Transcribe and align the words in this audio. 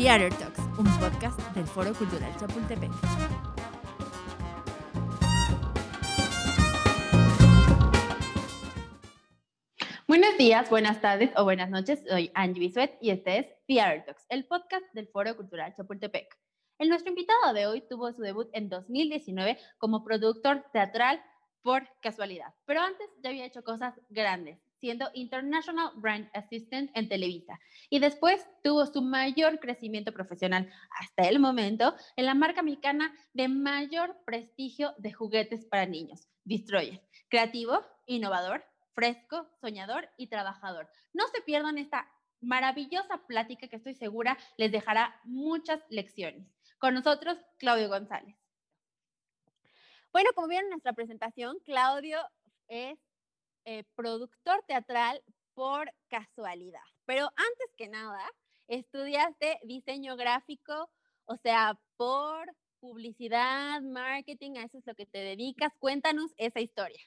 Theater 0.00 0.32
Talks, 0.32 0.60
un 0.78 0.86
podcast 0.98 1.38
del 1.54 1.66
Foro 1.66 1.92
Cultural 1.92 2.34
Chapultepec. 2.38 2.90
Buenos 10.08 10.38
días, 10.38 10.70
buenas 10.70 11.02
tardes 11.02 11.30
o 11.36 11.44
buenas 11.44 11.68
noches. 11.68 12.02
Soy 12.08 12.30
Angie 12.32 12.60
Bisuet 12.60 12.96
y 13.02 13.10
este 13.10 13.40
es 13.40 13.46
Theater 13.66 14.06
Talks, 14.06 14.24
el 14.30 14.46
podcast 14.46 14.86
del 14.94 15.06
Foro 15.08 15.36
Cultural 15.36 15.74
Chapultepec. 15.76 16.34
El 16.78 16.88
nuestro 16.88 17.10
invitado 17.10 17.52
de 17.52 17.66
hoy 17.66 17.82
tuvo 17.86 18.10
su 18.14 18.22
debut 18.22 18.48
en 18.54 18.70
2019 18.70 19.58
como 19.76 20.02
productor 20.02 20.64
teatral 20.72 21.22
por 21.60 21.86
casualidad, 22.00 22.54
pero 22.64 22.80
antes 22.80 23.06
ya 23.22 23.28
había 23.28 23.44
hecho 23.44 23.62
cosas 23.62 24.00
grandes 24.08 24.62
siendo 24.80 25.10
International 25.14 25.92
Brand 25.96 26.28
Assistant 26.34 26.90
en 26.94 27.08
Televisa. 27.08 27.60
Y 27.90 27.98
después 27.98 28.46
tuvo 28.64 28.86
su 28.86 29.02
mayor 29.02 29.60
crecimiento 29.60 30.12
profesional 30.12 30.70
hasta 30.98 31.28
el 31.28 31.38
momento 31.38 31.94
en 32.16 32.26
la 32.26 32.34
marca 32.34 32.62
mexicana 32.62 33.14
de 33.34 33.48
mayor 33.48 34.16
prestigio 34.24 34.94
de 34.98 35.12
juguetes 35.12 35.66
para 35.66 35.86
niños, 35.86 36.28
Destroyer. 36.44 37.02
Creativo, 37.28 37.80
innovador, 38.06 38.64
fresco, 38.94 39.46
soñador 39.60 40.08
y 40.16 40.28
trabajador. 40.28 40.88
No 41.12 41.24
se 41.28 41.42
pierdan 41.42 41.78
esta 41.78 42.10
maravillosa 42.40 43.18
plática 43.26 43.68
que 43.68 43.76
estoy 43.76 43.94
segura 43.94 44.38
les 44.56 44.72
dejará 44.72 45.20
muchas 45.24 45.80
lecciones. 45.90 46.48
Con 46.78 46.94
nosotros, 46.94 47.38
Claudio 47.58 47.88
González. 47.88 48.36
Bueno, 50.12 50.30
como 50.34 50.48
vieron 50.48 50.66
en 50.66 50.70
nuestra 50.70 50.92
presentación, 50.92 51.58
Claudio 51.64 52.18
es 52.68 52.98
eh, 53.70 53.84
productor 53.94 54.64
teatral 54.66 55.22
por 55.54 55.92
casualidad. 56.08 56.80
Pero 57.06 57.26
antes 57.26 57.72
que 57.76 57.86
nada, 57.88 58.28
estudiaste 58.66 59.60
diseño 59.62 60.16
gráfico, 60.16 60.90
o 61.26 61.36
sea, 61.36 61.78
por 61.96 62.52
publicidad, 62.80 63.80
marketing, 63.82 64.56
a 64.56 64.64
eso 64.64 64.78
es 64.78 64.86
lo 64.86 64.96
que 64.96 65.06
te 65.06 65.18
dedicas. 65.18 65.72
Cuéntanos 65.78 66.32
esa 66.36 66.58
historia. 66.58 67.00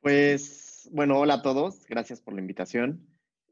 Pues, 0.00 0.88
bueno, 0.92 1.18
hola 1.18 1.34
a 1.34 1.42
todos, 1.42 1.84
gracias 1.86 2.20
por 2.20 2.34
la 2.34 2.40
invitación. 2.40 3.04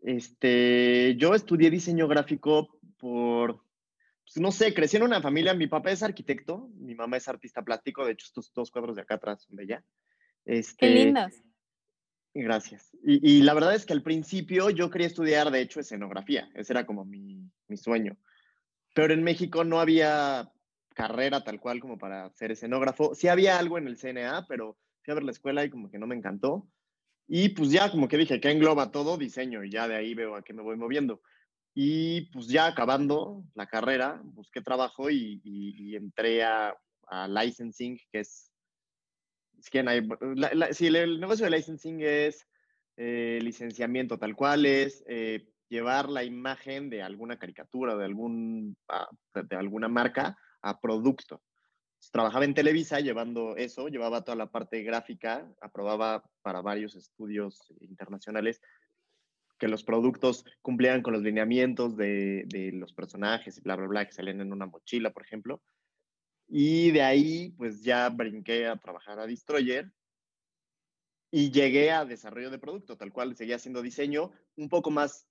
Este, 0.03 1.17
yo 1.17 1.35
estudié 1.35 1.69
diseño 1.69 2.07
gráfico 2.07 2.79
por, 2.97 3.65
pues, 4.25 4.37
no 4.37 4.53
sé, 4.53 4.73
crecí 4.73 4.99
en 4.99 5.03
una 5.03 5.21
familia, 5.21 5.53
mi 5.53 5.67
papá 5.67 5.91
es 5.91 6.05
arquitecto, 6.05 6.69
mi 6.77 6.95
mamá 6.95 7.17
es 7.17 7.27
artista 7.27 7.61
plástico, 7.63 8.05
de 8.05 8.13
hecho 8.13 8.27
estos 8.27 8.53
dos 8.55 8.71
cuadros 8.71 8.95
de 8.95 9.03
acá 9.03 9.17
atrás 9.17 9.43
son 9.43 9.57
de 9.57 9.65
ella. 9.65 9.85
Este, 10.45 10.87
Qué 10.87 10.95
lindos. 10.95 11.33
Gracias. 12.35 12.91
Y, 13.05 13.43
la 13.43 13.53
verdad 13.53 13.75
es 13.75 13.85
que 13.85 13.93
al 13.93 14.03
principio 14.03 14.71
yo 14.71 14.91
quería 14.91 15.07
estudiar, 15.07 15.51
de 15.51 15.61
hecho, 15.61 15.81
escenografía. 15.81 16.49
Ese 16.55 16.73
era 16.73 16.87
como 16.87 17.05
mi, 17.05 17.51
sueño. 17.77 18.17
Pero 18.95 19.13
en 19.13 19.23
México 19.23 19.65
no 19.65 19.81
había 19.81 20.51
carrera 20.95 21.43
tal 21.45 21.61
cual 21.61 21.81
como 21.81 21.99
para 21.99 22.31
ser 22.31 22.53
escenógrafo. 22.53 23.15
Sí 23.15 23.29
había 23.29 23.59
algo 23.59 23.77
en 23.77 23.87
el 23.87 23.99
CNA, 23.99 24.47
pero 24.49 24.79
fui 25.03 25.13
a 25.13 25.15
ver 25.15 25.25
la 25.25 25.33
escuela 25.33 25.65
y 25.65 25.71
como 25.71 25.91
que 25.91 25.99
no 25.99 26.07
me 26.07 26.15
encantó. 26.15 26.69
Y 27.29 27.51
pues 27.51 27.71
ya 27.71 27.91
como 27.91 28.09
que 28.09 28.19
dije, 28.19 28.41
que 28.41 28.51
engloba 28.51 28.91
todo? 28.91 29.19
Diseño 29.19 29.65
y 29.65 29.71
ya 29.71 29.89
de 29.89 29.97
ahí 29.97 30.15
veo 30.15 30.35
a 30.35 30.43
qué 30.43 30.53
me 30.55 30.63
voy 30.63 30.77
moviendo. 30.77 31.21
Y 31.75 32.31
pues 32.33 32.49
ya 32.49 32.67
acabando 32.67 33.45
la 33.55 33.67
carrera, 33.67 34.21
busqué 34.25 34.61
trabajo 34.61 35.11
y, 35.11 35.95
entré 35.97 36.45
a 36.45 36.75
licensing, 37.29 37.99
que 38.11 38.21
es 38.21 38.52
si 39.63 40.87
el, 40.87 41.21
negocio 41.21 41.45
de 41.45 41.51
licensing 41.51 42.01
es 42.01 42.47
eh, 42.97 43.39
licenciamiento 43.43 44.19
tal 44.19 44.37
cual, 44.37 44.67
es 44.67 45.03
eh, 45.07 45.49
llevar 45.69 46.09
la 46.09 46.25
imagen 46.25 46.91
de 46.91 47.03
alguna 47.03 47.39
caricatura, 47.39 47.97
de, 47.97 48.05
algún, 48.05 48.77
ah, 48.89 49.09
de 49.35 49.57
alguna 49.57 49.89
marca 49.89 50.37
a 50.61 50.81
producto. 50.81 51.43
trabajaba 52.11 52.45
en 52.45 52.55
Televisa 52.55 53.01
llevando 53.01 53.57
eso, 53.57 53.89
llevaba 53.89 54.23
toda 54.23 54.37
la 54.37 54.51
parte 54.51 54.83
gráfica, 54.83 55.51
aprobaba 55.61 56.23
para 56.43 56.61
varios 56.61 56.95
estudios 56.95 57.73
internacionales 57.81 58.61
que 59.59 59.69
los 59.69 59.85
productos 59.85 60.45
cumplían 60.61 61.03
con 61.03 61.13
los 61.13 61.23
lineamientos 61.23 61.97
de, 61.97 62.71
los 62.75 62.93
personajes 62.93 63.59
y 63.59 63.61
bla, 63.61 63.77
bla, 63.77 63.87
bla, 63.87 64.05
que 64.05 64.13
salían 64.13 64.41
en 64.41 64.53
una 64.53 64.67
mochila, 64.67 65.11
por 65.11 65.23
ejemplo. 65.23 65.63
Y 66.55 66.91
de 66.91 67.01
ahí, 67.01 67.49
pues 67.57 67.83
ya 67.83 68.11
brinqué 68.11 68.67
a 68.67 68.77
trabajar 68.77 69.19
a 69.19 69.27
Destroyer 69.27 69.91
y 71.31 71.51
llegué 71.51 71.91
a 71.91 72.05
desarrollo 72.05 72.51
de 72.51 72.59
producto, 72.59 72.99
tal 72.99 73.11
cual 73.11 73.35
seguía 73.35 73.57
haciendo 73.57 73.81
diseño, 73.81 74.33
un 74.57 74.69
poco 74.69 74.91
más, 74.91 75.27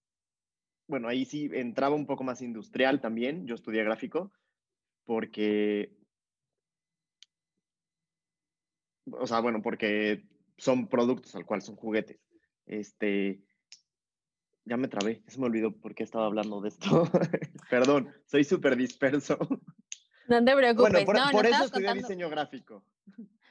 bueno, 0.87 1.07
ahí 1.07 1.25
sí 1.25 1.47
entraba 1.53 1.95
un 1.95 2.07
poco 2.07 2.23
más 2.23 2.41
industrial 2.41 3.01
también, 3.01 3.45
yo 3.45 3.53
estudié 3.53 3.83
gráfico, 3.83 4.31
porque, 5.05 5.95
o 9.11 9.27
sea, 9.27 9.41
bueno, 9.41 9.61
porque 9.61 10.27
son 10.57 10.87
productos 10.87 11.35
al 11.35 11.45
cual 11.45 11.61
son 11.61 11.75
juguetes. 11.75 12.19
Este, 12.65 13.43
ya 14.65 14.75
me 14.75 14.87
trabé, 14.87 15.21
se 15.27 15.39
me 15.39 15.45
olvidó 15.45 15.71
por 15.71 15.93
qué 15.93 16.01
estaba 16.01 16.25
hablando 16.25 16.61
de 16.61 16.69
esto. 16.69 17.03
Perdón, 17.69 18.11
soy 18.25 18.43
súper 18.43 18.75
disperso. 18.75 19.37
No 20.27 20.43
te 20.43 20.55
preocupes. 20.55 21.05
Bueno, 21.05 21.31
por, 21.31 21.45
eso 21.45 21.65
estudié 21.65 21.93
diseño 21.93 22.29
gráfico. 22.29 22.83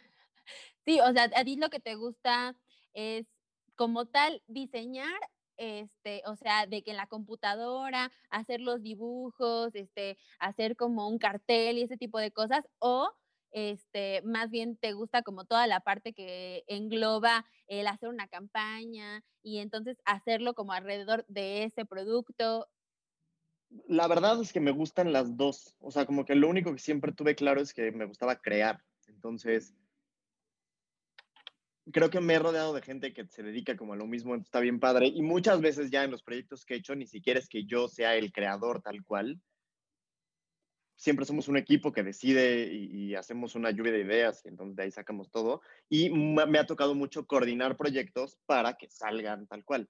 Sí, 0.87 0.99
o 0.99 1.13
sea, 1.13 1.31
a 1.37 1.45
ti 1.45 1.57
lo 1.57 1.69
que 1.69 1.79
te 1.79 1.95
gusta 1.95 2.57
es 2.95 3.27
como 3.77 4.07
tal 4.07 4.43
diseñar, 4.47 5.21
este, 5.57 6.23
o 6.25 6.37
sea, 6.37 6.67
de 6.67 6.83
que 6.83 6.91
en 6.91 6.97
la 6.97 7.07
computadora 7.07 8.11
hacer 8.31 8.61
los 8.63 8.83
dibujos, 8.83 9.75
este, 9.75 10.17
hacer 10.39 10.77
como 10.77 11.07
un 11.07 11.19
cartel 11.19 11.77
y 11.77 11.83
ese 11.83 11.99
tipo 11.99 12.19
de 12.19 12.31
cosas, 12.31 12.67
o 12.79 13.13
este, 13.53 14.23
más 14.23 14.51
bien 14.51 14.77
te 14.77 14.93
gusta 14.93 15.23
como 15.23 15.45
toda 15.45 15.67
la 15.67 15.81
parte 15.81 16.13
que 16.13 16.65
engloba 16.67 17.45
el 17.67 17.87
hacer 17.87 18.09
una 18.09 18.29
campaña 18.29 19.23
y 19.43 19.59
entonces 19.59 19.99
hacerlo 20.05 20.55
como 20.55 20.73
alrededor 20.73 21.25
de 21.29 21.65
ese 21.65 21.85
producto 21.85 22.69
la 23.87 24.09
verdad 24.09 24.41
es 24.41 24.53
que 24.53 24.61
me 24.61 24.73
gustan 24.73 25.13
las 25.13 25.37
dos. 25.37 25.77
O 25.81 25.91
sea, 25.91 26.07
como 26.07 26.25
que 26.25 26.35
lo 26.35 26.49
único 26.49 26.73
que 26.73 26.81
siempre 26.81 27.13
tuve 27.13 27.35
claro 27.35 27.61
es 27.61 27.73
que 27.73 27.93
me 27.93 28.05
gustaba 28.05 28.37
crear. 28.37 28.83
Entonces, 29.07 29.75
creo 31.93 32.11
que 32.11 32.21
me 32.21 32.35
he 32.35 32.39
rodeado 32.39 32.75
de 32.75 32.83
gente 32.83 33.13
que 33.13 33.27
se 33.27 33.43
dedica 33.43 33.77
como 33.77 33.93
a 33.93 33.97
lo 33.97 34.07
mismo, 34.07 34.35
está 34.35 34.61
bien 34.61 34.81
padre. 34.81 35.07
Y 35.07 35.23
muchas 35.23 35.61
veces 35.61 35.91
ya 35.91 36.05
en 36.05 36.11
los 36.11 36.23
proyectos 36.23 36.65
que 36.65 36.75
he 36.75 36.79
hecho, 36.79 36.95
ni 36.95 37.07
siquiera 37.07 37.39
es 37.39 37.49
que 37.49 37.65
yo 37.65 37.89
sea 37.89 38.17
el 38.17 38.33
creador 38.33 38.83
tal 38.83 39.05
cual. 39.05 39.41
Siempre 40.97 41.25
somos 41.25 41.49
un 41.49 41.57
equipo 41.57 41.93
que 41.93 42.03
decide 42.03 42.67
y, 42.75 43.15
hacemos 43.15 43.55
una 43.55 43.71
lluvia 43.71 43.93
de 43.93 44.01
ideas 44.01 44.45
y 44.45 44.49
entonces 44.49 44.77
de 44.77 44.83
ahí 44.83 44.91
sacamos 44.91 45.31
todo. 45.31 45.63
Y 45.89 46.11
me 46.11 46.59
ha 46.59 46.67
tocado 46.67 46.95
mucho 46.95 47.27
coordinar 47.27 47.77
proyectos 47.77 48.37
para 48.47 48.75
que 48.75 48.91
salgan 48.91 49.47
tal 49.47 49.65
cual. 49.65 49.89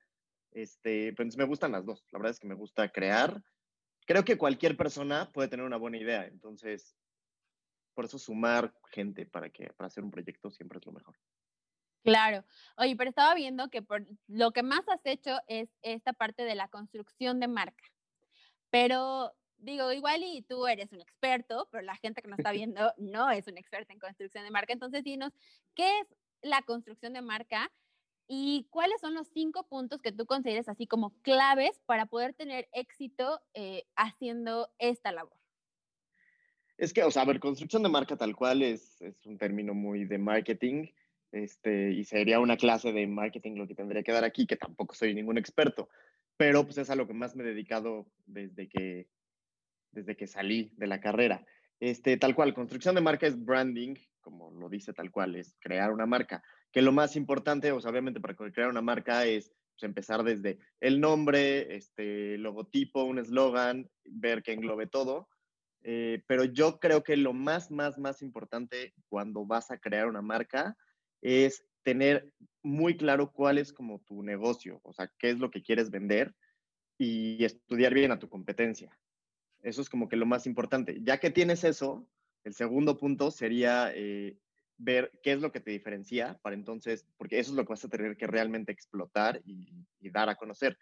Este, 0.53 1.13
pues 1.15 1.37
me 1.37 1.45
gustan 1.45 1.73
las 1.73 1.85
dos. 1.85 2.05
La 2.13 2.19
verdad 2.21 2.33
es 2.33 2.39
que 2.39 2.47
me 2.47 2.55
gusta 2.55 2.91
crear 2.91 3.43
creo 4.10 4.25
que 4.25 4.37
cualquier 4.37 4.76
persona 4.76 5.31
puede 5.32 5.47
tener 5.47 5.65
una 5.65 5.76
buena 5.76 5.97
idea. 5.97 6.26
Entonces, 6.26 6.97
por 7.94 8.06
eso 8.06 8.19
sumar 8.19 8.75
gente 8.91 9.25
para, 9.25 9.50
que, 9.50 9.72
para 9.76 9.87
hacer 9.87 10.03
un 10.03 10.10
proyecto 10.10 10.50
siempre 10.50 10.81
es 10.81 10.87
lo 10.87 10.91
mejor. 10.91 11.15
Claro. 12.03 12.44
Oye, 12.76 12.97
pero 12.97 13.10
estaba 13.10 13.37
viendo 13.37 13.71
que 13.71 13.82
por 13.82 14.04
lo 14.26 14.50
que 14.50 14.65
más 14.65 14.81
has 14.88 15.00
hecho 15.04 15.38
es 15.47 15.69
esta 15.82 16.12
parte 16.12 16.43
de 16.43 16.56
la 16.56 16.66
construcción 16.66 17.38
de 17.38 17.47
marca. 17.47 17.84
Pero 18.69 19.32
digo, 19.59 19.93
igual 19.93 20.25
y 20.25 20.42
tú 20.42 20.66
eres 20.66 20.91
un 20.91 21.00
experto, 21.00 21.69
pero 21.71 21.84
la 21.84 21.94
gente 21.94 22.21
que 22.21 22.27
nos 22.27 22.41
está 22.41 22.50
viendo 22.50 22.92
no 22.98 23.31
es 23.31 23.47
un 23.47 23.59
experto 23.59 23.92
en 23.92 24.00
construcción 24.00 24.42
de 24.42 24.50
marca. 24.50 24.72
Entonces, 24.72 25.04
dinos, 25.04 25.32
¿qué 25.77 26.00
es 26.00 26.16
la 26.42 26.62
construcción 26.62 27.12
de 27.12 27.22
marca 27.22 27.71
¿Y 28.33 28.69
cuáles 28.71 29.01
son 29.01 29.15
los 29.15 29.27
cinco 29.27 29.67
puntos 29.67 30.01
que 30.01 30.13
tú 30.13 30.25
consideres 30.25 30.69
así 30.69 30.87
como 30.87 31.11
claves 31.23 31.81
para 31.85 32.07
poder 32.07 32.33
tener 32.33 32.69
éxito 32.72 33.41
eh, 33.54 33.83
haciendo 33.97 34.69
esta 34.78 35.10
labor? 35.10 35.37
Es 36.78 36.93
que, 36.93 37.03
o 37.03 37.10
sea, 37.10 37.25
ver, 37.25 37.41
construcción 37.41 37.83
de 37.83 37.89
marca 37.89 38.16
tal 38.16 38.37
cual 38.37 38.63
es, 38.63 39.03
es 39.03 39.27
un 39.27 39.37
término 39.37 39.75
muy 39.75 40.04
de 40.04 40.19
marketing, 40.19 40.87
este, 41.33 41.91
y 41.91 42.04
sería 42.04 42.39
una 42.39 42.57
clase 42.57 42.93
de 42.93 43.04
marketing 43.09 43.57
lo 43.57 43.66
que 43.66 43.75
tendría 43.75 44.04
que 44.04 44.13
dar 44.13 44.22
aquí, 44.22 44.47
que 44.47 44.54
tampoco 44.54 44.95
soy 44.95 45.13
ningún 45.13 45.37
experto, 45.37 45.89
pero 46.37 46.63
pues 46.63 46.78
es 46.78 46.89
a 46.89 46.95
lo 46.95 47.09
que 47.09 47.15
más 47.15 47.34
me 47.34 47.43
he 47.43 47.49
dedicado 47.49 48.07
desde 48.27 48.69
que, 48.69 49.09
desde 49.91 50.16
que 50.16 50.28
salí 50.28 50.72
de 50.77 50.87
la 50.87 51.01
carrera. 51.01 51.45
Este, 51.81 52.16
tal 52.16 52.37
cual, 52.37 52.54
construcción 52.54 52.95
de 52.95 53.01
marca 53.01 53.27
es 53.27 53.45
branding, 53.45 53.97
como 54.21 54.53
lo 54.53 54.69
dice 54.69 54.93
tal 54.93 55.10
cual, 55.10 55.34
es 55.34 55.57
crear 55.59 55.91
una 55.91 56.07
marca 56.07 56.45
que 56.72 56.83
lo 56.83 56.93
más 56.93 57.17
importante, 57.17 57.72
o 57.72 57.81
sea, 57.81 57.91
obviamente 57.91 58.21
para 58.21 58.34
crear 58.34 58.71
una 58.71 58.83
marca 58.83 59.25
es 59.27 59.53
pues, 59.72 59.83
empezar 59.83 60.22
desde 60.22 60.59
el 60.81 61.01
nombre, 61.01 61.75
este 61.75 62.39
logotipo, 62.39 63.05
un 63.05 63.19
eslogan, 63.19 63.91
ver 64.05 64.43
que 64.43 64.53
englobe 64.53 64.87
todo. 64.87 65.28
Eh, 65.83 66.22
pero 66.27 66.45
yo 66.45 66.78
creo 66.78 67.03
que 67.03 67.17
lo 67.17 67.33
más, 67.33 67.71
más, 67.71 67.99
más 67.99 68.21
importante 68.21 68.93
cuando 69.09 69.47
vas 69.47 69.71
a 69.71 69.78
crear 69.78 70.07
una 70.07 70.21
marca 70.21 70.77
es 71.22 71.65
tener 71.83 72.34
muy 72.63 72.97
claro 72.97 73.33
cuál 73.33 73.57
es 73.57 73.73
como 73.73 74.01
tu 74.01 74.23
negocio, 74.23 74.81
o 74.83 74.93
sea, 74.93 75.11
qué 75.19 75.31
es 75.31 75.39
lo 75.39 75.51
que 75.51 75.63
quieres 75.63 75.91
vender 75.91 76.34
y 76.99 77.43
estudiar 77.43 77.95
bien 77.95 78.13
a 78.13 78.19
tu 78.19 78.28
competencia. 78.28 78.97
Eso 79.63 79.81
es 79.81 79.89
como 79.89 80.09
que 80.09 80.16
lo 80.16 80.27
más 80.27 80.47
importante. 80.47 80.99
Ya 81.03 81.19
que 81.19 81.31
tienes 81.31 81.65
eso, 81.65 82.07
el 82.45 82.53
segundo 82.53 82.99
punto 82.99 83.31
sería 83.31 83.91
eh, 83.95 84.37
ver 84.80 85.12
qué 85.22 85.32
es 85.32 85.41
lo 85.41 85.53
que 85.53 85.60
te 85.60 85.71
diferencia 85.71 86.38
para 86.42 86.54
entonces, 86.54 87.06
porque 87.16 87.38
eso 87.38 87.50
es 87.50 87.56
lo 87.56 87.65
que 87.65 87.72
vas 87.74 87.84
a 87.84 87.88
tener 87.88 88.16
que 88.16 88.27
realmente 88.27 88.72
explotar 88.72 89.41
y, 89.44 89.86
dar 90.10 90.28
a 90.28 90.36
conocer. 90.36 90.78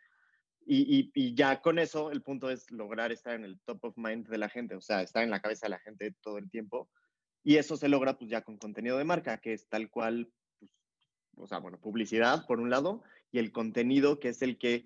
Y, 0.65 1.35
ya 1.35 1.61
con 1.61 1.79
eso, 1.79 2.11
el 2.11 2.23
punto 2.23 2.51
es 2.51 2.71
lograr 2.71 3.11
estar 3.11 3.35
en 3.35 3.45
el 3.45 3.59
top 3.61 3.85
of 3.87 3.97
mind 3.97 4.29
de 4.29 4.39
la 4.39 4.49
gente, 4.49 4.75
o 4.75 4.81
sea, 4.81 5.03
estar 5.03 5.25
en 5.25 5.31
la 5.31 5.41
cabeza 5.41 5.67
de 5.67 5.71
la 5.71 5.79
gente 5.79 6.15
todo 6.21 6.39
el 6.39 6.51
tiempo. 6.51 6.89
Y 7.43 7.57
eso 7.57 7.77
se 7.77 7.89
logra 7.89 8.19
pues 8.19 8.31
ya 8.31 8.43
con 8.43 8.59
contenido 8.59 8.99
de 8.99 9.05
marca, 9.05 9.39
que 9.39 9.55
es 9.55 9.69
tal 9.69 9.91
cual, 9.91 10.31
pues, 10.59 10.71
o 11.37 11.47
sea, 11.47 11.59
bueno, 11.59 11.81
publicidad 11.81 12.47
por 12.47 12.61
un 12.61 12.71
lado 12.71 13.03
y 13.31 13.39
el 13.39 13.53
contenido 13.53 14.21
que 14.21 14.29
es 14.29 14.43
el 14.43 14.59
que 14.59 14.85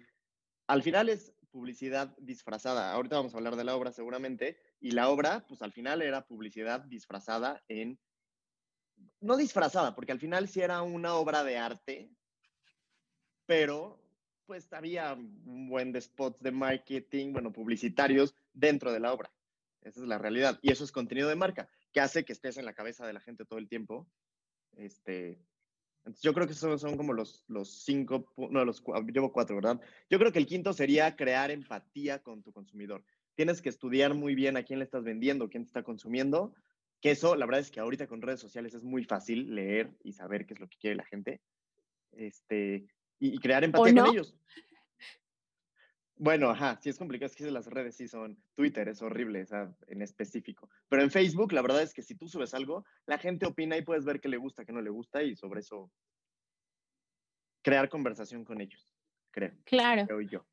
al 0.66 0.82
final 0.82 1.08
es 1.08 1.34
publicidad 1.52 2.16
disfrazada. 2.18 2.92
Ahorita 2.92 3.16
vamos 3.16 3.34
a 3.34 3.36
hablar 3.36 3.56
de 3.56 3.64
la 3.64 3.76
obra 3.76 3.92
seguramente. 3.92 4.58
Y 4.80 4.92
la 4.92 5.10
obra, 5.10 5.44
pues 5.46 5.62
al 5.62 5.72
final 5.72 6.02
era 6.02 6.26
publicidad 6.26 6.80
disfrazada 6.80 7.62
en... 7.68 8.00
No 9.20 9.36
disfrazada, 9.36 9.94
porque 9.94 10.12
al 10.12 10.20
final 10.20 10.48
sí 10.48 10.60
era 10.60 10.82
una 10.82 11.14
obra 11.14 11.44
de 11.44 11.58
arte, 11.58 12.10
pero 13.46 14.00
pues 14.46 14.72
había 14.72 15.14
un 15.14 15.68
buen 15.68 15.92
de 15.92 16.00
spots 16.00 16.40
de 16.40 16.50
marketing, 16.50 17.32
bueno, 17.32 17.52
publicitarios 17.52 18.34
dentro 18.52 18.92
de 18.92 19.00
la 19.00 19.12
obra. 19.12 19.32
Esa 19.82 20.00
es 20.00 20.06
la 20.06 20.18
realidad. 20.18 20.58
Y 20.62 20.72
eso 20.72 20.84
es 20.84 20.92
contenido 20.92 21.28
de 21.28 21.36
marca, 21.36 21.68
que 21.92 22.00
hace 22.00 22.24
que 22.24 22.32
estés 22.32 22.56
en 22.56 22.64
la 22.64 22.74
cabeza 22.74 23.06
de 23.06 23.12
la 23.12 23.20
gente 23.20 23.44
todo 23.44 23.58
el 23.58 23.68
tiempo. 23.68 24.06
Este, 24.76 25.38
yo 26.20 26.34
creo 26.34 26.46
que 26.46 26.52
esos 26.52 26.80
son 26.80 26.96
como 26.96 27.12
los, 27.12 27.44
los 27.48 27.70
cinco, 27.84 28.32
no, 28.36 28.64
los, 28.64 28.82
llevo 29.12 29.32
cuatro, 29.32 29.56
¿verdad? 29.56 29.80
Yo 30.10 30.18
creo 30.18 30.32
que 30.32 30.38
el 30.38 30.46
quinto 30.46 30.72
sería 30.72 31.16
crear 31.16 31.50
empatía 31.50 32.22
con 32.22 32.42
tu 32.42 32.52
consumidor. 32.52 33.04
Tienes 33.34 33.62
que 33.62 33.68
estudiar 33.68 34.14
muy 34.14 34.34
bien 34.34 34.56
a 34.56 34.62
quién 34.62 34.78
le 34.78 34.84
estás 34.84 35.04
vendiendo, 35.04 35.48
quién 35.48 35.64
te 35.64 35.68
está 35.68 35.82
consumiendo, 35.82 36.54
que 37.02 37.10
eso, 37.10 37.34
la 37.34 37.46
verdad 37.46 37.60
es 37.60 37.70
que 37.72 37.80
ahorita 37.80 38.06
con 38.06 38.22
redes 38.22 38.40
sociales 38.40 38.72
es 38.74 38.84
muy 38.84 39.04
fácil 39.04 39.54
leer 39.54 39.90
y 40.04 40.12
saber 40.12 40.46
qué 40.46 40.54
es 40.54 40.60
lo 40.60 40.68
que 40.68 40.78
quiere 40.78 40.96
la 40.96 41.04
gente. 41.04 41.42
Este, 42.12 42.86
y, 43.18 43.38
crear 43.38 43.64
empatía 43.64 44.02
con 44.02 44.14
ellos. 44.14 44.36
Bueno, 46.14 46.50
ajá, 46.50 46.78
sí 46.80 46.88
es 46.88 46.98
complicado, 46.98 47.26
es 47.26 47.34
que 47.34 47.50
las 47.50 47.66
redes 47.66 47.96
sí 47.96 48.06
son, 48.06 48.40
Twitter 48.54 48.88
es 48.88 49.02
horrible, 49.02 49.42
o 49.42 49.46
sea, 49.46 49.74
en 49.88 50.02
específico. 50.02 50.70
Pero 50.88 51.02
en 51.02 51.10
Facebook, 51.10 51.52
la 51.52 51.62
verdad 51.62 51.82
es 51.82 51.92
que 51.92 52.02
si 52.02 52.14
tú 52.14 52.28
subes 52.28 52.54
algo, 52.54 52.84
la 53.06 53.18
gente 53.18 53.46
opina 53.46 53.76
y 53.76 53.82
puedes 53.82 54.04
ver 54.04 54.20
qué 54.20 54.28
le 54.28 54.36
gusta, 54.36 54.64
qué 54.64 54.72
no 54.72 54.80
le 54.80 54.90
gusta 54.90 55.24
y 55.24 55.34
sobre 55.34 55.60
eso 55.60 55.90
crear 57.62 57.88
conversación 57.88 58.44
con 58.44 58.60
ellos, 58.60 58.88
creo. 59.32 59.52
Claro. 59.64 60.06
Creo 60.06 60.20
yo. 60.20 60.46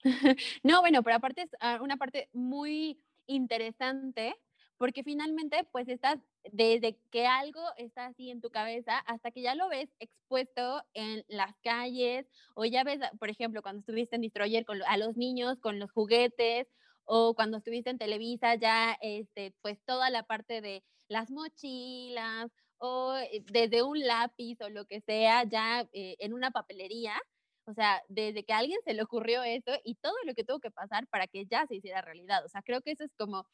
no, 0.64 0.80
bueno, 0.80 1.04
pero 1.04 1.16
aparte 1.16 1.42
es 1.42 1.50
ah, 1.60 1.78
una 1.80 1.96
parte 1.96 2.28
muy 2.32 3.00
interesante 3.26 4.34
porque 4.78 5.02
finalmente 5.02 5.64
pues 5.72 5.88
estás 5.88 6.18
desde 6.52 6.98
que 7.10 7.26
algo 7.26 7.60
está 7.76 8.06
así 8.06 8.30
en 8.30 8.40
tu 8.40 8.50
cabeza 8.50 8.98
hasta 8.98 9.30
que 9.30 9.42
ya 9.42 9.54
lo 9.54 9.68
ves 9.68 9.88
expuesto 9.98 10.82
en 10.94 11.24
las 11.28 11.54
calles 11.62 12.26
o 12.54 12.64
ya 12.64 12.84
ves, 12.84 13.00
por 13.18 13.30
ejemplo, 13.30 13.62
cuando 13.62 13.80
estuviste 13.80 14.16
en 14.16 14.22
Destroyer 14.22 14.64
con, 14.64 14.82
a 14.82 14.96
los 14.96 15.16
niños 15.16 15.58
con 15.60 15.78
los 15.78 15.92
juguetes 15.92 16.66
o 17.04 17.34
cuando 17.34 17.58
estuviste 17.58 17.90
en 17.90 17.98
Televisa 17.98 18.54
ya 18.56 18.96
este 19.00 19.54
pues 19.62 19.78
toda 19.84 20.10
la 20.10 20.24
parte 20.24 20.60
de 20.60 20.82
las 21.08 21.30
mochilas 21.30 22.50
o 22.78 23.14
eh, 23.16 23.44
desde 23.52 23.82
un 23.82 24.00
lápiz 24.00 24.60
o 24.60 24.68
lo 24.70 24.86
que 24.86 25.00
sea 25.00 25.44
ya 25.44 25.88
eh, 25.92 26.16
en 26.18 26.32
una 26.32 26.50
papelería 26.50 27.14
o 27.66 27.72
sea, 27.72 28.02
desde 28.08 28.44
que 28.44 28.52
a 28.52 28.58
alguien 28.58 28.78
se 28.84 28.92
le 28.92 29.02
ocurrió 29.02 29.42
eso 29.42 29.72
y 29.84 29.94
todo 29.96 30.14
lo 30.26 30.34
que 30.34 30.44
tuvo 30.44 30.60
que 30.60 30.70
pasar 30.70 31.06
para 31.08 31.26
que 31.26 31.46
ya 31.46 31.66
se 31.66 31.76
hiciera 31.76 32.02
realidad. 32.02 32.44
O 32.44 32.48
sea, 32.48 32.62
creo 32.62 32.82
que 32.82 32.92
eso 32.92 33.04
es 33.04 33.14
como 33.16 33.46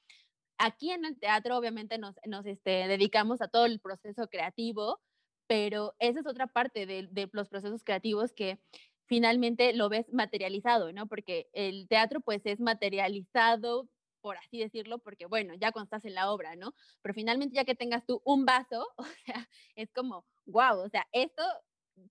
Aquí 0.62 0.90
en 0.90 1.06
el 1.06 1.18
teatro 1.18 1.56
obviamente 1.56 1.96
nos, 1.96 2.16
este, 2.44 2.86
dedicamos 2.86 3.40
a 3.40 3.48
todo 3.48 3.64
el 3.64 3.80
proceso 3.80 4.28
creativo, 4.28 5.00
pero 5.46 5.94
esa 5.98 6.20
es 6.20 6.26
otra 6.26 6.48
parte 6.48 6.84
de, 6.84 7.08
los 7.32 7.48
procesos 7.48 7.82
creativos 7.82 8.34
que 8.34 8.60
finalmente 9.06 9.72
lo 9.72 9.88
ves 9.88 10.12
materializado, 10.12 10.92
¿no? 10.92 11.06
Porque 11.06 11.48
el 11.54 11.88
teatro 11.88 12.20
pues 12.20 12.42
es 12.44 12.60
materializado, 12.60 13.88
por 14.20 14.36
así 14.36 14.58
decirlo, 14.58 14.98
porque 14.98 15.24
bueno, 15.24 15.54
ya 15.54 15.72
cuando 15.72 15.84
estás 15.84 16.04
en 16.04 16.14
la 16.14 16.30
obra, 16.30 16.56
¿no? 16.56 16.74
Pero 17.00 17.14
finalmente 17.14 17.56
ya 17.56 17.64
que 17.64 17.74
tengas 17.74 18.04
tú 18.04 18.20
un 18.26 18.44
vaso, 18.44 18.86
o 18.98 19.04
sea, 19.24 19.48
es 19.76 19.90
como, 19.92 20.26
wow, 20.44 20.78
o 20.78 20.90
sea, 20.90 21.08
esto 21.12 21.42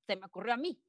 se 0.08 0.16
me 0.16 0.26
ocurrió 0.26 0.56
a 0.56 0.58
mí. 0.58 0.82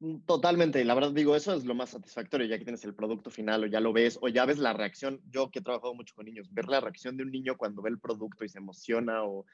Mm, 0.00 0.20
totalmente, 0.26 0.84
la 0.84 0.94
verdad 0.94 1.12
digo, 1.12 1.34
eso 1.34 1.54
es 1.54 1.64
lo 1.64 1.74
más 1.74 1.90
satisfactorio, 1.90 2.46
ya 2.46 2.58
que 2.58 2.64
tienes 2.64 2.84
el 2.84 2.94
producto 2.94 3.30
final 3.30 3.64
o 3.64 3.66
ya 3.66 3.80
lo 3.80 3.92
ves 3.92 4.18
o 4.22 4.28
ya 4.28 4.44
ves 4.44 4.58
la 4.58 4.72
reacción. 4.72 5.20
Yo 5.30 5.50
que 5.50 5.58
he 5.58 5.62
trabajado 5.62 5.94
mucho 5.94 6.14
con 6.14 6.26
niños, 6.26 6.52
ver 6.52 6.66
la 6.68 6.80
reacción 6.80 7.16
de 7.16 7.24
un 7.24 7.32
niño 7.32 7.56
cuando 7.56 7.82
ve 7.82 7.90
el 7.90 7.98
producto 7.98 8.44
y 8.44 8.48
se 8.48 8.58
emociona 8.58 9.24
o, 9.24 9.44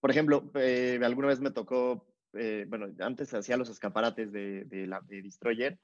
por 0.00 0.10
ejemplo, 0.10 0.50
eh, 0.56 1.00
alguna 1.02 1.28
vez 1.28 1.40
me 1.40 1.50
tocó, 1.50 2.06
eh, 2.34 2.66
bueno, 2.68 2.86
antes 3.00 3.32
hacía 3.32 3.56
los 3.56 3.70
escaparates 3.70 4.30
de, 4.30 4.64
de, 4.64 4.86
la, 4.86 5.00
de 5.00 5.22
Destroyer 5.22 5.78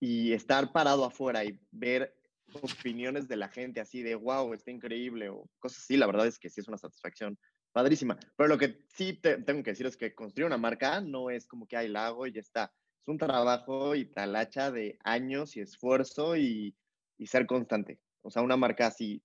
y 0.00 0.32
estar 0.32 0.72
parado 0.72 1.04
afuera 1.04 1.44
y 1.44 1.60
ver 1.70 2.16
opiniones 2.62 3.28
de 3.28 3.36
la 3.36 3.48
gente 3.48 3.80
así 3.80 4.02
de, 4.02 4.14
wow, 4.14 4.54
está 4.54 4.70
increíble 4.70 5.28
o 5.28 5.48
cosas 5.58 5.82
así, 5.82 5.96
la 5.98 6.06
verdad 6.06 6.26
es 6.26 6.38
que 6.38 6.48
sí 6.48 6.60
es 6.60 6.68
una 6.68 6.78
satisfacción 6.78 7.38
padrísima. 7.72 8.18
Pero 8.36 8.48
lo 8.48 8.58
que 8.58 8.86
sí 8.88 9.20
tengo 9.20 9.62
que 9.62 9.72
decir 9.72 9.86
es 9.86 9.98
que 9.98 10.14
construir 10.14 10.46
una 10.46 10.56
marca 10.56 11.02
no 11.02 11.28
es 11.28 11.46
como 11.46 11.66
que 11.66 11.76
hay 11.76 11.88
la 11.88 12.06
hago 12.06 12.26
y 12.26 12.32
ya 12.32 12.40
está 12.40 12.72
es 13.00 13.08
un 13.08 13.18
trabajo 13.18 13.94
y 13.94 14.04
talacha 14.06 14.70
de 14.70 14.98
años 15.04 15.56
y 15.56 15.60
esfuerzo 15.60 16.36
y, 16.36 16.76
ser 17.26 17.46
constante. 17.46 18.00
O 18.22 18.30
sea, 18.30 18.42
una 18.42 18.56
marca 18.56 18.86
así, 18.86 19.22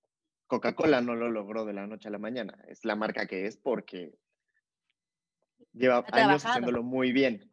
Coca-Cola 0.48 1.01
no 1.01 1.16
lo 1.16 1.30
logró 1.30 1.66
de 1.66 1.74
la 1.74 1.88
noche 1.88 2.07
a 2.10 2.12
la 2.12 2.18
mañana. 2.18 2.57
Es 2.68 2.83
la 2.86 2.95
marca 2.95 3.25
que 3.25 3.45
es 3.48 3.57
porque 3.57 4.18
lleva 5.74 6.06
años 6.12 6.45
haciéndolo 6.45 6.83
muy 6.83 7.12
bien. 7.12 7.51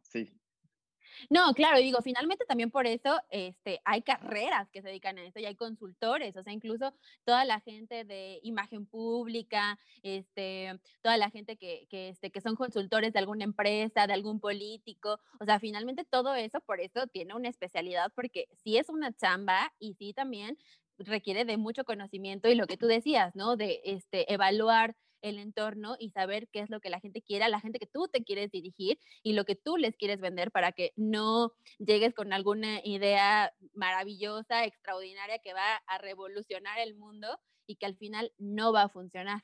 No, 1.31 1.53
claro, 1.55 1.79
digo, 1.79 2.01
finalmente 2.03 2.45
también 2.47 2.71
por 2.71 2.87
eso 2.87 3.19
este, 3.31 3.81
hay 3.85 4.03
carreras 4.03 4.71
que 4.71 4.83
se 4.83 4.89
dedican 4.89 5.19
a 5.19 5.25
esto 5.25 5.41
y 5.41 5.47
hay 5.47 5.55
consultores, 5.57 6.37
o 6.37 6.43
sea, 6.43 6.53
incluso 6.53 6.93
toda 7.25 7.45
la 7.45 7.61
gente 7.61 8.05
de 8.05 8.41
imagen 8.43 8.87
pública, 8.87 9.79
este, 10.03 10.79
toda 11.03 11.17
la 11.17 11.31
gente 11.31 11.57
que, 11.57 11.87
que, 11.89 12.11
este, 12.11 12.31
que 12.31 12.41
son 12.41 12.57
consultores 12.57 13.13
de 13.13 13.19
alguna 13.19 13.45
empresa, 13.45 14.07
de 14.07 14.13
algún 14.13 14.41
político, 14.41 15.21
o 15.41 15.45
sea, 15.45 15.59
finalmente 15.59 16.05
todo 16.05 16.35
eso, 16.35 16.61
por 16.61 16.81
eso 16.81 17.07
tiene 17.07 17.35
una 17.35 17.49
especialidad, 17.49 18.13
porque 18.15 18.49
sí 18.65 18.77
es 18.79 18.89
una 18.89 19.13
chamba 19.13 19.73
y 19.79 19.95
sí 19.95 20.13
también 20.13 20.59
requiere 20.99 21.45
de 21.45 21.57
mucho 21.57 21.85
conocimiento 21.85 22.49
y 22.49 22.55
lo 22.55 22.67
que 22.67 22.77
tú 22.77 22.87
decías, 22.87 23.35
¿no? 23.35 23.57
De 23.57 23.81
este, 23.85 24.33
evaluar 24.33 24.95
el 25.23 25.39
entorno 25.39 25.97
y 25.99 26.11
saber 26.11 26.49
qué 26.49 26.61
es 26.61 26.71
lo 26.71 26.81
que 26.81 26.91
la 26.91 27.01
gente 27.01 27.23
quiere, 27.23 27.45
a 27.45 27.49
la 27.49 27.61
gente 27.61 27.79
que 27.79 27.87
tú 27.87 28.09
te 28.09 28.25
quieres 28.25 28.51
dirigir 28.51 28.99
y 29.23 29.33
lo 29.33 29.45
que 29.45 29.57
tú 29.57 29.77
les 29.77 29.97
quieres 29.97 30.21
vender 30.21 30.51
para 30.51 30.73
que 30.73 30.93
no 30.97 31.53
llegues 31.79 32.15
con 32.15 32.33
alguna 32.33 32.81
idea 32.85 33.53
maravillosa, 33.75 34.65
extraordinaria 34.65 35.39
que 35.39 35.55
va 35.55 35.77
a 35.87 35.99
revolucionar 35.99 36.79
el 36.79 36.95
mundo 36.97 37.39
y 37.67 37.77
que 37.77 37.87
al 37.87 37.97
final 37.97 38.33
no 38.39 38.73
va 38.73 38.83
a 38.83 38.89
funcionar. 38.89 39.43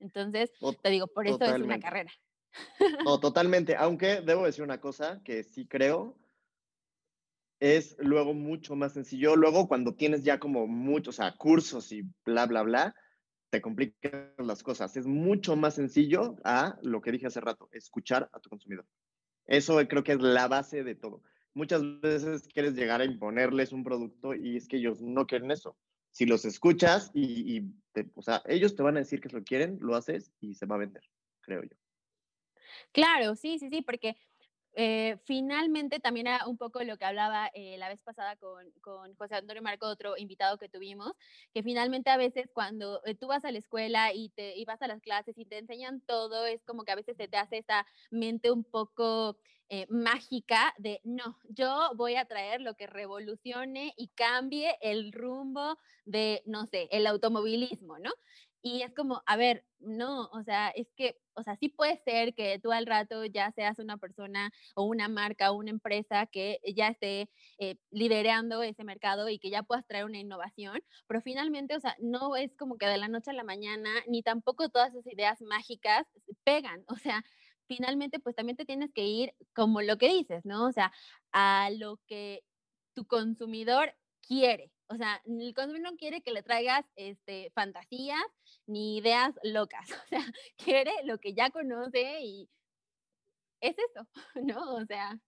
Entonces, 0.00 0.50
te 0.82 0.90
digo, 0.90 1.08
por 1.08 1.26
eso 1.26 1.44
es 1.44 1.60
una 1.60 1.80
carrera. 1.80 2.12
No, 3.04 3.18
totalmente. 3.20 3.76
Aunque 3.76 4.20
debo 4.20 4.44
decir 4.44 4.64
una 4.64 4.80
cosa 4.80 5.20
que 5.24 5.42
sí 5.42 5.66
creo, 5.66 6.16
es 7.60 7.96
luego 7.98 8.34
mucho 8.34 8.76
más 8.76 8.92
sencillo. 8.92 9.36
Luego, 9.36 9.68
cuando 9.68 9.94
tienes 9.94 10.22
ya 10.22 10.38
como 10.38 10.66
muchos, 10.66 11.16
o 11.16 11.16
sea, 11.16 11.36
cursos 11.36 11.90
y 11.92 12.02
bla, 12.24 12.46
bla, 12.46 12.62
bla, 12.62 12.94
te 13.50 13.60
complican 13.60 14.34
las 14.38 14.62
cosas. 14.62 14.96
Es 14.96 15.06
mucho 15.06 15.56
más 15.56 15.74
sencillo 15.74 16.36
a 16.44 16.78
lo 16.82 17.00
que 17.00 17.12
dije 17.12 17.26
hace 17.26 17.40
rato, 17.40 17.68
escuchar 17.72 18.28
a 18.32 18.40
tu 18.40 18.50
consumidor. 18.50 18.86
Eso 19.46 19.76
creo 19.88 20.04
que 20.04 20.12
es 20.12 20.20
la 20.20 20.48
base 20.48 20.84
de 20.84 20.94
todo. 20.94 21.22
Muchas 21.54 21.82
veces 22.00 22.46
quieres 22.46 22.74
llegar 22.74 23.00
a 23.00 23.04
imponerles 23.04 23.72
un 23.72 23.82
producto 23.82 24.34
y 24.34 24.56
es 24.56 24.68
que 24.68 24.76
ellos 24.76 25.00
no 25.00 25.26
quieren 25.26 25.50
eso. 25.50 25.76
Si 26.10 26.26
los 26.26 26.44
escuchas 26.44 27.10
y, 27.14 27.62
ellos 28.46 28.76
te 28.76 28.82
van 28.82 28.96
a 28.96 29.00
decir 29.00 29.20
que 29.20 29.28
lo 29.28 29.42
quieren, 29.42 29.78
lo 29.80 29.96
haces 29.96 30.32
y 30.40 30.54
se 30.54 30.66
va 30.66 30.76
a 30.76 30.78
vender, 30.78 31.02
creo 31.40 31.62
yo. 31.62 31.76
Claro, 32.92 33.34
sí, 33.34 33.58
sí, 33.58 33.68
sí, 33.70 33.82
porque 33.82 34.16
eh, 34.74 35.18
finalmente, 35.24 35.98
también 36.00 36.26
era 36.26 36.46
un 36.46 36.56
poco 36.56 36.82
lo 36.82 36.96
que 36.96 37.04
hablaba 37.04 37.50
eh, 37.54 37.76
la 37.78 37.88
vez 37.88 38.02
pasada 38.02 38.36
con, 38.36 38.72
José 39.16 39.34
Antonio 39.34 39.62
Marco, 39.62 39.86
otro 39.86 40.16
invitado 40.16 40.58
que 40.58 40.68
tuvimos, 40.68 41.12
que 41.52 41.62
finalmente 41.62 42.10
a 42.10 42.16
veces 42.16 42.48
cuando 42.52 43.00
eh, 43.04 43.14
tú 43.14 43.26
vas 43.26 43.44
a 43.44 43.52
la 43.52 43.58
escuela 43.58 44.12
y, 44.12 44.30
te, 44.30 44.56
y 44.56 44.64
vas 44.64 44.80
a 44.82 44.88
las 44.88 45.00
clases 45.00 45.36
y 45.36 45.44
te 45.44 45.58
enseñan 45.58 46.00
todo, 46.02 46.46
es 46.46 46.62
como 46.64 46.84
que 46.84 46.92
a 46.92 46.96
veces 46.96 47.16
se 47.16 47.28
te 47.28 47.36
hace 47.36 47.58
esa 47.58 47.86
mente 48.10 48.50
un 48.50 48.64
poco 48.64 49.36
mágica 49.90 50.72
de, 50.78 50.98
no, 51.04 51.38
yo 51.50 51.90
voy 51.94 52.16
a 52.16 52.24
traer 52.24 52.62
lo 52.62 52.72
que 52.74 52.86
revolucione 52.86 53.92
y 53.98 54.08
cambie 54.08 54.78
el 54.80 55.12
rumbo 55.12 55.76
de, 56.06 56.42
no 56.46 56.64
sé, 56.64 56.88
el 56.90 57.06
automovilismo, 57.06 57.98
¿no? 57.98 58.10
Y 58.62 58.82
es 58.82 58.92
como, 58.94 59.22
a 59.26 59.36
ver, 59.36 59.64
no, 59.78 60.26
o 60.32 60.42
sea, 60.42 60.70
es 60.70 60.88
que, 60.96 61.16
o 61.34 61.42
sea, 61.44 61.56
sí 61.56 61.68
puede 61.68 61.96
ser 61.98 62.34
que 62.34 62.58
tú 62.58 62.72
al 62.72 62.86
rato 62.86 63.24
ya 63.24 63.52
seas 63.52 63.78
una 63.78 63.96
persona 63.98 64.50
o 64.74 64.84
una 64.84 65.08
marca 65.08 65.52
o 65.52 65.56
una 65.56 65.70
empresa 65.70 66.26
que 66.26 66.58
ya 66.74 66.88
esté 66.88 67.30
eh, 67.58 67.76
liderando 67.90 68.62
ese 68.62 68.82
mercado 68.84 69.28
y 69.28 69.38
que 69.38 69.50
ya 69.50 69.62
puedas 69.62 69.86
traer 69.86 70.04
una 70.04 70.18
innovación, 70.18 70.80
pero 71.06 71.20
finalmente, 71.22 71.76
o 71.76 71.80
sea, 71.80 71.96
no 72.00 72.34
es 72.36 72.56
como 72.56 72.78
que 72.78 72.86
de 72.86 72.98
la 72.98 73.08
noche 73.08 73.30
a 73.30 73.34
la 73.34 73.44
mañana, 73.44 73.90
ni 74.08 74.22
tampoco 74.22 74.68
todas 74.70 74.92
esas 74.94 75.06
ideas 75.12 75.40
mágicas 75.42 76.06
pegan, 76.44 76.84
o 76.88 76.96
sea, 76.96 77.22
finalmente, 77.68 78.18
pues 78.18 78.34
también 78.34 78.56
te 78.56 78.64
tienes 78.64 78.92
que 78.92 79.04
ir 79.04 79.34
como 79.54 79.82
lo 79.82 79.98
que 79.98 80.08
dices, 80.08 80.44
¿no? 80.44 80.66
O 80.66 80.72
sea, 80.72 80.92
a 81.32 81.70
lo 81.70 81.98
que 82.06 82.42
tu 82.94 83.06
consumidor 83.06 83.94
quiere. 84.26 84.72
O 84.90 84.96
sea, 84.96 85.20
el 85.26 85.54
consumidor 85.54 85.92
no 85.92 85.96
quiere 85.96 86.22
que 86.22 86.32
le 86.32 86.42
traigas 86.42 86.84
este, 86.96 87.50
fantasías 87.54 88.22
ni 88.66 88.98
ideas 88.98 89.34
locas. 89.42 89.88
O 90.04 90.08
sea, 90.08 90.24
quiere 90.56 90.92
lo 91.04 91.18
que 91.18 91.34
ya 91.34 91.50
conoce 91.50 92.20
y 92.22 92.48
es 93.60 93.76
eso, 93.78 94.06
¿no? 94.42 94.76
O 94.76 94.84
sea. 94.86 95.18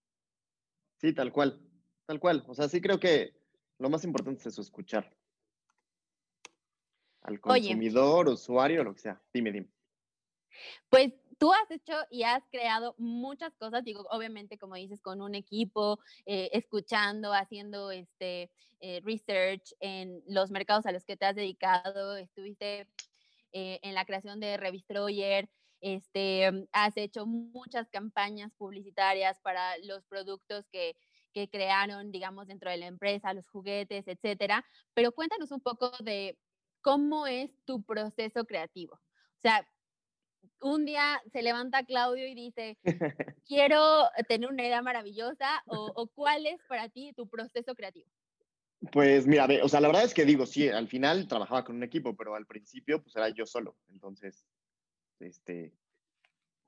Sí, 0.99 1.13
tal 1.13 1.33
cual, 1.33 1.61
tal 2.07 2.21
cual. 2.21 2.45
O 2.47 2.55
sea, 2.55 2.69
sí 2.69 2.81
creo 2.81 2.99
que 2.99 3.35
lo 3.79 3.91
más 3.91 4.05
importante 4.05 4.41
es 4.41 4.47
eso, 4.47 4.63
escuchar. 4.63 5.15
Al 7.23 7.41
consumidor, 7.41 8.29
usuario, 8.29 8.83
lo 8.83 8.95
que 8.95 9.01
sea. 9.01 9.23
Dime, 9.33 9.53
dime. 9.53 9.69
Pues 10.89 11.13
tú 11.41 11.53
has 11.55 11.71
hecho 11.71 11.95
y 12.11 12.23
has 12.23 12.47
creado 12.51 12.95
muchas 12.99 13.57
cosas, 13.57 13.83
digo, 13.83 14.07
obviamente, 14.11 14.59
como 14.59 14.75
dices, 14.75 15.01
con 15.01 15.23
un 15.23 15.35
equipo, 15.35 15.99
eh, 16.27 16.51
escuchando, 16.53 17.33
haciendo 17.33 17.91
este 17.91 18.51
eh, 18.81 19.01
research 19.03 19.75
en 19.81 20.23
los 20.29 20.51
mercados 20.51 20.85
a 20.85 20.93
los 20.93 21.05
que 21.05 21.17
te 21.17 21.25
has 21.25 21.35
dedicado, 21.35 22.17
estuviste 22.19 22.87
eh, 23.53 23.81
en 23.83 23.95
la 23.95 24.05
creación 24.05 24.39
de 24.39 24.59
Revistroyer, 24.59 25.49
este, 25.81 26.69
has 26.73 26.97
hecho 26.99 27.25
muchas 27.25 27.89
campañas 27.89 28.53
publicitarias 28.59 29.41
para 29.41 29.79
los 29.79 30.05
productos 30.05 30.69
que, 30.69 30.95
que 31.33 31.49
crearon, 31.49 32.13
digamos, 32.13 32.49
dentro 32.49 32.71
de 32.71 32.77
la 32.77 32.87
empresa, 32.87 33.33
los 33.33 33.49
juguetes, 33.49 34.07
etcétera. 34.07 34.63
Pero 34.93 35.13
cuéntanos 35.13 35.51
un 35.53 35.61
poco 35.63 35.91
de 36.01 36.39
cómo 36.83 37.27
es 37.27 37.51
tu 37.65 37.83
proceso 37.83 38.45
creativo. 38.45 38.97
O 38.97 39.41
sea, 39.41 39.67
un 40.63 40.85
día 40.85 41.21
se 41.33 41.43
levanta 41.43 41.85
Claudio 41.85 42.27
y 42.27 42.35
dice, 42.35 42.79
quiero 43.47 44.09
tener 44.29 44.51
una 44.51 44.65
idea 44.65 44.83
maravillosa 44.83 45.63
o, 45.67 46.07
cuál 46.15 46.47
es 46.47 46.61
para 46.69 46.89
ti 46.89 47.13
tu 47.15 47.29
proceso 47.29 47.75
creativo? 47.75 48.11
Pues 48.93 49.27
mira, 49.27 49.47
o 49.63 49.69
sea, 49.69 49.81
la 49.81 49.89
verdad 49.89 50.05
es 50.05 50.15
que 50.15 50.25
digo, 50.25 50.47
sí, 50.47 50.69
al 50.69 50.89
final 50.89 51.29
trabajaba 51.29 51.65
con 51.65 51.77
un 51.77 51.83
equipo, 51.83 52.17
pero 52.17 52.35
al 52.35 52.47
principio 52.47 53.03
pues 53.03 53.15
era 53.15 53.29
yo 53.29 53.45
solo. 53.45 53.77
Entonces, 53.91 54.47
este, 55.19 55.75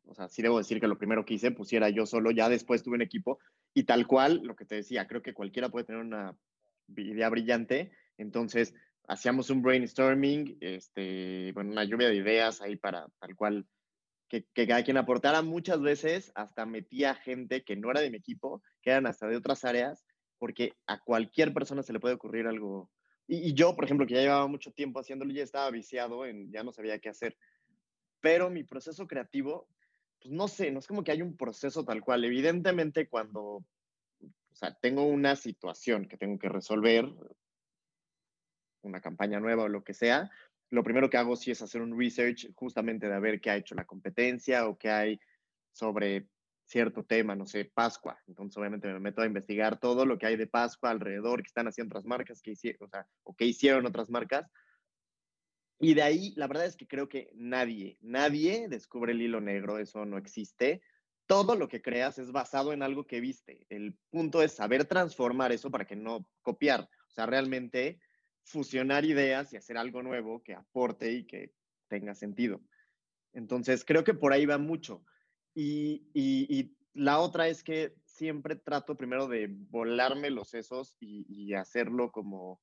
o 0.04 0.14
sea, 0.14 0.28
sí 0.28 0.42
debo 0.42 0.58
decir 0.58 0.78
que 0.78 0.88
lo 0.88 0.98
primero 0.98 1.24
que 1.24 1.34
hice 1.34 1.52
pues 1.52 1.72
era 1.72 1.88
yo 1.88 2.04
solo, 2.04 2.30
ya 2.30 2.48
después 2.48 2.82
tuve 2.82 2.96
un 2.96 3.02
equipo 3.02 3.38
y 3.72 3.84
tal 3.84 4.06
cual, 4.06 4.40
lo 4.42 4.54
que 4.56 4.66
te 4.66 4.74
decía, 4.74 5.06
creo 5.06 5.22
que 5.22 5.32
cualquiera 5.32 5.70
puede 5.70 5.86
tener 5.86 6.02
una 6.02 6.36
idea 6.94 7.30
brillante. 7.30 7.92
Entonces, 8.18 8.74
hacíamos 9.08 9.50
un 9.50 9.62
brainstorming, 9.62 10.58
este, 10.60 11.52
bueno, 11.54 11.72
una 11.72 11.84
lluvia 11.84 12.08
de 12.08 12.16
ideas 12.16 12.60
ahí 12.60 12.76
para 12.76 13.06
tal 13.18 13.34
cual 13.34 13.66
que, 14.32 14.46
que, 14.54 14.66
cada 14.66 14.82
quien 14.82 14.96
aportara. 14.96 15.42
Muchas 15.42 15.82
veces 15.82 16.32
hasta 16.34 16.64
metía 16.64 17.14
gente 17.14 17.64
que 17.64 17.76
no 17.76 17.90
era 17.90 18.00
de 18.00 18.10
mi 18.10 18.16
equipo, 18.16 18.62
que 18.80 18.90
eran 18.90 19.06
hasta 19.06 19.26
de 19.26 19.36
otras 19.36 19.62
áreas, 19.62 20.06
porque 20.38 20.72
a 20.86 21.00
cualquier 21.00 21.52
persona 21.52 21.82
se 21.82 21.92
le 21.92 22.00
puede 22.00 22.14
ocurrir 22.14 22.46
algo. 22.46 22.90
Y, 23.26 23.52
yo, 23.52 23.76
por 23.76 23.84
ejemplo, 23.84 24.06
que 24.06 24.14
ya 24.14 24.22
llevaba 24.22 24.46
mucho 24.46 24.72
tiempo 24.72 25.00
haciéndolo, 25.00 25.34
ya 25.34 25.42
estaba 25.42 25.70
viciado 25.70 26.24
en, 26.24 26.50
ya 26.50 26.62
no 26.62 26.72
sabía 26.72 26.98
qué 26.98 27.10
hacer. 27.10 27.36
Pero 28.20 28.48
mi 28.48 28.64
proceso 28.64 29.06
creativo, 29.06 29.68
pues 30.18 30.32
no 30.32 30.48
sé, 30.48 30.70
no 30.70 30.78
es 30.78 30.86
como 30.86 31.04
que 31.04 31.12
hay 31.12 31.20
un 31.20 31.36
proceso 31.36 31.84
tal 31.84 32.00
cual. 32.02 32.24
Evidentemente, 32.24 33.10
cuando, 33.10 33.42
o 33.42 33.64
sea, 34.54 34.74
tengo 34.80 35.04
una 35.04 35.36
situación 35.36 36.08
que 36.08 36.16
tengo 36.16 36.38
que 36.38 36.48
resolver, 36.48 37.04
una 38.80 39.02
campaña 39.02 39.40
nueva 39.40 39.64
o 39.64 39.68
lo 39.68 39.84
que 39.84 39.92
sea, 39.92 40.30
lo 40.72 40.82
primero 40.82 41.10
que 41.10 41.18
hago 41.18 41.36
sí 41.36 41.50
es 41.50 41.60
hacer 41.60 41.82
un 41.82 41.98
research 41.98 42.50
justamente 42.54 43.06
de 43.06 43.20
ver 43.20 43.42
qué 43.42 43.50
ha 43.50 43.56
hecho 43.56 43.74
la 43.74 43.84
competencia 43.84 44.66
o 44.66 44.78
qué 44.78 44.90
hay 44.90 45.20
sobre 45.70 46.28
cierto 46.64 47.04
tema, 47.04 47.36
no 47.36 47.44
sé, 47.44 47.66
Pascua. 47.66 48.18
Entonces, 48.26 48.56
obviamente 48.56 48.88
me 48.88 48.98
meto 48.98 49.20
a 49.20 49.26
investigar 49.26 49.78
todo 49.78 50.06
lo 50.06 50.16
que 50.16 50.24
hay 50.24 50.36
de 50.36 50.46
Pascua 50.46 50.90
alrededor, 50.90 51.42
que 51.42 51.48
están 51.48 51.68
haciendo 51.68 51.92
otras 51.92 52.06
marcas, 52.06 52.40
que 52.40 52.52
hicieron, 52.52 52.86
o 52.86 52.88
sea, 52.88 53.06
o 53.24 53.34
hicieron 53.38 53.84
otras 53.84 54.08
marcas. 54.08 54.50
Y 55.78 55.92
de 55.92 56.02
ahí, 56.02 56.32
la 56.36 56.46
verdad 56.46 56.64
es 56.64 56.74
que 56.74 56.86
creo 56.86 57.06
que 57.06 57.30
nadie, 57.34 57.98
nadie 58.00 58.66
descubre 58.68 59.12
el 59.12 59.20
hilo 59.20 59.42
negro, 59.42 59.78
eso 59.78 60.06
no 60.06 60.16
existe. 60.16 60.80
Todo 61.26 61.54
lo 61.54 61.68
que 61.68 61.82
creas 61.82 62.18
es 62.18 62.32
basado 62.32 62.72
en 62.72 62.82
algo 62.82 63.06
que 63.06 63.20
viste. 63.20 63.66
El 63.68 63.94
punto 64.08 64.42
es 64.42 64.52
saber 64.52 64.86
transformar 64.86 65.52
eso 65.52 65.70
para 65.70 65.84
que 65.84 65.96
no 65.96 66.26
copiar. 66.40 66.88
O 67.08 67.10
sea, 67.10 67.26
realmente 67.26 68.00
fusionar 68.44 69.04
ideas 69.04 69.52
y 69.52 69.56
hacer 69.56 69.76
algo 69.76 70.02
nuevo 70.02 70.42
que 70.42 70.54
aporte 70.54 71.12
y 71.12 71.24
que 71.24 71.52
tenga 71.88 72.14
sentido. 72.14 72.60
Entonces, 73.32 73.84
creo 73.84 74.04
que 74.04 74.14
por 74.14 74.32
ahí 74.32 74.46
va 74.46 74.58
mucho. 74.58 75.04
Y, 75.54 76.08
y, 76.14 76.76
la 76.94 77.20
otra 77.20 77.48
es 77.48 77.62
que 77.62 77.94
siempre 78.04 78.54
trato 78.54 78.98
primero 78.98 79.26
de 79.26 79.48
volarme 79.48 80.28
los 80.28 80.50
sesos 80.50 80.94
y, 81.00 81.24
y 81.26 81.54
hacerlo 81.54 82.12
como, 82.12 82.60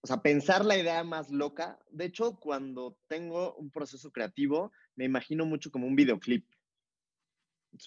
o 0.00 0.06
sea, 0.06 0.22
pensar 0.22 0.64
la 0.64 0.78
idea 0.78 1.04
más 1.04 1.30
loca. 1.30 1.78
De 1.90 2.06
hecho, 2.06 2.40
cuando 2.40 2.96
tengo 3.06 3.54
un 3.56 3.70
proceso 3.70 4.10
creativo, 4.10 4.72
me 4.96 5.04
imagino 5.04 5.44
mucho 5.44 5.70
como 5.70 5.86
un 5.86 5.94
videoclip 5.94 6.46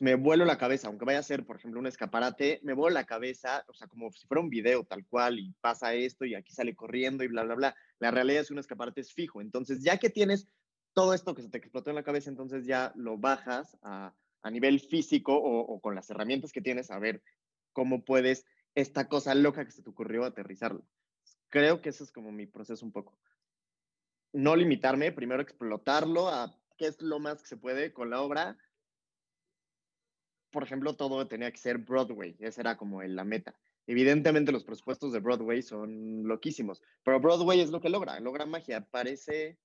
me 0.01 0.15
vuelo 0.15 0.45
la 0.45 0.57
cabeza, 0.57 0.87
aunque 0.87 1.05
vaya 1.05 1.19
a 1.19 1.23
ser, 1.23 1.45
por 1.45 1.57
ejemplo, 1.57 1.79
un 1.79 1.87
escaparate, 1.87 2.59
me 2.63 2.73
vuelo 2.73 2.95
la 2.95 3.05
cabeza, 3.05 3.63
o 3.67 3.73
sea, 3.73 3.87
como 3.87 4.11
si 4.11 4.25
fuera 4.27 4.41
un 4.41 4.49
video 4.49 4.83
tal 4.83 5.05
cual 5.05 5.39
y 5.39 5.53
pasa 5.61 5.93
esto 5.93 6.25
y 6.25 6.35
aquí 6.35 6.53
sale 6.53 6.75
corriendo 6.75 7.23
y 7.23 7.27
bla, 7.27 7.43
bla, 7.43 7.55
bla. 7.55 7.75
La 7.99 8.11
realidad 8.11 8.41
es 8.41 8.51
un 8.51 8.59
escaparate 8.59 9.01
es 9.01 9.13
fijo. 9.13 9.41
Entonces, 9.41 9.83
ya 9.83 9.97
que 9.97 10.09
tienes 10.09 10.47
todo 10.93 11.13
esto 11.13 11.35
que 11.35 11.43
se 11.43 11.49
te 11.49 11.57
explotó 11.57 11.89
en 11.89 11.97
la 11.97 12.03
cabeza, 12.03 12.29
entonces 12.29 12.65
ya 12.65 12.93
lo 12.95 13.17
bajas 13.17 13.77
a, 13.81 14.13
a 14.41 14.51
nivel 14.51 14.79
físico 14.79 15.35
o, 15.35 15.79
con 15.81 15.95
las 15.95 16.09
herramientas 16.09 16.51
que 16.51 16.61
tienes 16.61 16.91
a 16.91 16.99
ver 16.99 17.23
cómo 17.73 18.05
puedes 18.05 18.45
esta 18.75 19.07
cosa 19.07 19.33
loca 19.33 19.65
que 19.65 19.71
se 19.71 19.81
te 19.81 19.89
ocurrió 19.89 20.23
aterrizarlo. 20.23 20.85
Creo 21.49 21.81
que 21.81 21.89
ese 21.89 22.03
es 22.03 22.11
como 22.11 22.31
mi 22.31 22.45
proceso 22.45 22.85
un 22.85 22.91
poco. 22.91 23.17
No 24.33 24.55
limitarme, 24.55 25.11
primero 25.11 25.41
explotarlo 25.41 26.29
a 26.29 26.55
qué 26.77 26.87
es 26.87 27.01
lo 27.01 27.19
más 27.19 27.41
que 27.41 27.47
se 27.47 27.57
puede 27.57 27.91
con 27.91 28.09
la 28.09 28.21
obra 28.21 28.57
por 30.55 30.63
ejemplo, 30.63 30.95
todo 30.95 31.27
tenía 31.27 31.51
que 31.51 31.57
ser 31.57 31.79
Broadway, 31.79 32.37
esa 32.39 32.61
era 32.61 32.77
como 32.77 33.03
la 33.03 33.25
meta. 33.25 33.53
Evidentemente 33.85 34.53
los 34.53 34.63
presupuestos 34.63 35.11
de 35.11 35.19
Broadway 35.19 35.61
son 35.61 36.25
loquísimos, 36.25 36.81
pero 37.03 37.19
Broadway 37.19 37.59
es 37.59 37.71
lo 37.71 37.81
que 37.81 37.89
logra, 37.89 38.21
logra 38.21 38.45
magia, 38.45 38.87
parece 38.89 39.59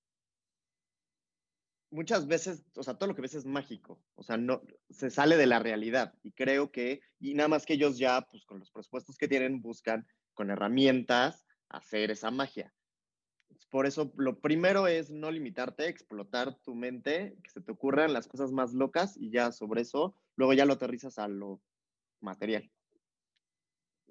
muchas 1.91 2.27
veces, 2.27 2.65
o 2.75 2.83
sea, 2.83 2.95
todo 2.95 3.07
lo 3.07 3.15
que 3.15 3.21
ves 3.21 3.35
es 3.35 3.45
mágico, 3.45 4.03
o 4.15 4.23
sea, 4.23 4.35
no 4.35 4.63
se 4.89 5.09
sale 5.09 5.37
de 5.37 5.45
la 5.45 5.59
realidad 5.59 6.13
y 6.23 6.33
creo 6.33 6.73
que 6.73 6.99
y 7.21 7.35
nada 7.35 7.47
más 7.47 7.65
que 7.65 7.75
ellos 7.75 7.97
ya 7.97 8.27
pues 8.29 8.43
con 8.43 8.59
los 8.59 8.69
presupuestos 8.69 9.17
que 9.17 9.29
tienen 9.29 9.61
buscan 9.61 10.05
con 10.33 10.49
herramientas 10.49 11.45
hacer 11.69 12.11
esa 12.11 12.31
magia. 12.31 12.73
Por 13.71 13.85
eso, 13.85 14.11
lo 14.17 14.37
primero 14.41 14.85
es 14.85 15.09
no 15.09 15.31
limitarte, 15.31 15.87
explotar 15.87 16.55
tu 16.55 16.75
mente, 16.75 17.37
que 17.41 17.49
se 17.49 17.61
te 17.61 17.71
ocurran 17.71 18.11
las 18.11 18.27
cosas 18.27 18.51
más 18.51 18.73
locas 18.73 19.15
y 19.15 19.31
ya 19.31 19.53
sobre 19.53 19.81
eso, 19.81 20.13
luego 20.35 20.51
ya 20.51 20.65
lo 20.65 20.73
aterrizas 20.73 21.17
a 21.17 21.29
lo 21.29 21.61
material. 22.19 22.69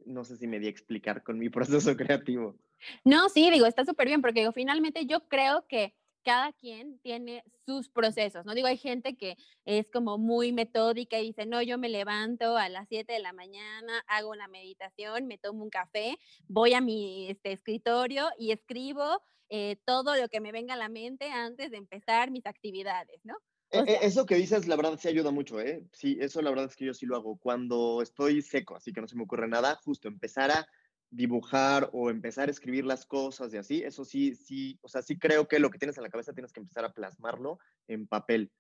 No 0.07 0.25
sé 0.25 0.38
si 0.38 0.47
me 0.47 0.59
di 0.59 0.67
a 0.67 0.71
explicar 0.71 1.23
con 1.23 1.38
mi 1.38 1.50
proceso 1.50 1.95
creativo. 1.95 2.59
No, 3.05 3.29
sí, 3.29 3.50
digo, 3.50 3.67
está 3.67 3.85
súper 3.85 4.09
bien, 4.09 4.23
porque 4.23 4.50
finalmente 4.52 5.05
yo 5.05 5.29
creo 5.29 5.67
que 5.69 5.95
cada 6.23 6.53
quien 6.53 6.99
tiene 7.00 7.43
sus 7.65 7.89
procesos, 7.89 8.45
¿no? 8.45 8.55
Digo, 8.55 8.67
hay 8.69 8.77
gente 8.77 9.17
que 9.17 9.37
es 9.65 9.89
como 9.91 10.19
muy 10.19 10.53
metódica 10.53 11.19
y 11.19 11.29
dice, 11.29 11.47
no, 11.47 11.62
yo 11.62 11.79
me 11.79 11.89
levanto 11.89 12.57
a 12.57 12.69
las 12.69 12.89
7 12.89 13.12
de 13.12 13.21
la 13.21 13.33
mañana, 13.33 14.05
hago 14.07 14.31
una 14.31 14.49
meditación, 14.49 15.27
me 15.27 15.39
tomo 15.39 15.62
un 15.62 15.71
café, 15.71 16.19
voy 16.49 16.75
a 16.75 16.81
mi 16.81 17.29
este, 17.29 17.53
escritorio 17.53 18.29
y 18.39 18.53
escribo 18.53 19.23
eh, 19.49 19.77
todo 19.85 20.17
lo 20.17 20.29
que 20.29 20.41
me 20.41 20.53
venga 20.53 20.75
a 20.75 20.79
la 20.79 20.89
mente 20.89 21.31
antes 21.31 21.71
de 21.71 21.77
empezar 21.77 22.31
mis 22.31 22.47
actividades, 22.47 23.21
¿no? 23.25 23.37
E, 23.73 23.79
e, 23.79 23.99
eso 24.03 24.27
que 24.27 24.35
dices, 24.35 24.67
la 24.67 24.77
verdad, 24.77 24.99
sí 24.99 25.09
ayuda 25.09 25.31
mucho, 25.31 25.61
¿eh? 25.61 25.85
Sí, 25.93 26.19
eso 26.21 26.43
la 26.43 26.50
verdad 26.50 26.67
es 26.67 26.77
que 26.77 26.87
yo 26.87 26.95
sí 26.95 27.07
lo 27.07 27.17
hago. 27.17 27.37
Cuando 27.37 28.03
estoy 28.03 28.43
seco, 28.43 28.77
así 28.77 28.93
que 28.93 29.00
no 29.00 29.07
se 29.07 29.17
me 29.17 29.23
ocurre 29.23 29.49
nada, 29.49 29.77
justo 29.85 30.09
empezar 30.09 30.50
a 30.50 30.67
dibujar 31.11 31.90
o 31.93 32.09
empezar 32.09 32.49
a 32.49 32.52
escribir 32.52 32.85
las 32.85 33.05
cosas 33.05 33.52
y 33.52 33.57
así, 33.57 33.83
eso 33.83 34.05
sí, 34.05 34.35
sí, 34.35 34.79
o 34.83 34.88
sea, 34.88 35.02
sí 35.02 35.19
creo 35.19 35.49
que 35.49 35.59
lo 35.59 35.71
que 35.71 35.79
tienes 35.79 35.97
en 35.99 36.05
la 36.05 36.11
cabeza 36.11 36.33
tienes 36.33 36.52
que 36.52 36.61
empezar 36.61 36.85
a 36.85 36.93
plasmarlo 36.93 37.59
en 37.88 38.07
papel. 38.07 38.52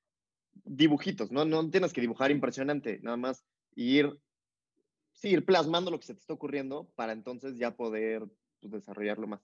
Dibujitos, 0.64 1.30
¿no? 1.30 1.44
No 1.44 1.70
tienes 1.70 1.92
que 1.92 2.00
dibujar 2.00 2.32
impresionante, 2.32 2.98
nada 3.02 3.16
más 3.16 3.44
ir, 3.76 4.18
sí, 5.12 5.28
ir 5.28 5.44
plasmando 5.44 5.90
lo 5.90 6.00
que 6.00 6.06
se 6.06 6.14
te 6.14 6.20
está 6.20 6.34
ocurriendo 6.34 6.90
para 6.96 7.12
entonces 7.12 7.56
ya 7.56 7.76
poder 7.76 8.26
pues, 8.60 8.72
desarrollarlo 8.72 9.28
más. 9.28 9.40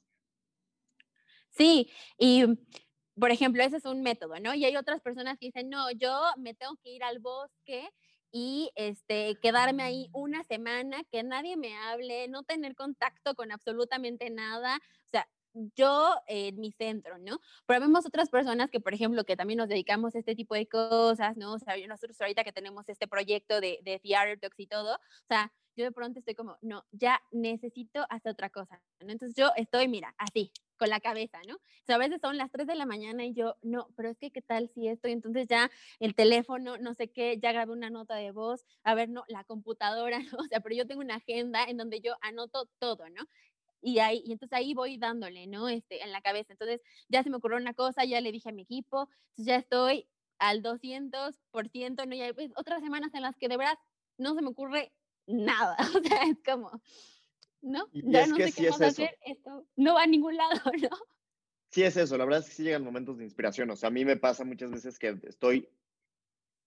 Sí, 1.51 1.91
y 2.19 2.45
por 3.19 3.31
ejemplo, 3.31 3.63
ese 3.63 3.79
es 3.79 3.87
un 3.87 4.03
método, 4.03 4.39
¿no? 4.41 4.55
Y 4.55 4.65
hay 4.65 4.77
otras 4.77 5.01
personas 5.01 5.39
que 5.39 5.47
dicen, 5.47 5.71
no, 5.71 5.91
yo 5.93 6.21
me 6.37 6.55
tengo 6.55 6.77
que 6.83 6.91
ir 6.91 7.03
al 7.03 7.19
bosque 7.19 7.89
y 8.33 8.71
este, 8.77 9.37
quedarme 9.41 9.83
ahí 9.83 10.09
una 10.13 10.45
semana, 10.45 11.03
que 11.11 11.23
nadie 11.23 11.57
me 11.57 11.77
hable, 11.77 12.29
no 12.29 12.43
tener 12.45 12.75
contacto 12.75 13.35
con 13.35 13.53
absolutamente 13.53 14.31
nada. 14.31 14.77
O 14.77 15.11
sea, 15.13 15.29
yo 15.75 16.15
en 16.27 16.61
mi 16.61 16.73
centro, 16.73 17.19
¿no? 17.19 17.41
Pero 17.67 17.81
vemos 17.81 18.07
otras 18.07 18.31
personas 18.31 18.71
que, 18.71 18.81
por 18.81 18.95
ejemplo, 18.95 19.25
que 19.25 19.37
también 19.37 19.59
nos 19.59 19.69
dedicamos 19.69 20.15
a 20.15 20.19
este 20.19 20.35
tipo 20.35 20.55
de 20.55 20.67
cosas, 20.67 21.37
¿no? 21.37 21.55
O 21.55 21.59
sea, 21.59 21.77
nosotros 21.87 22.21
ahorita 22.21 22.45
que 22.45 22.53
tenemos 22.53 22.89
este 22.89 23.09
proyecto 23.09 23.61
de, 23.61 23.81
de 23.83 23.99
Theater 23.99 24.39
Talks 24.39 24.61
y 24.61 24.67
todo, 24.67 24.95
o 24.95 25.27
sea, 25.29 25.53
yo 25.77 25.85
de 25.85 25.93
pronto 25.93 26.19
estoy 26.19 26.35
como, 26.35 26.57
no, 26.63 26.85
ya 26.91 27.21
necesito 27.31 28.07
hacer 28.09 28.33
otra 28.33 28.51
cosa, 28.51 28.81
¿no? 29.01 29.13
Entonces 29.13 29.37
yo 29.37 29.51
estoy, 29.57 29.89
mira, 29.89 30.15
así, 30.17 30.51
con 30.79 30.89
la 30.89 31.01
cabeza, 31.01 31.39
¿no? 31.47 31.57
O 31.57 31.85
sea, 31.85 31.97
a 31.97 31.99
veces 31.99 32.21
son 32.21 32.37
las 32.39 32.51
3 32.51 32.67
de 32.67 32.75
la 32.75 32.87
mañana 32.87 33.25
y 33.25 33.35
yo, 33.35 33.57
no, 33.63 33.89
pero 33.97 34.09
es 34.09 34.19
que, 34.19 34.31
¿qué 34.31 34.43
tal 34.43 34.71
si 34.75 34.89
esto? 34.89 35.09
Y 35.09 35.13
entonces 35.13 35.47
ya 35.49 35.71
el 36.01 36.15
teléfono, 36.15 36.79
no 36.79 36.95
sé 36.95 37.09
qué, 37.09 37.39
ya 37.39 37.53
grabé 37.53 37.73
una 37.73 37.91
nota 37.91 38.15
de 38.17 38.31
voz, 38.31 38.65
a 38.85 38.95
ver, 38.95 39.11
no, 39.11 39.25
la 39.29 39.45
computadora, 39.45 40.19
¿no? 40.33 40.39
O 40.39 40.45
sea, 40.45 40.61
pero 40.61 40.75
yo 40.75 40.87
tengo 40.87 41.03
una 41.03 41.17
agenda 41.17 41.65
en 41.65 41.77
donde 41.77 42.01
yo 42.01 42.15
anoto 42.23 42.69
todo, 42.79 43.09
¿no? 43.11 43.25
Y 43.87 44.01
ahí, 44.01 44.21
y 44.27 44.33
entonces 44.33 44.59
ahí 44.59 44.75
voy 44.75 44.99
dándole, 44.99 45.47
¿no? 45.47 45.69
Este, 45.69 46.03
en 46.03 46.11
la 46.11 46.21
cabeza. 46.21 46.53
Entonces 46.53 46.81
ya 47.09 47.23
se 47.23 47.31
me 47.31 47.37
ocurrió 47.37 47.57
una 47.57 47.73
cosa, 47.73 48.05
ya 48.05 48.21
le 48.21 48.33
dije 48.33 48.49
a 48.49 48.53
mi 48.53 48.63
equipo, 48.63 49.09
entonces 49.29 49.47
ya 49.47 49.57
estoy 49.57 50.09
al 50.41 50.61
200%, 50.61 52.07
¿no? 52.09 52.15
Y 52.17 52.21
hay 52.21 52.33
pues, 52.33 52.51
otras 52.57 52.83
semanas 52.83 53.15
en 53.15 53.23
las 53.23 53.37
que 53.37 53.49
de 53.49 53.57
verdad 53.57 53.79
no 54.19 54.35
se 54.35 54.43
me 54.43 54.49
ocurre 54.49 54.93
nada, 55.29 55.77
o 55.97 56.03
sea, 56.03 56.23
es 56.25 56.43
como, 56.45 56.83
¿no? 57.63 57.89
ya 57.93 58.27
no 58.27 58.37
sé 58.37 58.53
qué 58.53 58.69
es 58.69 58.81
hacer, 58.81 59.17
esto 59.25 59.67
no 59.77 59.95
va 59.95 60.03
a 60.03 60.07
ningún 60.07 60.37
lado, 60.37 60.61
¿no? 60.83 60.97
Sí 61.71 61.85
es 61.85 61.97
eso, 61.97 62.17
la 62.17 62.25
verdad 62.25 62.41
es 62.41 62.47
que 62.47 62.55
sí 62.55 62.63
llegan 62.65 62.83
momentos 62.83 63.19
de 63.19 63.25
inspiración, 63.25 63.71
o 63.71 63.77
sea, 63.77 63.89
a 63.89 63.93
mí 63.93 64.05
me 64.05 64.17
pasa 64.17 64.45
muchas 64.45 64.73
veces 64.73 64.99
que 64.99 65.17
estoy, 65.23 65.69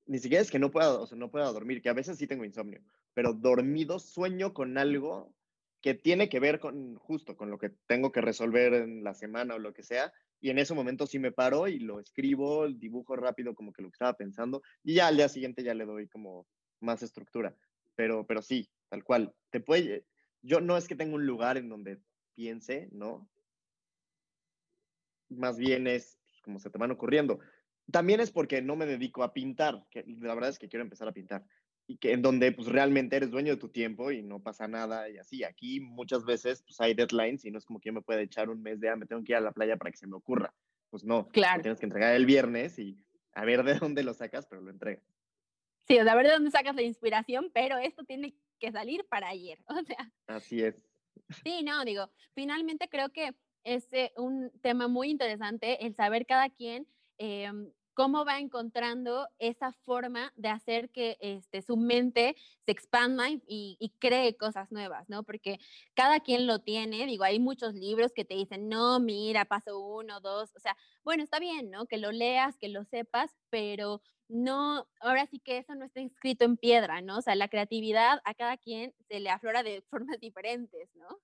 ni 0.05 0.19
siquiera 0.19 0.41
es 0.41 0.51
que 0.51 0.59
no 0.59 0.71
pueda, 0.71 0.97
o 0.99 1.05
sea, 1.05 1.17
no 1.17 1.31
pueda 1.31 1.51
dormir, 1.51 1.81
que 1.81 1.89
a 1.89 1.93
veces 1.93 2.17
sí 2.17 2.27
tengo 2.27 2.45
insomnio, 2.45 2.81
pero 3.13 3.33
dormido 3.33 3.99
sueño 3.99 4.53
con 4.53 4.77
algo 4.77 5.33
que 5.81 5.93
tiene 5.93 6.29
que 6.29 6.39
ver 6.39 6.59
con 6.59 6.95
justo 6.95 7.38
con 7.38 7.50
lo 7.50 7.57
que 7.57 7.71
tengo 7.88 8.12
que 8.12 8.21
resolver 8.21 8.74
en 8.74 9.03
la 9.03 9.13
semana 9.13 9.55
o 9.55 9.59
lo 9.59 9.74
que 9.74 9.83
sea. 9.83 10.12
Y 10.41 10.50
en 10.50 10.59
ese 10.59 10.74
momento 10.74 11.05
sí 11.05 11.19
me 11.19 11.31
paro 11.31 11.67
y 11.67 11.79
lo 11.79 12.00
escribo, 12.00 12.67
dibujo 12.67 13.15
rápido 13.15 13.55
como 13.55 13.71
que 13.71 13.81
lo 13.81 13.89
que 13.89 13.95
estaba 13.95 14.13
pensando 14.13 14.62
y 14.83 14.95
ya 14.95 15.07
al 15.07 15.17
día 15.17 15.29
siguiente 15.29 15.63
ya 15.63 15.74
le 15.74 15.86
doy 15.86 16.07
como 16.07 16.48
más 16.79 17.03
estructura. 17.03 17.55
Pero, 17.95 18.25
pero 18.25 18.41
sí, 18.41 18.69
tal 18.89 19.03
cual. 19.03 19.33
Te 19.50 19.59
puede, 19.59 20.05
yo 20.41 20.62
no 20.62 20.77
es 20.77 20.88
que 20.88 20.95
tenga 20.95 21.15
un 21.15 21.25
lugar 21.25 21.57
en 21.57 21.69
donde 21.69 22.00
piense, 22.36 22.89
¿no? 22.91 23.29
Más 25.29 25.57
bien 25.57 25.88
es 25.88 26.17
pues, 26.27 26.41
como 26.41 26.59
se 26.59 26.69
te 26.69 26.77
van 26.77 26.91
ocurriendo. 26.91 27.39
También 27.91 28.19
es 28.19 28.31
porque 28.31 28.62
no 28.62 28.75
me 28.75 28.86
dedico 28.86 29.24
a 29.24 29.33
pintar, 29.33 29.86
que 29.89 30.03
la 30.05 30.36
verdad 30.36 30.51
es 30.51 30.59
que 30.59 30.69
quiero 30.69 30.83
empezar 30.83 31.07
a 31.07 31.13
pintar 31.13 31.43
y 31.89 31.98
que 31.98 32.13
en 32.13 32.22
donde 32.22 32.51
pues 32.51 32.67
realmente 32.67 33.15
eres 33.15 33.31
dueño 33.31 33.55
de 33.55 33.60
tu 33.60 33.69
tiempo 33.69 34.12
y 34.12 34.22
no 34.22 34.43
pasa 34.43 34.67
nada 34.67 35.10
y 35.10 35.17
así. 35.17 35.43
Aquí 35.43 35.79
muchas 35.79 36.24
veces 36.24 36.62
pues 36.62 36.79
hay 36.79 36.93
deadlines 36.93 37.43
y 37.46 37.51
no 37.51 37.58
es 37.58 37.65
como 37.65 37.79
que 37.79 37.89
yo 37.89 37.93
me 37.93 38.03
pueda 38.03 38.22
echar 38.22 38.51
un 38.51 38.62
mes 38.62 38.79
de, 38.79 38.89
ah, 38.89 38.96
me 38.96 39.08
tengo 39.08 39.24
que 39.24 39.31
ir 39.31 39.38
a 39.38 39.41
la 39.41 39.51
playa 39.51 39.75
para 39.75 39.89
que 39.89 39.98
se 39.98 40.05
me 40.05 40.15
ocurra. 40.15 40.53
Pues 40.91 41.03
no, 41.03 41.27
claro. 41.29 41.63
tienes 41.63 41.79
que 41.79 41.88
entregar 41.88 42.13
el 42.13 42.27
viernes 42.27 42.77
y 42.77 42.96
a 43.34 43.43
ver 43.43 43.63
de 43.63 43.74
dónde 43.74 44.03
lo 44.03 44.13
sacas, 44.13 44.46
pero 44.46 44.62
lo 44.62 44.69
entregas. 44.69 45.03
Sí, 45.88 45.98
o 45.98 46.03
sea, 46.03 46.13
a 46.13 46.15
ver 46.15 46.27
de 46.27 46.34
dónde 46.34 46.51
sacas 46.51 46.75
la 46.75 46.84
inspiración, 46.84 47.50
pero 47.55 47.79
esto 47.79 48.03
tiene 48.03 48.36
que 48.60 48.72
salir 48.72 49.03
para 49.10 49.29
ayer, 49.29 49.58
o 49.67 49.84
sea. 49.84 50.13
Así 50.27 50.62
es. 50.62 50.88
Sí, 51.43 51.63
no, 51.63 51.84
digo, 51.86 52.12
finalmente 52.36 52.88
creo 52.88 53.10
que 53.10 53.34
es 53.63 53.91
eh, 53.93 54.12
un 54.15 54.51
tema 54.62 54.88
muy 54.88 55.10
interesante 55.10 55.84
el 55.88 55.96
saber 55.96 56.27
cada 56.27 56.51
quien 56.51 56.88
eh, 57.17 57.51
cómo 58.00 58.24
va 58.24 58.39
encontrando 58.39 59.27
esa 59.39 59.74
forma 59.74 60.32
de 60.38 60.48
hacer 60.48 60.89
que 60.89 61.18
este, 61.20 61.62
su 61.62 61.75
mente 61.75 62.38
se 62.65 62.72
expanda 62.72 63.25
y, 63.46 63.91
cree 64.00 64.38
cosas 64.38 64.72
nuevas, 64.72 65.10
¿no? 65.10 65.24
Porque 65.24 65.60
cada 65.96 66.22
quien 66.22 66.48
lo 66.48 66.60
tiene, 66.60 67.06
digo, 67.06 67.25
hay 67.25 67.39
muchos 67.39 67.74
libros 67.74 68.13
que 68.13 68.24
te 68.24 68.36
dicen, 68.36 68.70
no, 68.70 69.01
mira, 69.01 69.44
paso 69.44 69.77
uno, 69.77 70.22
dos, 70.22 70.55
o 70.55 70.59
sea, 70.62 70.77
bueno, 71.03 71.24
está 71.24 71.40
bien, 71.40 71.72
¿no? 71.72 71.88
Que 71.88 71.98
lo 71.98 72.14
leas, 72.14 72.57
que 72.57 72.70
lo 72.70 72.85
sepas, 72.85 73.35
pero 73.50 74.01
no, 74.29 74.88
ahora 75.01 75.27
sí 75.27 75.42
que 75.42 75.57
eso 75.57 75.75
no 75.75 75.83
está 75.83 76.00
escrito 76.00 76.46
en 76.46 76.55
piedra, 76.55 77.01
¿no? 77.01 77.18
O 77.18 77.22
sea, 77.22 77.35
la 77.35 77.50
creatividad 77.50 78.22
a 78.24 78.33
cada 78.33 78.55
quien 78.55 78.94
se 79.09 79.20
le 79.20 79.29
aflora 79.29 79.62
de 79.62 79.81
formas 79.90 80.22
diferentes, 80.22 80.90
¿no? 80.96 81.20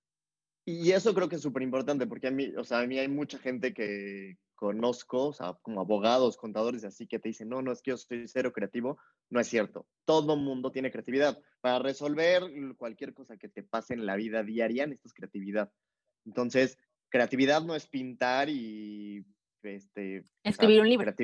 Y 0.66 0.92
eso 0.92 1.14
creo 1.14 1.30
que 1.30 1.36
es 1.36 1.42
súper 1.42 1.62
importante, 1.62 2.06
porque 2.06 2.52
o 2.58 2.64
sea, 2.64 2.80
a 2.80 2.86
mí 2.86 2.98
hay 2.98 3.08
mucha 3.08 3.38
gente 3.38 3.72
que, 3.72 4.36
conozco, 4.56 5.28
o 5.28 5.32
sea, 5.32 5.54
como 5.62 5.80
abogados, 5.80 6.36
contadores, 6.36 6.84
así 6.84 7.06
que 7.06 7.18
te 7.18 7.28
dicen, 7.28 7.48
no, 7.48 7.62
no, 7.62 7.72
es 7.72 7.82
que 7.82 7.92
yo 7.92 7.96
soy 7.96 8.26
cero 8.26 8.52
creativo, 8.52 8.98
no 9.30 9.38
es 9.38 9.46
cierto. 9.46 9.86
Todo 10.04 10.36
mundo 10.36 10.72
tiene 10.72 10.90
creatividad. 10.90 11.38
Para 11.60 11.78
resolver 11.78 12.42
cualquier 12.76 13.14
cosa 13.14 13.36
que 13.36 13.48
te 13.48 13.62
pase 13.62 13.94
en 13.94 14.06
la 14.06 14.16
vida 14.16 14.42
diaria, 14.42 14.86
necesitas 14.86 15.12
creatividad. 15.12 15.70
Entonces, 16.24 16.78
creatividad 17.08 17.62
no 17.62 17.76
es 17.76 17.86
pintar 17.86 18.48
y 18.48 19.24
este, 19.62 20.24
escribir 20.42 20.80
un 20.80 20.88
libro. 20.88 21.14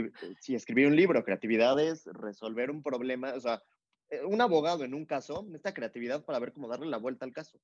Sí, 0.40 0.54
escribir 0.54 0.86
un 0.86 0.96
libro. 0.96 1.24
Creatividad 1.24 1.78
es 1.80 2.04
resolver 2.06 2.70
un 2.70 2.82
problema. 2.82 3.34
O 3.34 3.40
sea, 3.40 3.62
eh, 4.10 4.22
un 4.24 4.40
abogado 4.40 4.84
en 4.84 4.94
un 4.94 5.06
caso 5.06 5.42
necesita 5.44 5.74
creatividad 5.74 6.24
para 6.24 6.38
ver 6.38 6.52
cómo 6.52 6.68
darle 6.68 6.86
la 6.86 6.98
vuelta 6.98 7.24
al 7.24 7.32
caso. 7.32 7.58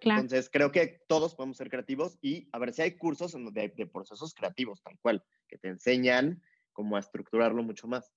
Entonces, 0.00 0.48
creo 0.50 0.72
que 0.72 1.02
todos 1.08 1.34
podemos 1.34 1.56
ser 1.56 1.68
creativos 1.70 2.18
y 2.22 2.48
a 2.52 2.58
ver 2.58 2.72
si 2.72 2.82
hay 2.82 2.96
cursos 2.96 3.34
de 3.52 3.86
procesos 3.92 4.34
creativos, 4.34 4.82
tal 4.82 4.98
cual, 5.00 5.24
que 5.48 5.58
te 5.58 5.68
enseñan 5.68 6.42
cómo 6.72 6.96
a 6.96 7.00
estructurarlo 7.00 7.62
mucho 7.62 7.86
más. 7.86 8.12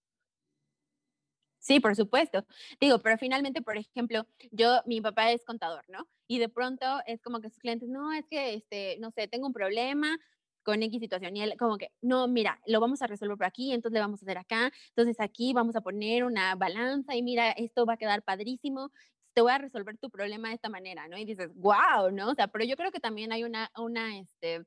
Sí, 1.60 1.80
por 1.80 1.96
supuesto. 1.96 2.46
Digo, 2.82 3.00
pero 3.00 3.17
finalmente, 3.17 3.62
por 3.62 3.78
ejemplo, 3.78 4.28
yo, 4.52 4.82
mi 4.86 5.00
papá 5.00 5.32
es 5.32 5.46
contador, 5.46 5.86
¿no? 5.88 6.10
Y 6.28 6.39
de 6.39 6.50
pronto 6.50 6.86
es 7.08 7.22
como 7.22 7.39
que 7.39 7.50
sus 7.50 7.60
clientes, 7.60 7.88
no, 7.88 8.12
es 8.12 8.28
que, 8.28 8.54
este, 8.56 8.98
no 9.00 9.12
sé, 9.12 9.30
tengo 9.30 9.48
un 9.48 9.54
problema 9.54 10.17
con 10.63 10.84
X 10.84 11.00
situación. 11.00 11.38
Y 11.38 11.41
él 11.41 11.56
como 11.58 11.78
que, 11.78 11.91
no, 12.02 12.28
mira, 12.28 12.60
lo 12.65 12.80
vamos 12.80 13.02
a 13.02 13.08
resolver 13.08 13.38
por 13.38 13.46
aquí, 13.46 13.72
entonces 13.72 13.93
le 13.93 14.00
vamos 14.02 14.22
a 14.22 14.26
hacer 14.26 14.38
acá, 14.38 14.72
entonces 14.89 15.19
aquí 15.19 15.54
vamos 15.54 15.76
a 15.76 15.82
poner 15.82 16.24
una 16.24 16.56
balanza 16.56 17.15
y 17.15 17.22
mira, 17.24 17.52
esto 17.52 17.86
va 17.86 17.93
a 17.93 17.98
quedar 17.98 18.24
padrísimo 18.24 18.91
te 19.34 19.41
voy 19.41 19.52
a 19.52 19.58
resolver 19.58 19.98
tu 19.98 20.10
problema 20.10 20.50
de 20.50 20.56
esta 20.56 20.69
manera, 20.69 21.08
¿no? 21.08 21.17
Y 21.17 21.26
dices, 21.26 21.50
wow, 21.56 22.12
¿no? 22.12 22.30
O 22.30 22.36
sea, 22.36 22.48
pero 22.48 22.65
yo 22.65 22.76
creo 22.76 22.91
que 22.91 23.00
también 23.00 23.32
hay 23.32 23.43
una, 23.43 23.72
una 23.78 24.17
este, 24.17 24.63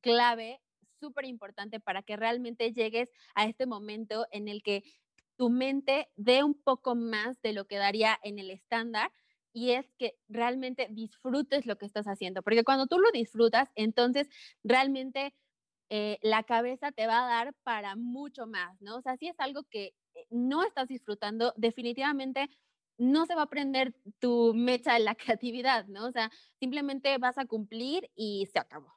clave 0.00 0.60
súper 1.00 1.24
importante 1.24 1.80
para 1.80 2.02
que 2.02 2.16
realmente 2.16 2.72
llegues 2.72 3.10
a 3.34 3.46
este 3.46 3.66
momento 3.66 4.26
en 4.30 4.48
el 4.48 4.62
que 4.62 4.84
tu 5.36 5.48
mente 5.48 6.08
dé 6.16 6.44
un 6.44 6.54
poco 6.54 6.94
más 6.94 7.40
de 7.40 7.54
lo 7.54 7.66
que 7.66 7.78
daría 7.78 8.18
en 8.22 8.38
el 8.38 8.50
estándar 8.50 9.10
y 9.52 9.70
es 9.70 9.90
que 9.98 10.18
realmente 10.28 10.86
disfrutes 10.90 11.66
lo 11.66 11.76
que 11.76 11.86
estás 11.86 12.06
haciendo, 12.06 12.42
porque 12.42 12.62
cuando 12.62 12.86
tú 12.86 12.98
lo 12.98 13.10
disfrutas, 13.10 13.70
entonces 13.74 14.28
realmente 14.62 15.34
eh, 15.88 16.18
la 16.22 16.44
cabeza 16.44 16.92
te 16.92 17.06
va 17.06 17.24
a 17.24 17.28
dar 17.28 17.54
para 17.64 17.96
mucho 17.96 18.46
más, 18.46 18.80
¿no? 18.80 18.96
O 18.96 19.00
sea, 19.00 19.16
si 19.16 19.26
es 19.28 19.40
algo 19.40 19.64
que 19.64 19.94
eh, 20.14 20.26
no 20.30 20.62
estás 20.62 20.88
disfrutando, 20.88 21.52
definitivamente 21.56 22.48
no 23.00 23.24
se 23.24 23.34
va 23.34 23.42
a 23.42 23.50
prender 23.50 23.94
tu 24.18 24.52
mecha 24.54 24.94
de 24.94 25.00
la 25.00 25.14
creatividad, 25.16 25.86
¿no? 25.86 26.06
O 26.06 26.12
sea, 26.12 26.30
simplemente 26.58 27.16
vas 27.18 27.38
a 27.38 27.46
cumplir 27.46 28.10
y 28.14 28.46
se 28.52 28.58
acabó. 28.58 28.94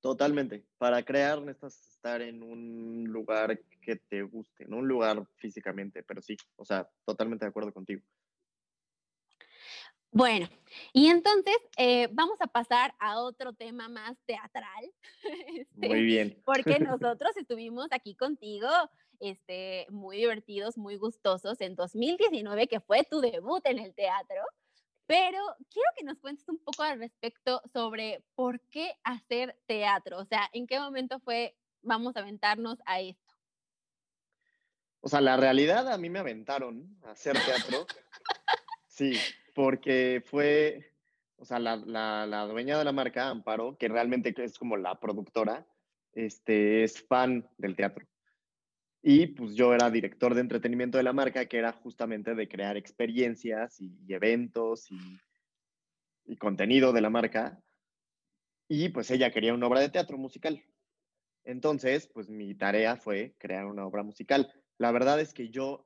Totalmente. 0.00 0.64
Para 0.78 1.02
crear 1.02 1.40
necesitas 1.40 1.80
estar 1.94 2.20
en 2.20 2.42
un 2.42 3.04
lugar 3.04 3.58
que 3.80 3.96
te 3.96 4.22
guste, 4.22 4.66
no 4.66 4.78
un 4.78 4.88
lugar 4.88 5.24
físicamente, 5.36 6.02
pero 6.02 6.20
sí, 6.20 6.36
o 6.56 6.64
sea, 6.64 6.88
totalmente 7.04 7.44
de 7.44 7.50
acuerdo 7.50 7.72
contigo. 7.72 8.02
Bueno, 10.10 10.46
y 10.92 11.06
entonces 11.06 11.56
eh, 11.78 12.08
vamos 12.12 12.36
a 12.40 12.46
pasar 12.46 12.94
a 12.98 13.18
otro 13.20 13.54
tema 13.54 13.88
más 13.88 14.16
teatral. 14.26 14.92
Este, 15.56 15.88
Muy 15.88 16.02
bien. 16.02 16.42
Porque 16.44 16.78
nosotros 16.80 17.36
estuvimos 17.36 17.88
aquí 17.92 18.14
contigo 18.14 18.68
este, 19.22 19.86
muy 19.88 20.16
divertidos, 20.16 20.76
muy 20.76 20.96
gustosos 20.96 21.60
en 21.60 21.76
2019, 21.76 22.66
que 22.66 22.80
fue 22.80 23.04
tu 23.04 23.20
debut 23.20 23.64
en 23.64 23.78
el 23.78 23.94
teatro. 23.94 24.42
Pero 25.06 25.38
quiero 25.70 25.88
que 25.96 26.04
nos 26.04 26.18
cuentes 26.18 26.48
un 26.48 26.58
poco 26.58 26.82
al 26.82 26.98
respecto 26.98 27.62
sobre 27.72 28.24
por 28.34 28.60
qué 28.68 28.94
hacer 29.04 29.56
teatro. 29.66 30.18
O 30.18 30.24
sea, 30.24 30.50
¿en 30.52 30.66
qué 30.66 30.80
momento 30.80 31.20
fue, 31.20 31.56
vamos 31.82 32.16
a 32.16 32.20
aventarnos 32.20 32.78
a 32.84 33.00
esto? 33.00 33.34
O 35.00 35.08
sea, 35.08 35.20
la 35.20 35.36
realidad 35.36 35.88
a 35.92 35.98
mí 35.98 36.10
me 36.10 36.18
aventaron 36.18 36.98
a 37.04 37.12
hacer 37.12 37.36
teatro. 37.44 37.86
sí, 38.88 39.16
porque 39.54 40.22
fue, 40.26 40.94
o 41.36 41.44
sea, 41.44 41.60
la, 41.60 41.76
la, 41.76 42.26
la, 42.26 42.46
dueña 42.46 42.78
de 42.78 42.84
la 42.84 42.92
marca, 42.92 43.28
Amparo, 43.28 43.76
que 43.78 43.88
realmente 43.88 44.34
es 44.36 44.58
como 44.58 44.76
la 44.76 44.98
productora, 44.98 45.66
este, 46.12 46.82
es 46.84 47.06
fan 47.06 47.48
del 47.58 47.76
teatro. 47.76 48.06
Y 49.02 49.26
pues 49.26 49.54
yo 49.54 49.74
era 49.74 49.90
director 49.90 50.34
de 50.34 50.40
entretenimiento 50.40 50.96
de 50.96 51.04
la 51.04 51.12
marca, 51.12 51.46
que 51.46 51.58
era 51.58 51.72
justamente 51.72 52.36
de 52.36 52.48
crear 52.48 52.76
experiencias 52.76 53.80
y, 53.80 53.92
eventos 54.08 54.90
y, 54.92 55.18
y, 56.24 56.36
contenido 56.36 56.92
de 56.92 57.00
la 57.00 57.10
marca. 57.10 57.60
y 58.68 58.88
pues 58.90 59.10
ella 59.10 59.32
quería 59.32 59.54
una 59.54 59.66
obra 59.66 59.80
de 59.80 59.90
teatro 59.90 60.16
musical. 60.16 60.64
Entonces, 61.44 62.08
pues 62.14 62.28
mi 62.28 62.54
tarea 62.54 62.96
fue 62.96 63.34
crear 63.38 63.66
una 63.66 63.84
obra 63.84 64.04
musical. 64.04 64.52
La 64.78 64.92
verdad 64.92 65.20
es 65.20 65.34
que 65.34 65.50
yo, 65.50 65.84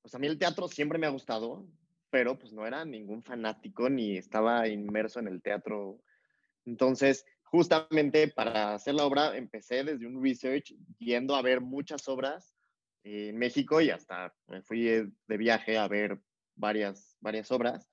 pues 0.00 0.14
a 0.14 0.18
mí 0.18 0.26
el 0.26 0.38
teatro 0.38 0.66
siempre 0.68 0.98
me 0.98 1.06
ha 1.06 1.10
gustado, 1.10 1.68
pero 2.10 2.38
pues 2.38 2.52
no 2.52 2.66
era 2.66 2.84
ningún 2.86 3.22
fanático 3.22 3.90
ni 3.90 4.16
estaba 4.16 4.68
inmerso 4.68 5.20
en 5.20 5.28
el 5.28 5.42
teatro. 5.42 6.00
Entonces, 6.64 7.26
justamente 7.42 8.28
para 8.28 8.74
hacer 8.74 8.94
la 8.94 9.04
obra 9.04 9.36
empecé 9.36 9.84
desde 9.84 10.06
un 10.06 10.22
research 10.22 10.74
yendo 10.98 11.36
a 11.36 11.42
ver 11.42 11.60
muchas 11.60 12.08
obras 12.08 12.53
en 13.04 13.36
México 13.36 13.80
y 13.80 13.90
hasta 13.90 14.34
me 14.46 14.62
fui 14.62 14.82
de 14.82 15.36
viaje 15.36 15.78
a 15.78 15.86
ver 15.86 16.20
varias, 16.56 17.16
varias 17.20 17.50
obras. 17.52 17.88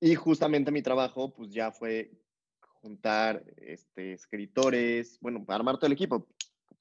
Y 0.00 0.14
justamente 0.14 0.70
mi 0.70 0.82
trabajo 0.82 1.32
pues 1.34 1.50
ya 1.50 1.72
fue 1.72 2.12
juntar 2.60 3.42
este, 3.56 4.12
escritores, 4.12 5.18
bueno, 5.20 5.44
armar 5.48 5.76
todo 5.76 5.86
el 5.86 5.94
equipo, 5.94 6.28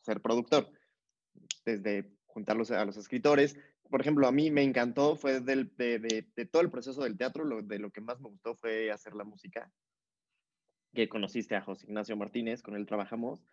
ser 0.01 0.21
productor, 0.21 0.69
desde 1.65 2.11
juntarlos 2.25 2.69
a 2.71 2.83
los 2.85 2.97
escritores. 2.97 3.57
Por 3.89 4.01
ejemplo, 4.01 4.27
a 4.27 4.31
mí 4.31 4.51
me 4.51 4.63
encantó, 4.63 5.15
fue 5.15 5.39
del, 5.39 5.73
de, 5.77 5.99
de, 5.99 6.45
todo 6.45 6.61
el 6.61 6.69
proceso 6.69 7.03
del 7.03 7.17
teatro, 7.17 7.45
lo, 7.45 7.61
de 7.61 7.79
lo 7.79 7.91
que 7.91 8.01
más 8.01 8.19
me 8.19 8.29
gustó 8.29 8.55
fue 8.55 8.91
hacer 8.91 9.15
la 9.15 9.23
música, 9.23 9.71
que 10.93 11.07
conociste 11.07 11.55
a 11.55 11.61
José 11.61 11.87
Ignacio 11.87 12.17
Martínez, 12.17 12.61
con 12.61 12.75
él 12.75 12.85
trabajamos. 12.85 13.43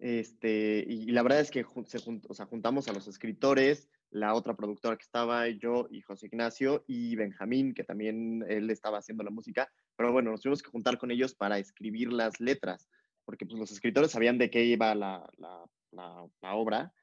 Este, 0.00 0.82
y, 0.88 1.10
la 1.12 1.22
verdad 1.22 1.40
es 1.40 1.50
que 1.50 1.64
se, 1.84 1.98
juntamos 1.98 2.88
a 2.88 2.92
los 2.94 3.06
escritores, 3.06 3.90
la 4.10 4.34
otra 4.34 4.56
productora 4.56 4.96
que 4.96 5.02
estaba, 5.02 5.46
yo 5.48 5.88
y 5.90 6.00
José 6.00 6.26
Ignacio 6.26 6.84
y 6.86 7.16
Benjamín, 7.16 7.74
que 7.74 7.84
también 7.84 8.42
él 8.48 8.70
estaba 8.70 8.98
haciendo 8.98 9.22
la 9.22 9.30
música, 9.30 9.70
pero 9.96 10.10
bueno, 10.10 10.30
nos 10.30 10.40
tuvimos 10.40 10.62
que 10.62 10.70
juntar 10.70 10.96
con 10.96 11.10
ellos 11.10 11.34
para 11.34 11.58
escribir 11.58 12.12
las 12.14 12.40
letras, 12.40 12.88
porque 13.26 13.44
pues, 13.44 13.58
los 13.58 13.70
escritores 13.70 14.10
sabían 14.10 14.38
de 14.38 14.50
qué 14.50 14.64
iba 14.64 14.94
la, 14.94 15.30
obra 16.40 16.94